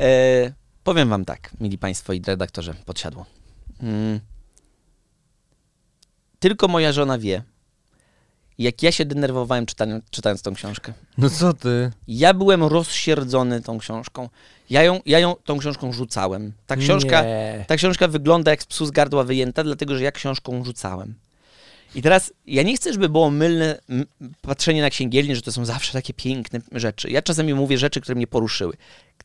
E, 0.00 0.52
powiem 0.84 1.08
wam 1.08 1.24
tak, 1.24 1.50
mili 1.60 1.78
państwo 1.78 2.12
i 2.12 2.22
redaktorze, 2.26 2.74
podsiadło. 2.86 3.26
Mm. 3.82 4.20
Tylko 6.40 6.68
moja 6.68 6.92
żona 6.92 7.18
wie, 7.18 7.42
jak 8.58 8.82
ja 8.82 8.92
się 8.92 9.04
denerwowałem 9.04 9.66
czytając, 9.66 10.04
czytając 10.10 10.42
tą 10.42 10.54
książkę. 10.54 10.92
No 11.18 11.30
co 11.30 11.52
ty? 11.52 11.90
Ja 12.08 12.34
byłem 12.34 12.64
rozsierdzony 12.64 13.62
tą 13.62 13.78
książką. 13.78 14.28
Ja 14.70 14.82
ją, 14.82 15.00
ja 15.06 15.18
ją 15.18 15.34
tą 15.44 15.58
książką 15.58 15.92
rzucałem. 15.92 16.52
Ta 16.66 16.76
książka, 16.76 17.22
Nie. 17.22 17.64
ta 17.68 17.76
książka 17.76 18.08
wygląda 18.08 18.50
jak 18.50 18.62
z 18.62 18.66
psu 18.66 18.86
z 18.86 18.90
gardła 18.90 19.24
wyjęta, 19.24 19.64
dlatego 19.64 19.96
że 19.96 20.04
ja 20.04 20.12
książką 20.12 20.64
rzucałem. 20.64 21.14
I 21.94 22.02
teraz 22.02 22.32
ja 22.46 22.62
nie 22.62 22.76
chcę, 22.76 22.92
żeby 22.92 23.08
było 23.08 23.30
mylne 23.30 23.80
m, 23.88 24.06
patrzenie 24.42 24.82
na 24.82 24.90
księgielnię, 24.90 25.36
że 25.36 25.42
to 25.42 25.52
są 25.52 25.64
zawsze 25.64 25.92
takie 25.92 26.14
piękne 26.14 26.60
rzeczy. 26.72 27.10
Ja 27.10 27.22
czasami 27.22 27.54
mówię 27.54 27.78
rzeczy, 27.78 28.00
które 28.00 28.14
mnie 28.16 28.26
poruszyły. 28.26 28.76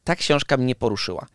Ta 0.03 0.15
książka 0.15 0.57
mnie 0.57 0.75
poruszyła. 0.75 1.25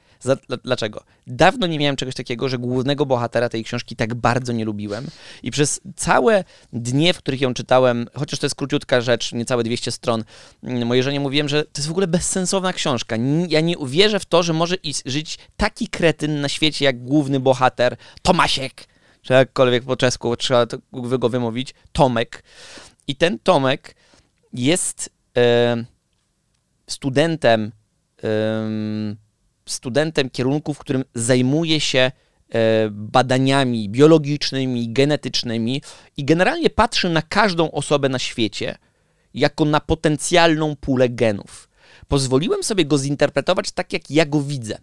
Dlaczego? 0.64 1.04
Dawno 1.26 1.66
nie 1.66 1.78
miałem 1.78 1.96
czegoś 1.96 2.14
takiego, 2.14 2.48
że 2.48 2.58
głównego 2.58 3.06
bohatera 3.06 3.48
tej 3.48 3.64
książki 3.64 3.96
tak 3.96 4.14
bardzo 4.14 4.52
nie 4.52 4.64
lubiłem. 4.64 5.06
I 5.42 5.50
przez 5.50 5.80
całe 5.96 6.44
dnie, 6.72 7.14
w 7.14 7.18
których 7.18 7.40
ją 7.40 7.54
czytałem, 7.54 8.06
chociaż 8.14 8.38
to 8.38 8.46
jest 8.46 8.56
króciutka 8.56 9.00
rzecz, 9.00 9.32
niecałe 9.32 9.64
200 9.64 9.92
stron, 9.92 10.24
mm, 10.62 10.86
mojej 10.86 11.02
żonie 11.02 11.20
mówiłem, 11.20 11.48
że 11.48 11.64
to 11.64 11.70
jest 11.76 11.88
w 11.88 11.90
ogóle 11.90 12.06
bezsensowna 12.06 12.72
książka. 12.72 13.16
Ja 13.48 13.60
nie 13.60 13.78
uwierzę 13.78 14.20
w 14.20 14.26
to, 14.26 14.42
że 14.42 14.52
może 14.52 14.76
żyć 15.06 15.38
taki 15.56 15.88
kretyn 15.88 16.40
na 16.40 16.48
świecie 16.48 16.84
jak 16.84 17.04
główny 17.04 17.40
bohater 17.40 17.96
Tomasiek, 18.22 18.86
czy 19.22 19.32
jakkolwiek 19.32 19.84
po 19.84 19.96
czesku 19.96 20.36
trzeba 20.36 20.66
to 20.66 20.78
go 20.92 21.28
wymówić, 21.28 21.74
Tomek. 21.92 22.42
I 23.08 23.16
ten 23.16 23.38
Tomek 23.38 23.94
jest 24.52 25.10
e, 25.36 25.84
studentem, 26.86 27.72
em, 28.22 29.16
studentem 29.72 30.30
kierunku, 30.30 30.74
w 30.74 30.78
którym 30.78 31.04
zajmuje 31.14 31.80
się 31.80 31.98
e, 31.98 32.12
badaniami 32.90 33.88
biologicznymi, 33.88 34.92
genetycznymi 34.92 35.82
i 36.16 36.24
generalnie 36.24 36.70
patrzy 36.70 37.08
na 37.08 37.22
każdą 37.22 37.70
osobę 37.70 38.08
na 38.08 38.18
świecie 38.18 38.78
jako 39.34 39.64
na 39.64 39.80
potencjalną 39.80 40.76
pulę 40.76 41.08
genów. 41.08 41.68
Pozwoliłem 42.08 42.62
sobie 42.62 42.84
go 42.84 42.98
zinterpretować 42.98 43.70
tak, 43.70 43.92
jak 43.92 44.10
ja 44.10 44.26
go 44.26 44.42
widzę. 44.42 44.78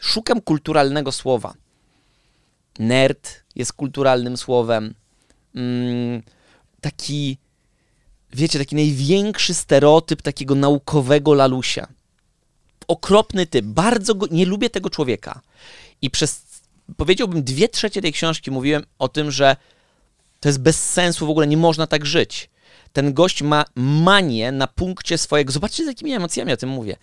Szukam 0.00 0.40
kulturalnego 0.40 1.12
słowa. 1.12 1.54
Nerd 2.78 3.44
jest 3.54 3.72
kulturalnym 3.72 4.36
słowem. 4.36 4.94
Mm, 5.54 6.22
taki, 6.80 7.38
wiecie, 8.32 8.58
taki 8.58 8.74
największy 8.74 9.54
stereotyp 9.54 10.22
takiego 10.22 10.54
naukowego 10.54 11.34
lalusia. 11.34 11.86
Okropny 12.88 13.46
typ. 13.46 13.64
Bardzo 13.64 14.14
go, 14.14 14.26
nie 14.30 14.46
lubię 14.46 14.70
tego 14.70 14.90
człowieka. 14.90 15.40
I 16.02 16.10
przez, 16.10 16.42
powiedziałbym, 16.96 17.44
dwie 17.44 17.68
trzecie 17.68 18.02
tej 18.02 18.12
książki 18.12 18.50
mówiłem 18.50 18.82
o 18.98 19.08
tym, 19.08 19.30
że 19.30 19.56
to 20.40 20.48
jest 20.48 20.60
bez 20.60 20.92
sensu, 20.92 21.26
w 21.26 21.30
ogóle 21.30 21.46
nie 21.46 21.56
można 21.56 21.86
tak 21.86 22.06
żyć. 22.06 22.50
Ten 22.92 23.14
gość 23.14 23.42
ma 23.42 23.64
manię 23.76 24.52
na 24.52 24.66
punkcie 24.66 25.18
swojego. 25.18 25.52
Zobaczcie, 25.52 25.84
z 25.84 25.86
jakimi 25.86 26.12
emocjami 26.12 26.52
o 26.52 26.56
tym 26.56 26.68
mówię. 26.68 26.96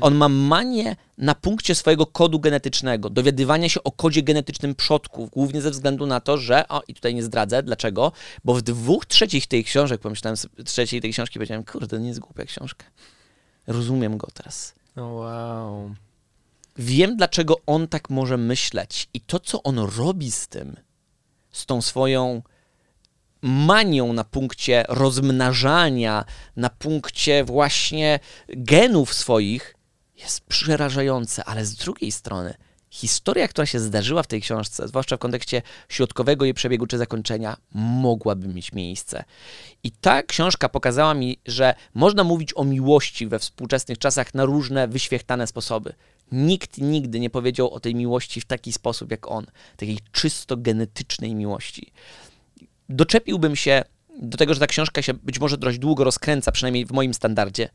On 0.00 0.14
ma 0.14 0.28
manię 0.28 0.96
na 1.18 1.34
punkcie 1.34 1.74
swojego 1.74 2.06
kodu 2.06 2.40
genetycznego, 2.40 3.10
dowiadywania 3.10 3.68
się 3.68 3.82
o 3.82 3.92
kodzie 3.92 4.22
genetycznym 4.22 4.74
przodków, 4.74 5.30
głównie 5.30 5.60
ze 5.60 5.70
względu 5.70 6.06
na 6.06 6.20
to, 6.20 6.38
że. 6.38 6.68
O, 6.68 6.82
i 6.88 6.94
tutaj 6.94 7.14
nie 7.14 7.22
zdradzę, 7.22 7.62
dlaczego, 7.62 8.12
bo 8.44 8.54
w 8.54 8.62
dwóch 8.62 9.06
trzecich 9.06 9.46
tej 9.46 9.64
książek, 9.64 10.00
pomyślałem, 10.00 10.36
trzeciej 10.64 11.00
tej 11.00 11.12
książki, 11.12 11.38
powiedziałem, 11.38 11.64
kurde, 11.64 11.88
to 11.88 11.98
nie 11.98 12.08
jest 12.08 12.20
głupia 12.20 12.44
książka. 12.44 12.84
Rozumiem 13.66 14.16
go 14.16 14.28
teraz. 14.34 14.74
O, 14.98 15.06
wow. 15.06 15.94
Wiem, 16.76 17.16
dlaczego 17.16 17.56
on 17.66 17.88
tak 17.88 18.10
może 18.10 18.36
myśleć 18.36 19.08
i 19.14 19.20
to, 19.20 19.40
co 19.40 19.62
on 19.62 19.78
robi 19.78 20.30
z 20.30 20.48
tym, 20.48 20.76
z 21.50 21.66
tą 21.66 21.82
swoją 21.82 22.42
manią 23.42 24.12
na 24.12 24.24
punkcie 24.24 24.84
rozmnażania, 24.88 26.24
na 26.56 26.70
punkcie 26.70 27.44
właśnie 27.44 28.20
genów 28.48 29.14
swoich, 29.14 29.74
jest 30.16 30.40
przerażające, 30.40 31.44
ale 31.44 31.64
z 31.64 31.74
drugiej 31.74 32.12
strony 32.12 32.54
historia, 32.90 33.48
która 33.48 33.66
się 33.66 33.80
zdarzyła 33.80 34.22
w 34.22 34.26
tej 34.26 34.40
książce, 34.40 34.88
zwłaszcza 34.88 35.16
w 35.16 35.20
kontekście 35.20 35.62
środkowego 35.88 36.44
jej 36.44 36.54
przebiegu 36.54 36.86
czy 36.86 36.98
zakończenia, 36.98 37.56
mogłaby 37.74 38.48
mieć 38.48 38.72
miejsce. 38.72 39.24
I 39.82 39.90
ta 39.90 40.22
książka 40.22 40.68
pokazała 40.68 41.14
mi, 41.14 41.38
że 41.46 41.74
można 41.94 42.24
mówić 42.24 42.52
o 42.56 42.64
miłości 42.64 43.26
we 43.26 43.38
współczesnych 43.38 43.98
czasach 43.98 44.34
na 44.34 44.44
różne 44.44 44.88
wyświechtane 44.88 45.46
sposoby. 45.46 45.94
Nikt 46.32 46.78
nigdy 46.78 47.20
nie 47.20 47.30
powiedział 47.30 47.70
o 47.70 47.80
tej 47.80 47.94
miłości 47.94 48.40
w 48.40 48.44
taki 48.44 48.72
sposób 48.72 49.10
jak 49.10 49.30
on, 49.30 49.46
takiej 49.76 49.98
czysto 50.12 50.56
genetycznej 50.56 51.34
miłości 51.34 51.92
doczepiłbym 52.88 53.56
się 53.56 53.84
do 54.22 54.38
tego, 54.38 54.54
że 54.54 54.60
ta 54.60 54.66
książka 54.66 55.02
się 55.02 55.14
być 55.14 55.40
może 55.40 55.56
dość 55.56 55.78
długo 55.78 56.04
rozkręca, 56.04 56.52
przynajmniej 56.52 56.86
w 56.86 56.92
moim 56.92 57.14
standardzie. 57.14 57.68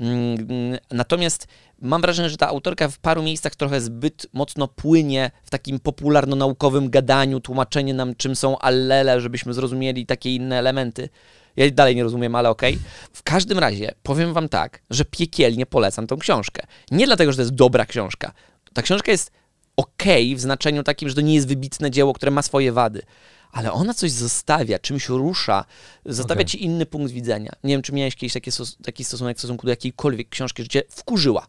Mm, 0.00 0.78
Natomiast 0.90 1.46
mam 1.80 2.02
wrażenie, 2.02 2.30
że 2.30 2.36
ta 2.36 2.48
autorka 2.48 2.88
w 2.88 2.98
paru 2.98 3.22
miejscach 3.22 3.56
trochę 3.56 3.80
zbyt 3.80 4.26
mocno 4.32 4.68
płynie 4.68 5.30
w 5.44 5.50
takim 5.50 5.78
popularno-naukowym 5.78 6.90
gadaniu, 6.90 7.40
tłumaczenie 7.40 7.94
nam, 7.94 8.14
czym 8.14 8.36
są 8.36 8.58
allele, 8.58 9.20
żebyśmy 9.20 9.54
zrozumieli 9.54 10.06
takie 10.06 10.34
inne 10.34 10.58
elementy. 10.58 11.08
Ja 11.56 11.70
dalej 11.70 11.96
nie 11.96 12.02
rozumiem, 12.02 12.34
ale 12.34 12.50
okej. 12.50 12.78
W 13.12 13.22
każdym 13.22 13.58
razie 13.58 13.94
powiem 14.02 14.32
wam 14.32 14.48
tak, 14.48 14.82
że 14.90 15.04
piekielnie 15.04 15.66
polecam 15.66 16.06
tą 16.06 16.16
książkę. 16.16 16.62
Nie 16.90 17.06
dlatego, 17.06 17.32
że 17.32 17.36
to 17.36 17.42
jest 17.42 17.54
dobra 17.54 17.86
książka. 17.86 18.32
Ta 18.72 18.82
książka 18.82 19.12
jest 19.12 19.30
okej 19.76 20.36
w 20.36 20.40
znaczeniu 20.40 20.82
takim, 20.82 21.08
że 21.08 21.14
to 21.14 21.20
nie 21.20 21.34
jest 21.34 21.48
wybitne 21.48 21.90
dzieło, 21.90 22.12
które 22.12 22.30
ma 22.30 22.42
swoje 22.42 22.72
wady. 22.72 23.02
Ale 23.52 23.72
ona 23.72 23.94
coś 23.94 24.10
zostawia, 24.10 24.78
czymś 24.78 25.08
rusza, 25.08 25.64
zostawia 26.06 26.38
Okej. 26.40 26.46
ci 26.46 26.64
inny 26.64 26.86
punkt 26.86 27.12
widzenia. 27.12 27.52
Nie 27.64 27.74
wiem, 27.74 27.82
czy 27.82 27.92
miałeś 27.92 28.16
kiedyś 28.16 28.32
taki, 28.32 28.50
stos- 28.50 28.76
taki 28.84 29.04
stosunek 29.04 29.36
w 29.36 29.40
stosunku 29.40 29.66
do 29.66 29.70
jakiejkolwiek 29.70 30.28
książki, 30.28 30.62
że 30.62 30.68
cię 30.68 30.82
wkurzyła. 30.90 31.46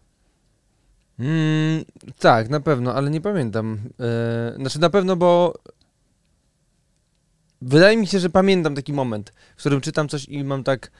Mm, 1.19 1.85
tak, 2.19 2.49
na 2.49 2.59
pewno, 2.59 2.93
ale 2.95 3.09
nie 3.09 3.21
pamiętam. 3.21 3.79
E, 3.99 4.55
znaczy 4.57 4.79
na 4.79 4.89
pewno, 4.89 5.15
bo 5.15 5.53
Wydaje 7.61 7.97
mi 7.97 8.07
się, 8.07 8.19
że 8.19 8.29
pamiętam 8.29 8.75
taki 8.75 8.93
moment, 8.93 9.33
w 9.55 9.59
którym 9.59 9.81
czytam 9.81 10.09
coś 10.09 10.25
i 10.25 10.43
mam 10.43 10.63
tak. 10.63 10.91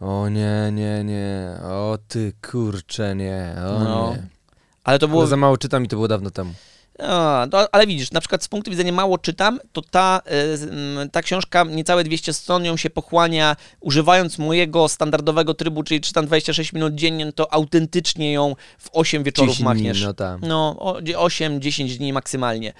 O 0.00 0.28
nie, 0.28 0.70
nie, 0.72 1.04
nie. 1.04 1.56
O 1.62 1.98
ty 2.08 2.32
kurcze, 2.50 3.16
nie. 3.16 3.54
O 3.58 3.84
No. 3.84 4.10
nie. 4.16 4.26
Ale 4.84 4.98
to 4.98 5.08
było 5.08 5.20
Było 5.20 5.26
za 5.26 5.36
mało 5.36 5.56
czytam 5.58 5.84
i 5.84 5.88
to 5.88 5.96
było 5.96 6.08
dawno 6.08 6.30
temu. 6.30 6.54
A, 6.98 7.46
to, 7.50 7.74
ale 7.74 7.86
widzisz, 7.86 8.10
na 8.10 8.20
przykład 8.20 8.44
z 8.44 8.48
punktu 8.48 8.70
widzenia 8.70 8.92
mało 8.92 9.18
czytam, 9.18 9.60
to 9.72 9.82
ta, 9.82 10.20
e, 10.26 11.08
ta 11.08 11.22
książka 11.22 11.64
niecałe 11.64 12.04
200 12.04 12.32
stron 12.32 12.64
ją 12.64 12.76
się 12.76 12.90
pochłania, 12.90 13.56
używając 13.80 14.38
mojego 14.38 14.88
standardowego 14.88 15.54
trybu, 15.54 15.82
czyli 15.82 16.00
czytam 16.00 16.26
26 16.26 16.72
minut 16.72 16.94
dziennie, 16.94 17.32
to 17.32 17.52
autentycznie 17.52 18.32
ją 18.32 18.56
w 18.78 18.88
8 18.92 19.22
wieczorów 19.22 19.50
10 19.50 19.58
dni, 19.58 19.64
machniesz. 19.64 20.02
no 20.02 20.14
tam. 20.14 20.40
No, 20.42 20.76
8-10 21.16 21.96
dni 21.96 22.12
maksymalnie. 22.12 22.72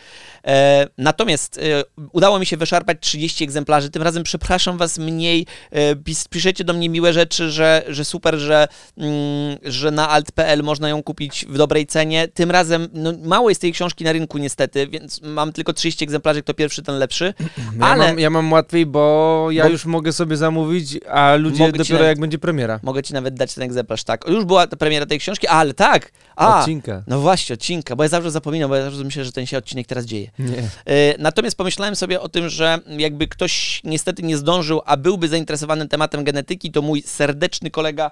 E, 0.47 0.87
natomiast 0.99 1.59
e, 1.59 1.85
udało 2.13 2.39
mi 2.39 2.47
się 2.47 2.57
wyszarpać 2.57 2.99
30 3.01 3.45
egzemplarzy. 3.45 3.91
Tym 3.91 4.03
razem 4.03 4.23
przepraszam 4.23 4.79
was 4.79 4.99
mniej. 4.99 5.47
E, 5.71 5.97
pis, 5.97 6.29
piszecie 6.29 6.65
do 6.65 6.73
mnie 6.73 6.89
miłe 6.89 7.13
rzeczy, 7.13 7.51
że, 7.51 7.83
że 7.89 8.05
super, 8.05 8.39
że, 8.39 8.69
mm, 8.97 9.59
że 9.65 9.91
na 9.91 10.09
alt.pl 10.09 10.63
można 10.63 10.89
ją 10.89 11.03
kupić 11.03 11.47
w 11.49 11.57
dobrej 11.57 11.87
cenie. 11.87 12.29
Tym 12.29 12.51
razem 12.51 12.89
no, 12.93 13.13
mało 13.25 13.49
jest 13.49 13.61
tej 13.61 13.73
książki 13.73 14.05
na 14.09 14.13
rynku 14.13 14.39
niestety, 14.39 14.87
więc 14.87 15.21
mam 15.23 15.53
tylko 15.53 15.73
30 15.73 16.05
egzemplarzy, 16.05 16.43
kto 16.43 16.55
pierwszy, 16.55 16.83
ten 16.83 16.99
lepszy. 16.99 17.35
Ja, 17.81 17.87
Ale 17.87 18.07
mam, 18.07 18.19
ja 18.19 18.31
mam 18.31 18.53
łatwiej, 18.53 18.87
bo 18.87 19.47
ja 19.51 19.65
Bo- 19.65 19.71
już 19.71 19.85
mogę 19.87 20.13
sobie 20.13 20.37
zamówić, 20.37 20.99
a 21.11 21.35
ludzie 21.35 21.59
Mogę 21.67 21.79
dopiero 21.79 21.95
nawet- 21.99 22.09
jak 22.09 22.21
będzie 22.21 22.39
premiera. 22.39 22.81
mogę 22.83 23.03
ci 23.03 23.15
nawet 23.15 23.35
dać 23.35 23.55
ten 23.55 23.65
egzemplarz. 23.65 24.05
Tak, 24.05 24.25
już 24.29 24.45
była 24.45 24.67
ta 24.67 24.77
premiera 24.77 25.07
tej 25.07 25.19
książki, 25.19 25.47
ale 25.47 25.75
tak. 25.75 26.13
A, 26.37 26.59
Odcinka. 26.61 27.03
no 27.07 27.21
właśnie, 27.21 27.55
odcinka, 27.55 27.97
bo 27.97 28.03
ja 28.03 28.09
zawsze 28.09 28.31
zapominam, 28.31 28.71
bo 28.71 28.77
ja 28.77 28.85
zawsze 28.85 29.05
myślę, 29.05 29.25
że 29.25 29.33
ten 29.33 29.47
się 29.47 29.59
odcinek 29.59 29.87
teraz 29.87 30.05
dzieje. 30.05 30.31
Nie. 30.39 30.59
E, 30.87 31.19
Natomiast 31.19 31.57
pomyślałem 31.57 31.97
sobie 31.97 32.21
o 32.21 32.29
tym, 32.29 32.49
że 32.49 32.79
jakby 32.89 33.29
ktoś 33.29 33.81
niestety 33.85 34.23
nie 34.23 34.37
zdążył, 34.37 34.81
a 34.87 34.97
byłby 34.97 35.29
zainteresowany 35.29 35.89
tematem 35.89 36.25
genetyki, 36.25 36.71
to 36.73 36.83
mój 36.83 37.03
serdeczny 37.03 37.71
kolega 37.71 38.11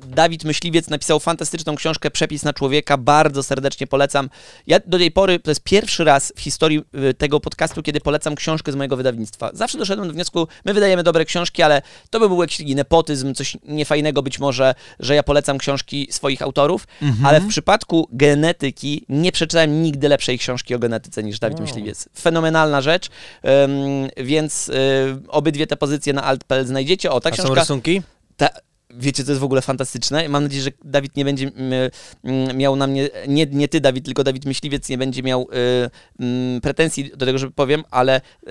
Dawid 0.00 0.44
Myśliwiec 0.44 0.88
napisał 0.90 1.20
fantastyczną 1.20 1.76
książkę 1.76 2.10
Przepis 2.10 2.42
na 2.42 2.52
człowieka. 2.52 2.96
Bardzo 2.96 3.42
serdecznie 3.42 3.86
polecam. 3.86 4.30
Ja 4.66 4.80
do 4.86 4.98
tej 4.98 5.10
pory, 5.10 5.38
to 5.38 5.50
jest 5.50 5.60
pierwszy 5.62 6.04
raz 6.04 6.32
w 6.36 6.40
historii 6.40 6.82
y, 7.10 7.14
tego 7.14 7.40
podcastu, 7.40 7.82
kiedy 7.82 8.00
polecam 8.00 8.34
książkę 8.34 8.72
z 8.72 8.74
mojego 8.74 8.96
wydawnictwa. 8.96 9.50
Zawsze 9.52 9.78
doszedłem 9.78 10.08
do 10.08 10.14
wniosku, 10.14 10.48
my 10.64 10.74
wydajemy 10.74 11.02
dobre 11.02 11.24
książki, 11.24 11.62
ale 11.62 11.82
to 12.10 12.20
by 12.20 12.28
był 12.28 12.42
jakiś 12.42 12.74
nepotyzm, 12.74 13.34
coś 13.34 13.56
niefajnego 13.64 14.22
być 14.22 14.38
może, 14.38 14.74
że 15.00 15.14
ja 15.14 15.22
polecam 15.22 15.58
książki 15.58 16.08
swoich 16.10 16.42
autorów, 16.42 16.86
ale 17.24 17.40
w 17.40 17.48
przypadku 17.48 18.08
genetyki 18.12 19.04
nie 19.08 19.32
przeczytałem 19.32 19.82
nigdy 19.82 20.08
lepszej 20.08 20.38
książki 20.38 20.74
o 20.74 20.78
genetyce 20.78 21.22
niż 21.22 21.38
Dawid 21.38 21.58
Wow. 21.58 21.66
Myśliwiec. 21.66 22.08
Fenomenalna 22.20 22.80
rzecz, 22.80 23.08
ym, 23.64 24.08
więc 24.16 24.68
y, 24.68 24.72
obydwie 25.28 25.66
te 25.66 25.76
pozycje 25.76 26.12
na 26.12 26.24
alt.pl 26.24 26.66
znajdziecie. 26.66 27.10
O, 27.10 27.20
ta 27.20 27.30
A 27.30 27.32
są 27.32 27.42
książka... 27.42 27.60
rysunki? 27.60 28.02
Ta, 28.36 28.48
wiecie, 28.90 29.24
co 29.24 29.30
jest 29.30 29.40
w 29.40 29.44
ogóle 29.44 29.62
fantastyczne? 29.62 30.28
Mam 30.28 30.42
nadzieję, 30.42 30.62
że 30.62 30.70
Dawid 30.84 31.16
nie 31.16 31.24
będzie 31.24 31.50
mm, 31.56 31.90
mm, 32.24 32.56
miał 32.56 32.76
na 32.76 32.86
mnie, 32.86 33.08
nie, 33.28 33.46
nie 33.46 33.68
ty 33.68 33.80
Dawid, 33.80 34.04
tylko 34.04 34.24
Dawid 34.24 34.44
Myśliwiec 34.44 34.88
nie 34.88 34.98
będzie 34.98 35.22
miał 35.22 35.42
y, 35.42 35.90
mm, 36.20 36.60
pretensji 36.60 37.10
do 37.16 37.26
tego, 37.26 37.38
że 37.38 37.50
powiem, 37.50 37.84
ale 37.90 38.20
y, 38.46 38.50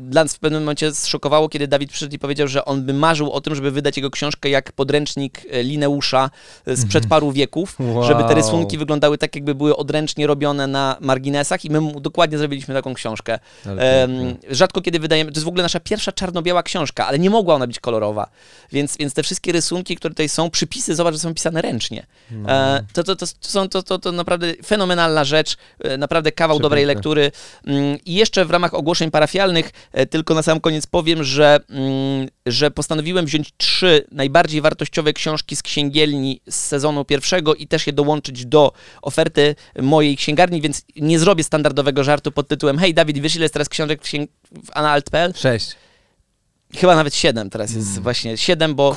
dla 0.00 0.22
nas 0.24 0.34
w 0.34 0.38
pewnym 0.38 0.62
momencie 0.62 0.94
zszokowało, 0.94 1.48
kiedy 1.48 1.68
Dawid 1.68 1.90
przyszedł 1.90 2.14
i 2.14 2.18
powiedział, 2.18 2.48
że 2.48 2.64
on 2.64 2.82
by 2.82 2.94
marzył 2.94 3.32
o 3.32 3.40
tym, 3.40 3.54
żeby 3.54 3.70
wydać 3.70 3.96
jego 3.96 4.10
książkę 4.10 4.50
jak 4.50 4.72
podręcznik 4.72 5.44
y, 5.44 5.62
Lineusza 5.62 6.30
y, 6.68 6.76
sprzed 6.76 7.06
paru 7.06 7.32
wieków, 7.32 7.76
Wow. 7.78 8.04
żeby 8.04 8.24
te 8.24 8.34
rysunki 8.34 8.78
wyglądały 8.78 9.18
tak, 9.18 9.34
jakby 9.34 9.54
były 9.54 9.76
odręcznie 9.76 10.26
robione 10.26 10.66
na 10.66 10.96
marginesach 11.00 11.64
i 11.64 11.70
my 11.70 11.80
mu 11.80 12.00
dokładnie 12.00 12.38
zrobiliśmy 12.38 12.74
taką 12.74 12.94
książkę. 12.94 13.38
Ale 13.66 14.08
rzadko 14.50 14.80
kiedy 14.80 14.98
wydajemy, 14.98 15.32
to 15.32 15.36
jest 15.36 15.44
w 15.44 15.48
ogóle 15.48 15.62
nasza 15.62 15.80
pierwsza 15.80 16.12
czarno-biała 16.12 16.62
książka, 16.62 17.06
ale 17.06 17.18
nie 17.18 17.30
mogła 17.30 17.54
ona 17.54 17.66
być 17.66 17.80
kolorowa, 17.80 18.30
więc, 18.72 18.96
więc 18.96 19.14
te 19.14 19.22
wszystkie 19.22 19.52
rysunki, 19.52 19.69
które 19.78 20.10
tutaj 20.14 20.28
są, 20.28 20.50
przypisy, 20.50 20.94
zobacz, 20.94 21.14
że 21.14 21.20
są 21.20 21.34
pisane 21.34 21.62
ręcznie. 21.62 22.06
No. 22.30 22.50
E, 22.50 22.84
to, 22.92 23.04
to, 23.04 23.16
to, 23.16 23.26
są, 23.40 23.68
to, 23.68 23.82
to, 23.82 23.98
to 23.98 24.12
naprawdę 24.12 24.54
fenomenalna 24.66 25.24
rzecz, 25.24 25.56
e, 25.80 25.96
naprawdę 25.96 26.32
kawał 26.32 26.58
dobrej 26.58 26.84
lektury. 26.86 27.32
Mm, 27.66 27.98
I 28.04 28.14
jeszcze 28.14 28.44
w 28.44 28.50
ramach 28.50 28.74
ogłoszeń 28.74 29.10
parafialnych, 29.10 29.70
e, 29.92 30.06
tylko 30.06 30.34
na 30.34 30.42
sam 30.42 30.60
koniec 30.60 30.86
powiem, 30.86 31.24
że, 31.24 31.60
mm, 31.70 32.28
że 32.46 32.70
postanowiłem 32.70 33.26
wziąć 33.26 33.50
trzy 33.56 34.06
najbardziej 34.12 34.60
wartościowe 34.60 35.12
książki 35.12 35.56
z 35.56 35.62
księgielni 35.62 36.40
z 36.50 36.54
sezonu 36.54 37.04
pierwszego 37.04 37.54
i 37.54 37.66
też 37.66 37.86
je 37.86 37.92
dołączyć 37.92 38.46
do 38.46 38.72
oferty 39.02 39.54
mojej 39.82 40.16
księgarni, 40.16 40.60
więc 40.60 40.82
nie 40.96 41.18
zrobię 41.18 41.44
standardowego 41.44 42.04
żartu 42.04 42.32
pod 42.32 42.48
tytułem 42.48 42.78
Hej 42.78 42.94
Dawid, 42.94 43.18
wiesz 43.18 43.34
ile 43.36 43.44
jest 43.44 43.52
teraz 43.54 43.68
książek 43.68 44.02
w, 44.02 44.04
księg- 44.04 44.28
w 44.64 44.70
Analt.pl? 44.72 45.32
Sześć. 45.36 45.76
Chyba 46.76 46.94
nawet 46.96 47.14
7 47.14 47.50
teraz 47.50 47.74
jest 47.74 47.90
Mm. 47.90 48.02
właśnie 48.02 48.36
7, 48.36 48.74
bo. 48.74 48.96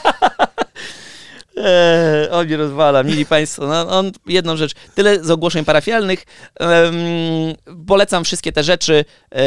Eee, 1.63 2.29
on 2.31 2.45
mnie 2.45 2.57
rozwala, 2.57 3.03
mili 3.03 3.25
Państwo. 3.25 3.67
No, 3.67 3.89
on, 3.89 4.11
jedną 4.27 4.57
rzecz, 4.57 4.73
tyle 4.95 5.23
z 5.23 5.29
ogłoszeń 5.29 5.65
parafialnych. 5.65 6.25
Em, 6.59 6.95
polecam 7.87 8.23
wszystkie 8.23 8.51
te 8.51 8.63
rzeczy. 8.63 9.05
E, 9.35 9.43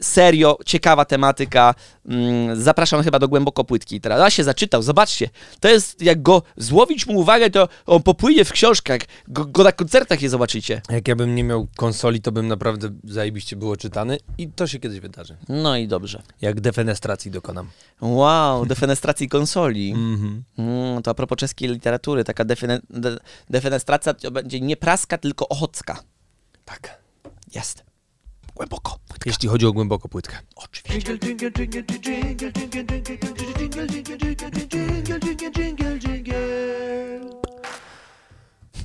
serio, 0.00 0.58
ciekawa 0.66 1.04
tematyka. 1.04 1.74
Mm, 2.08 2.62
zapraszam 2.62 3.02
chyba 3.02 3.18
do 3.18 3.28
głęboko 3.28 3.64
płytki. 3.64 4.00
Teraz 4.00 4.20
a 4.20 4.30
się 4.30 4.44
zaczytał, 4.44 4.82
zobaczcie. 4.82 5.30
To 5.60 5.68
jest 5.68 6.02
jak 6.02 6.22
go 6.22 6.42
złowić 6.56 7.06
mu 7.06 7.18
uwagę, 7.18 7.50
to 7.50 7.68
on 7.86 8.02
popłynie 8.02 8.44
w 8.44 8.52
książkach. 8.52 9.00
Go, 9.28 9.44
go 9.44 9.64
na 9.64 9.72
koncertach 9.72 10.22
je 10.22 10.28
zobaczycie. 10.28 10.82
Jak 10.90 11.08
ja 11.08 11.16
bym 11.16 11.34
nie 11.34 11.44
miał 11.44 11.66
konsoli, 11.76 12.20
to 12.20 12.32
bym 12.32 12.48
naprawdę 12.48 12.88
zajebiście 13.04 13.56
było 13.56 13.76
czytany 13.76 14.18
i 14.38 14.48
to 14.48 14.66
się 14.66 14.78
kiedyś 14.78 15.00
wydarzy. 15.00 15.36
No 15.48 15.76
i 15.76 15.88
dobrze. 15.88 16.22
Jak 16.40 16.60
defenestracji 16.60 17.30
dokonam. 17.30 17.68
Wow, 18.00 18.66
defenestracji 18.66 19.28
konsoli. 19.28 19.90
Mhm. 19.90 20.44
Mm, 20.58 21.02
to 21.02 21.10
a 21.10 21.14
propos 21.14 21.38
czeskiej 21.38 21.53
literatury, 21.60 22.24
taka 22.24 22.44
defene, 22.44 22.80
de, 22.90 23.18
defenestracja 23.50 24.14
to 24.14 24.30
będzie 24.30 24.60
nie 24.60 24.76
praska, 24.76 25.18
tylko 25.18 25.48
ochocka. 25.48 26.02
Tak. 26.64 27.02
Jest. 27.54 27.84
Głęboko. 28.54 28.98
Płytka. 29.08 29.30
Jeśli 29.30 29.48
chodzi 29.48 29.66
o 29.66 29.72
głęboko 29.72 30.08
płytkę. 30.08 30.38
Oczywiście. 30.56 31.18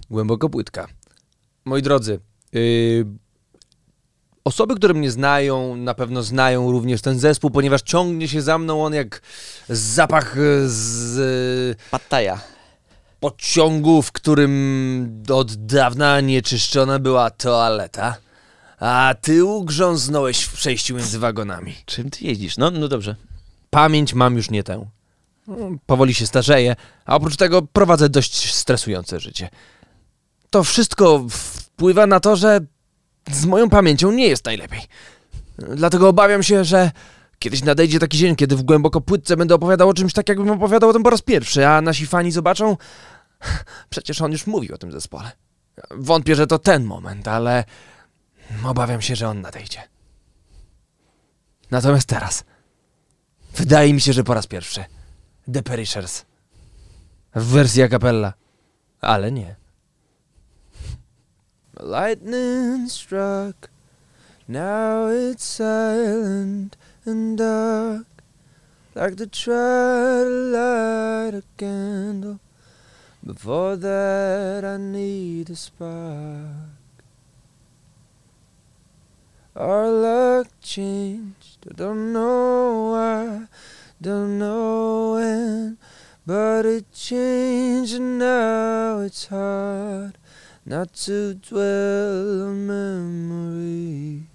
Głęboko 0.09 0.49
płytka. 0.49 0.87
Moi 1.65 1.81
drodzy, 1.81 2.19
yy, 2.53 3.05
Osoby, 4.49 4.75
które 4.75 4.93
mnie 4.93 5.11
znają, 5.11 5.75
na 5.75 5.93
pewno 5.93 6.23
znają 6.23 6.71
również 6.71 7.01
ten 7.01 7.19
zespół, 7.19 7.51
ponieważ 7.51 7.81
ciągnie 7.81 8.27
się 8.27 8.41
za 8.41 8.57
mną 8.57 8.85
on 8.85 8.93
jak 8.93 9.21
zapach 9.69 10.37
y, 10.37 10.69
z. 10.69 11.81
Pattaja 11.91 12.41
pociągu, 13.19 14.01
w 14.01 14.11
którym 14.11 15.23
od 15.33 15.53
dawna 15.65 16.21
nieczyszczona 16.21 16.99
była 16.99 17.29
toaleta, 17.29 18.15
a 18.79 19.15
ty 19.21 19.45
ugrząznąłeś 19.45 20.41
w 20.41 20.53
przejściu 20.53 20.95
między 20.95 21.19
wagonami. 21.19 21.75
Czym 21.85 22.09
ty 22.09 22.25
jeździsz? 22.25 22.57
No, 22.57 22.71
no 22.71 22.87
dobrze. 22.87 23.15
Pamięć 23.69 24.13
mam 24.13 24.35
już 24.35 24.49
nie 24.49 24.63
tę. 24.63 24.85
No, 25.47 25.55
Powoli 25.85 26.13
się 26.13 26.27
starzeję, 26.27 26.75
a 27.05 27.15
oprócz 27.15 27.35
tego 27.35 27.61
prowadzę 27.61 28.09
dość 28.09 28.53
stresujące 28.55 29.19
życie. 29.19 29.49
To 30.49 30.63
wszystko 30.63 31.25
wpływa 31.29 32.07
na 32.07 32.19
to, 32.19 32.35
że 32.35 32.59
z 33.31 33.45
moją 33.45 33.69
pamięcią 33.69 34.11
nie 34.11 34.27
jest 34.27 34.45
najlepiej. 34.45 34.81
Dlatego 35.57 36.09
obawiam 36.09 36.43
się, 36.43 36.63
że 36.63 36.91
kiedyś 37.39 37.63
nadejdzie 37.63 37.99
taki 37.99 38.17
dzień, 38.17 38.35
kiedy 38.35 38.55
w 38.55 38.63
głęboko 38.63 39.01
płytce 39.01 39.37
będę 39.37 39.55
opowiadał 39.55 39.89
o 39.89 39.93
czymś 39.93 40.13
tak, 40.13 40.29
jakbym 40.29 40.49
opowiadał 40.49 40.89
o 40.89 40.93
tym 40.93 41.03
po 41.03 41.09
raz 41.09 41.21
pierwszy, 41.21 41.67
a 41.67 41.81
nasi 41.81 42.07
fani 42.07 42.31
zobaczą... 42.31 42.77
Przecież 43.89 44.21
on 44.21 44.31
już 44.31 44.47
mówił 44.47 44.75
o 44.75 44.77
tym 44.77 44.91
zespole. 44.91 45.31
Wątpię, 45.91 46.35
że 46.35 46.47
to 46.47 46.59
ten 46.59 46.83
moment, 46.83 47.27
ale 47.27 47.63
obawiam 48.65 49.01
się, 49.01 49.15
że 49.15 49.29
on 49.29 49.41
nadejdzie. 49.41 49.81
Natomiast 51.71 52.07
teraz... 52.07 52.43
Wydaje 53.55 53.93
mi 53.93 54.01
się, 54.01 54.13
że 54.13 54.23
po 54.23 54.33
raz 54.33 54.47
pierwszy. 54.47 54.85
The 55.53 55.63
Perishers. 55.63 56.25
W 57.35 57.45
wersji 57.45 57.83
a. 57.83 58.33
Ale 59.01 59.31
nie. 59.31 59.55
Lightning 61.79 62.91
struck. 62.91 63.69
Now 64.47 65.09
it's 65.09 65.43
silent 65.43 66.77
and 67.05 67.37
dark. 67.37 68.05
Like 68.95 69.15
to 69.15 69.27
try 69.27 70.23
to 70.23 70.29
light 70.51 71.35
a 71.35 71.41
candle. 71.57 72.39
Before 73.33 73.75
that, 73.75 74.65
I 74.65 74.77
need 74.77 75.51
a 75.51 75.55
spark. 75.55 76.81
Our 79.55 79.91
luck 79.91 80.47
changed. 80.63 81.59
I 81.69 81.73
don't 81.75 82.11
know 82.11 82.89
why, 82.89 83.45
don't 84.01 84.39
know 84.39 85.13
when, 85.13 85.77
but 86.25 86.65
it 86.65 86.91
changed 86.91 87.93
and 87.93 88.17
now 88.17 89.01
it's 89.01 89.27
hard 89.27 90.17
not 90.65 90.95
to 91.05 91.35
dwell 91.35 92.47
on 92.47 92.65
memories. 92.65 94.28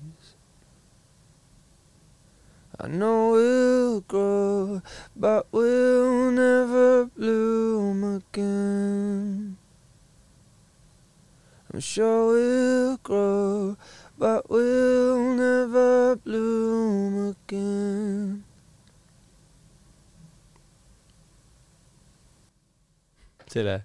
I 2.81 2.89
know 2.89 3.33
we'll 3.33 4.01
grow, 4.01 4.81
but 5.14 5.47
we'll 5.53 6.33
never 6.33 7.07
bloom 7.16 8.05
again. 8.16 9.57
I'm 11.72 11.81
sure 11.81 12.35
we'll 12.35 12.97
grow, 13.03 13.77
but 14.18 14.51
we'll 14.51 15.35
never 15.35 16.16
bloom 16.16 17.35
again. 17.35 18.43
Tyle. 23.49 23.83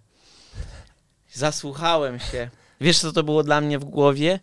Zasłuchałem 1.34 2.20
się. 2.20 2.50
Wiesz, 2.82 3.00
co 3.00 3.12
to 3.12 3.24
było 3.24 3.44
dla 3.44 3.62
mnie 3.62 3.80
w 3.80 3.86
głowie? 3.86 4.40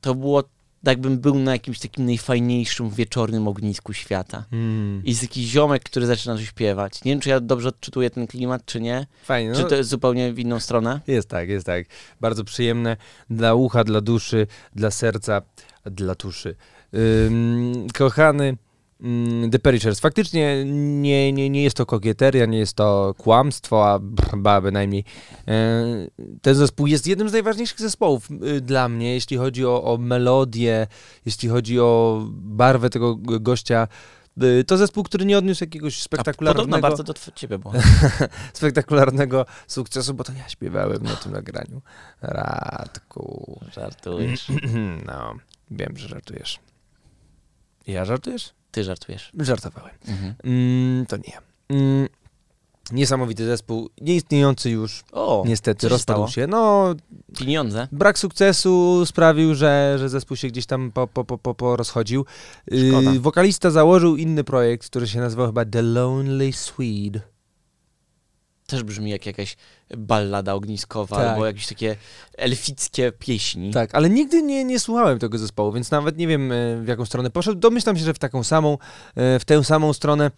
To 0.00 0.14
było, 0.14 0.44
jakbym 0.84 1.18
był 1.18 1.38
na 1.38 1.52
jakimś 1.52 1.78
takim 1.78 2.06
najfajniejszym 2.06 2.90
wieczornym 2.90 3.48
ognisku 3.48 3.92
świata. 3.92 4.44
Mm. 4.52 5.02
I 5.04 5.10
jest 5.10 5.22
jakiś 5.22 5.46
ziomek, 5.46 5.82
który 5.82 6.06
zaczyna 6.06 6.36
coś 6.36 6.48
śpiewać. 6.48 7.04
Nie 7.04 7.12
wiem, 7.12 7.20
czy 7.20 7.28
ja 7.28 7.40
dobrze 7.40 7.68
odczytuję 7.68 8.10
ten 8.10 8.26
klimat, 8.26 8.64
czy 8.64 8.80
nie. 8.80 9.06
Fajnie. 9.24 9.54
Czy 9.54 9.62
no- 9.62 9.68
to 9.68 9.74
jest 9.74 9.90
zupełnie 9.90 10.32
w 10.32 10.38
inną 10.38 10.60
stronę? 10.60 11.00
Jest 11.06 11.28
tak, 11.28 11.48
jest 11.48 11.66
tak. 11.66 11.86
Bardzo 12.20 12.44
przyjemne 12.44 12.96
dla 13.30 13.54
ucha, 13.54 13.84
dla 13.84 14.00
duszy, 14.00 14.46
dla 14.74 14.90
serca, 14.90 15.42
dla 15.84 16.14
tuszy. 16.14 16.54
Ym, 16.94 17.86
kochany 17.94 18.56
The 19.50 19.58
Perishers, 19.58 20.00
faktycznie 20.00 20.64
nie, 20.64 21.32
nie, 21.32 21.50
nie 21.50 21.62
jest 21.62 21.76
to 21.76 21.86
kokieteria, 21.86 22.46
nie 22.46 22.58
jest 22.58 22.76
to 22.76 23.14
kłamstwo, 23.18 23.92
a 23.92 23.98
ba, 24.36 24.60
bynajmniej. 24.60 25.04
Yy, 25.46 26.10
ten 26.42 26.54
zespół 26.54 26.86
jest 26.86 27.06
jednym 27.06 27.28
z 27.28 27.32
najważniejszych 27.32 27.80
zespołów 27.80 28.28
y, 28.30 28.60
dla 28.60 28.88
mnie, 28.88 29.14
jeśli 29.14 29.36
chodzi 29.36 29.66
o, 29.66 29.84
o 29.84 29.98
melodię, 29.98 30.86
jeśli 31.26 31.48
chodzi 31.48 31.80
o 31.80 32.22
barwę 32.30 32.90
tego 32.90 33.16
gościa. 33.16 33.88
Y, 34.42 34.64
To 34.64 34.76
zespół, 34.76 35.04
który 35.04 35.24
nie 35.24 35.38
odniósł 35.38 35.64
jakiegoś 35.64 36.00
A 36.00 36.02
spektakularnego 36.04 36.64
podobno 36.64 36.88
bardzo 36.88 37.02
do 37.02 37.14
ciebie 37.34 37.58
było. 37.58 37.74
spektakularnego 38.52 39.46
sukcesu, 39.66 40.14
bo 40.14 40.24
to 40.24 40.32
ja 40.32 40.48
śpiewałem 40.48 41.02
na 41.02 41.16
tym 41.16 41.32
nagraniu. 41.32 41.82
Radku. 42.22 43.60
Żartujesz. 43.72 44.46
No, 45.06 45.34
wiem, 45.70 45.96
że 45.96 46.08
żartujesz. 46.08 46.58
Ja 47.86 48.04
żartujesz? 48.04 48.57
Ty 48.70 48.84
żartujesz. 48.84 49.32
Żartowałem. 49.40 49.94
Mhm. 50.08 50.34
Mm, 50.44 51.06
to 51.06 51.16
nie 51.16 51.32
ja. 51.32 51.40
Mm, 51.68 52.08
niesamowity 52.92 53.46
zespół, 53.46 53.90
nieistniejący 54.00 54.70
już, 54.70 55.04
O, 55.12 55.44
niestety, 55.46 55.88
rozpadł 55.88 56.28
się. 56.28 56.46
No, 56.46 56.94
pieniądze. 57.38 57.88
brak 57.92 58.18
sukcesu 58.18 59.06
sprawił, 59.06 59.54
że, 59.54 59.96
że 59.98 60.08
zespół 60.08 60.36
się 60.36 60.48
gdzieś 60.48 60.66
tam 60.66 60.92
po, 60.92 61.06
po, 61.06 61.24
po, 61.24 61.54
po, 61.54 61.76
rozchodził. 61.76 62.24
Szkoda. 62.88 63.10
wokalista 63.20 63.70
założył 63.70 64.16
inny 64.16 64.44
projekt, 64.44 64.86
który 64.86 65.08
się 65.08 65.20
nazywał 65.20 65.46
chyba 65.46 65.64
The 65.64 65.82
Lonely 65.82 66.52
Swede. 66.52 67.20
Też 68.70 68.82
brzmi 68.82 69.10
jak 69.10 69.26
jakaś 69.26 69.56
ballada 69.96 70.54
ogniskowa 70.54 71.16
Tak. 71.16 71.26
albo 71.28 71.46
jakieś 71.46 71.66
takie 71.66 71.96
elfickie 72.36 73.12
pieśni. 73.12 73.70
Tak, 73.70 73.94
ale 73.94 74.10
nigdy 74.10 74.42
nie, 74.42 74.64
nie 74.64 74.80
słuchałem 74.80 75.18
tego 75.18 75.38
zespołu, 75.38 75.72
więc 75.72 75.90
nawet 75.90 76.18
nie 76.18 76.26
wiem 76.26 76.52
e, 76.52 76.54
w 76.82 76.88
jaką 76.88 77.04
stronę 77.04 77.30
poszedł. 77.30 77.58
Domyślam 77.58 77.96
się, 77.96 78.04
że 78.04 78.14
w 78.14 78.18
taką 78.18 78.44
samą, 78.44 78.78
e, 79.14 79.38
w 79.38 79.44
tę 79.44 79.64
samą 79.64 79.92
stronę. 79.92 80.30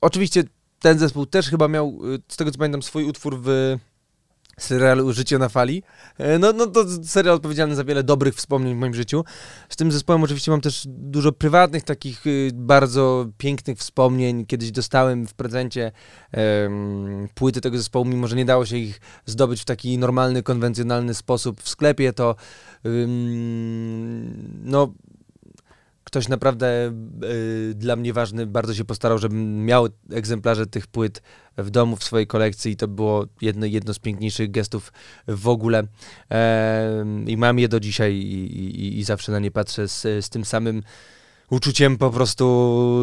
Oczywiście 0.00 0.44
ten 0.78 0.98
zespół 0.98 1.26
też 1.26 1.48
chyba 1.50 1.68
miał, 1.68 1.98
e, 2.14 2.18
z 2.28 2.36
tego 2.36 2.50
co 2.50 2.58
pamiętam, 2.58 2.82
swój 2.82 3.04
utwór 3.04 3.40
w 3.42 3.76
serialu 4.60 5.12
Życie 5.12 5.38
na 5.38 5.48
fali. 5.48 5.82
E, 6.18 6.38
No, 6.38 6.52
no 6.52 6.66
to 6.66 6.84
serial 7.04 7.34
odpowiedzialny 7.34 7.74
za 7.74 7.84
wiele 7.84 8.02
dobrych 8.02 8.34
wspomnień 8.34 8.74
w 8.74 8.78
moim 8.78 8.94
życiu. 8.94 9.24
Z 9.68 9.76
tym 9.76 9.92
zespołem 9.92 10.22
oczywiście 10.22 10.50
mam 10.50 10.60
też 10.60 10.84
dużo 10.86 11.32
prywatnych, 11.32 11.82
takich 11.84 12.26
y, 12.26 12.50
bardzo 12.54 13.26
pięknych 13.38 13.78
wspomnień. 13.78 14.46
Kiedyś 14.46 14.70
dostałem 14.70 15.26
w 15.26 15.34
prezencie 15.34 15.92
em, 16.32 17.28
płyty 17.34 17.60
tego 17.60 17.76
zespołu, 17.78 18.04
mimo 18.04 18.26
że 18.28 18.36
nie 18.36 18.44
dało 18.44 18.66
się 18.66 18.76
ich 18.76 19.00
zdobyć 19.26 19.62
w 19.62 19.64
taki 19.64 19.98
normalny, 19.98 20.42
konwencjonalny 20.42 21.14
sposób 21.14 21.62
w 21.62 21.68
sklepie, 21.68 22.12
to 22.12 22.36
ym, 22.86 24.60
no 24.64 24.92
ktoś 26.06 26.28
naprawdę 26.28 26.92
y, 27.70 27.74
dla 27.74 27.96
mnie 27.96 28.12
ważny 28.12 28.46
bardzo 28.46 28.74
się 28.74 28.84
postarał, 28.84 29.18
żebym 29.18 29.64
miał 29.64 29.88
egzemplarze 30.10 30.66
tych 30.66 30.86
płyt 30.86 31.22
w 31.58 31.70
domu, 31.70 31.96
w 31.96 32.04
swojej 32.04 32.26
kolekcji 32.26 32.72
i 32.72 32.76
to 32.76 32.88
było 32.88 33.26
jedno, 33.40 33.66
jedno 33.66 33.94
z 33.94 33.98
piękniejszych 33.98 34.50
gestów 34.50 34.92
w 35.28 35.48
ogóle. 35.48 35.82
Em, 36.28 37.28
I 37.28 37.36
mam 37.36 37.58
je 37.58 37.68
do 37.68 37.80
dzisiaj 37.80 38.14
i, 38.14 38.58
i, 38.58 38.98
i 38.98 39.04
zawsze 39.04 39.32
na 39.32 39.38
nie 39.38 39.50
patrzę 39.50 39.88
z, 39.88 40.02
z 40.02 40.30
tym 40.30 40.44
samym 40.44 40.82
uczuciem 41.50 41.98
po 41.98 42.10
prostu 42.10 42.44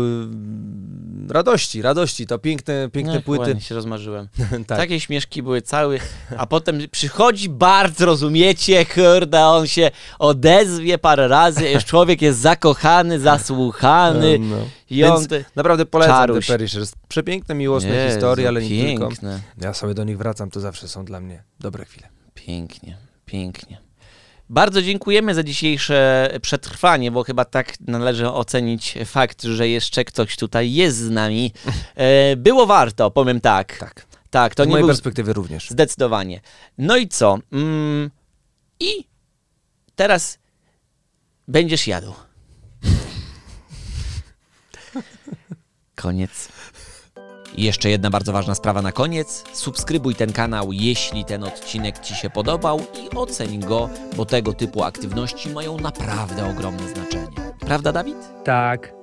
mm, 0.02 1.28
radości, 1.32 1.82
radości. 1.82 2.28
To 2.28 2.40
piękne, 2.40 2.90
piękne 2.90 3.18
Ech, 3.18 3.24
płyty. 3.24 3.42
ładnie 3.44 3.62
się 3.62 3.76
rozmarzyłem. 3.76 4.28
tak. 4.68 4.78
Takie 4.78 5.00
śmieszki 5.00 5.44
były 5.44 5.62
cały, 5.62 6.00
a 6.38 6.46
potem 6.46 6.80
przychodzi 6.92 7.50
Bart, 7.50 8.00
rozumiecie, 8.02 8.86
kurde, 8.86 9.46
on 9.46 9.68
się 9.68 9.92
odezwie 10.20 10.98
parę 10.98 11.28
razy, 11.28 11.70
już 11.70 11.86
człowiek 11.86 12.22
jest 12.22 12.40
zakochany, 12.40 13.20
zasłuchany 13.20 14.40
No. 14.40 14.56
i 14.90 15.04
on... 15.04 15.20
Więc 15.28 15.46
naprawdę 15.56 15.86
polecam 15.86 16.16
Czaruś. 16.16 16.48
The 16.48 16.54
Perishers. 16.54 16.94
Przepiękne, 17.08 17.56
miłosne 17.56 17.90
Jezu, 17.90 18.14
historie, 18.14 18.48
ale 18.48 18.62
nie 18.62 18.86
tylko. 18.86 19.08
piękne, 19.08 19.40
Ja 19.62 19.74
sobie 19.74 19.94
do 19.94 20.04
nich 20.04 20.18
wracam, 20.18 20.50
to 20.50 20.60
zawsze 20.60 20.88
są 20.88 21.06
dla 21.06 21.20
mnie 21.20 21.44
dobre 21.60 21.86
chwile. 21.86 22.08
pięknie, 22.34 22.98
pięknie. 23.26 23.78
Bardzo 24.54 24.82
dziękujemy 24.82 25.36
za 25.36 25.44
dzisiejsze 25.44 26.30
przetrwanie, 26.42 27.12
bo 27.12 27.24
chyba 27.24 27.46
tak 27.46 27.74
należy 27.80 28.30
ocenić 28.30 28.98
fakt, 29.06 29.44
że 29.44 29.68
jeszcze 29.68 30.06
ktoś 30.06 30.36
tutaj 30.36 30.74
jest 30.74 30.98
z 30.98 31.10
nami. 31.10 31.52
E, 31.96 32.36
było 32.36 32.66
warto, 32.66 33.12
powiem 33.12 33.42
tak. 33.42 33.78
Tak. 33.78 34.06
Tak, 34.30 34.56
to 34.56 34.64
Z 34.64 34.68
nie 34.68 34.72
mojej 34.72 34.84
był 34.84 34.90
perspektywy 34.90 35.34
również. 35.34 35.70
Zdecydowanie. 35.70 36.42
No 36.78 36.98
i 36.98 37.08
co? 37.08 37.40
Mm, 37.52 38.12
I 38.80 39.08
teraz 39.96 40.40
będziesz 41.48 41.88
jadł. 41.88 42.14
Koniec. 45.96 46.50
I 47.56 47.64
jeszcze 47.64 47.90
jedna 47.90 48.10
bardzo 48.10 48.34
ważna 48.34 48.56
sprawa 48.56 48.82
na 48.82 48.92
koniec. 48.92 49.44
Subskrybuj 49.54 50.16
ten 50.16 50.34
kanał, 50.34 50.72
jeśli 50.72 51.26
ten 51.26 51.44
odcinek 51.44 52.00
Ci 52.00 52.16
się 52.16 52.30
podobał 52.30 52.80
i 52.80 53.16
oceń 53.16 53.60
go, 53.60 53.90
bo 54.18 54.26
tego 54.26 54.54
typu 54.54 54.84
aktywności 54.84 55.50
mają 55.50 55.78
naprawdę 55.78 56.50
ogromne 56.50 56.90
znaczenie. 56.90 57.54
Prawda, 57.60 57.92
Dawid? 57.92 58.18
Tak. 58.44 59.03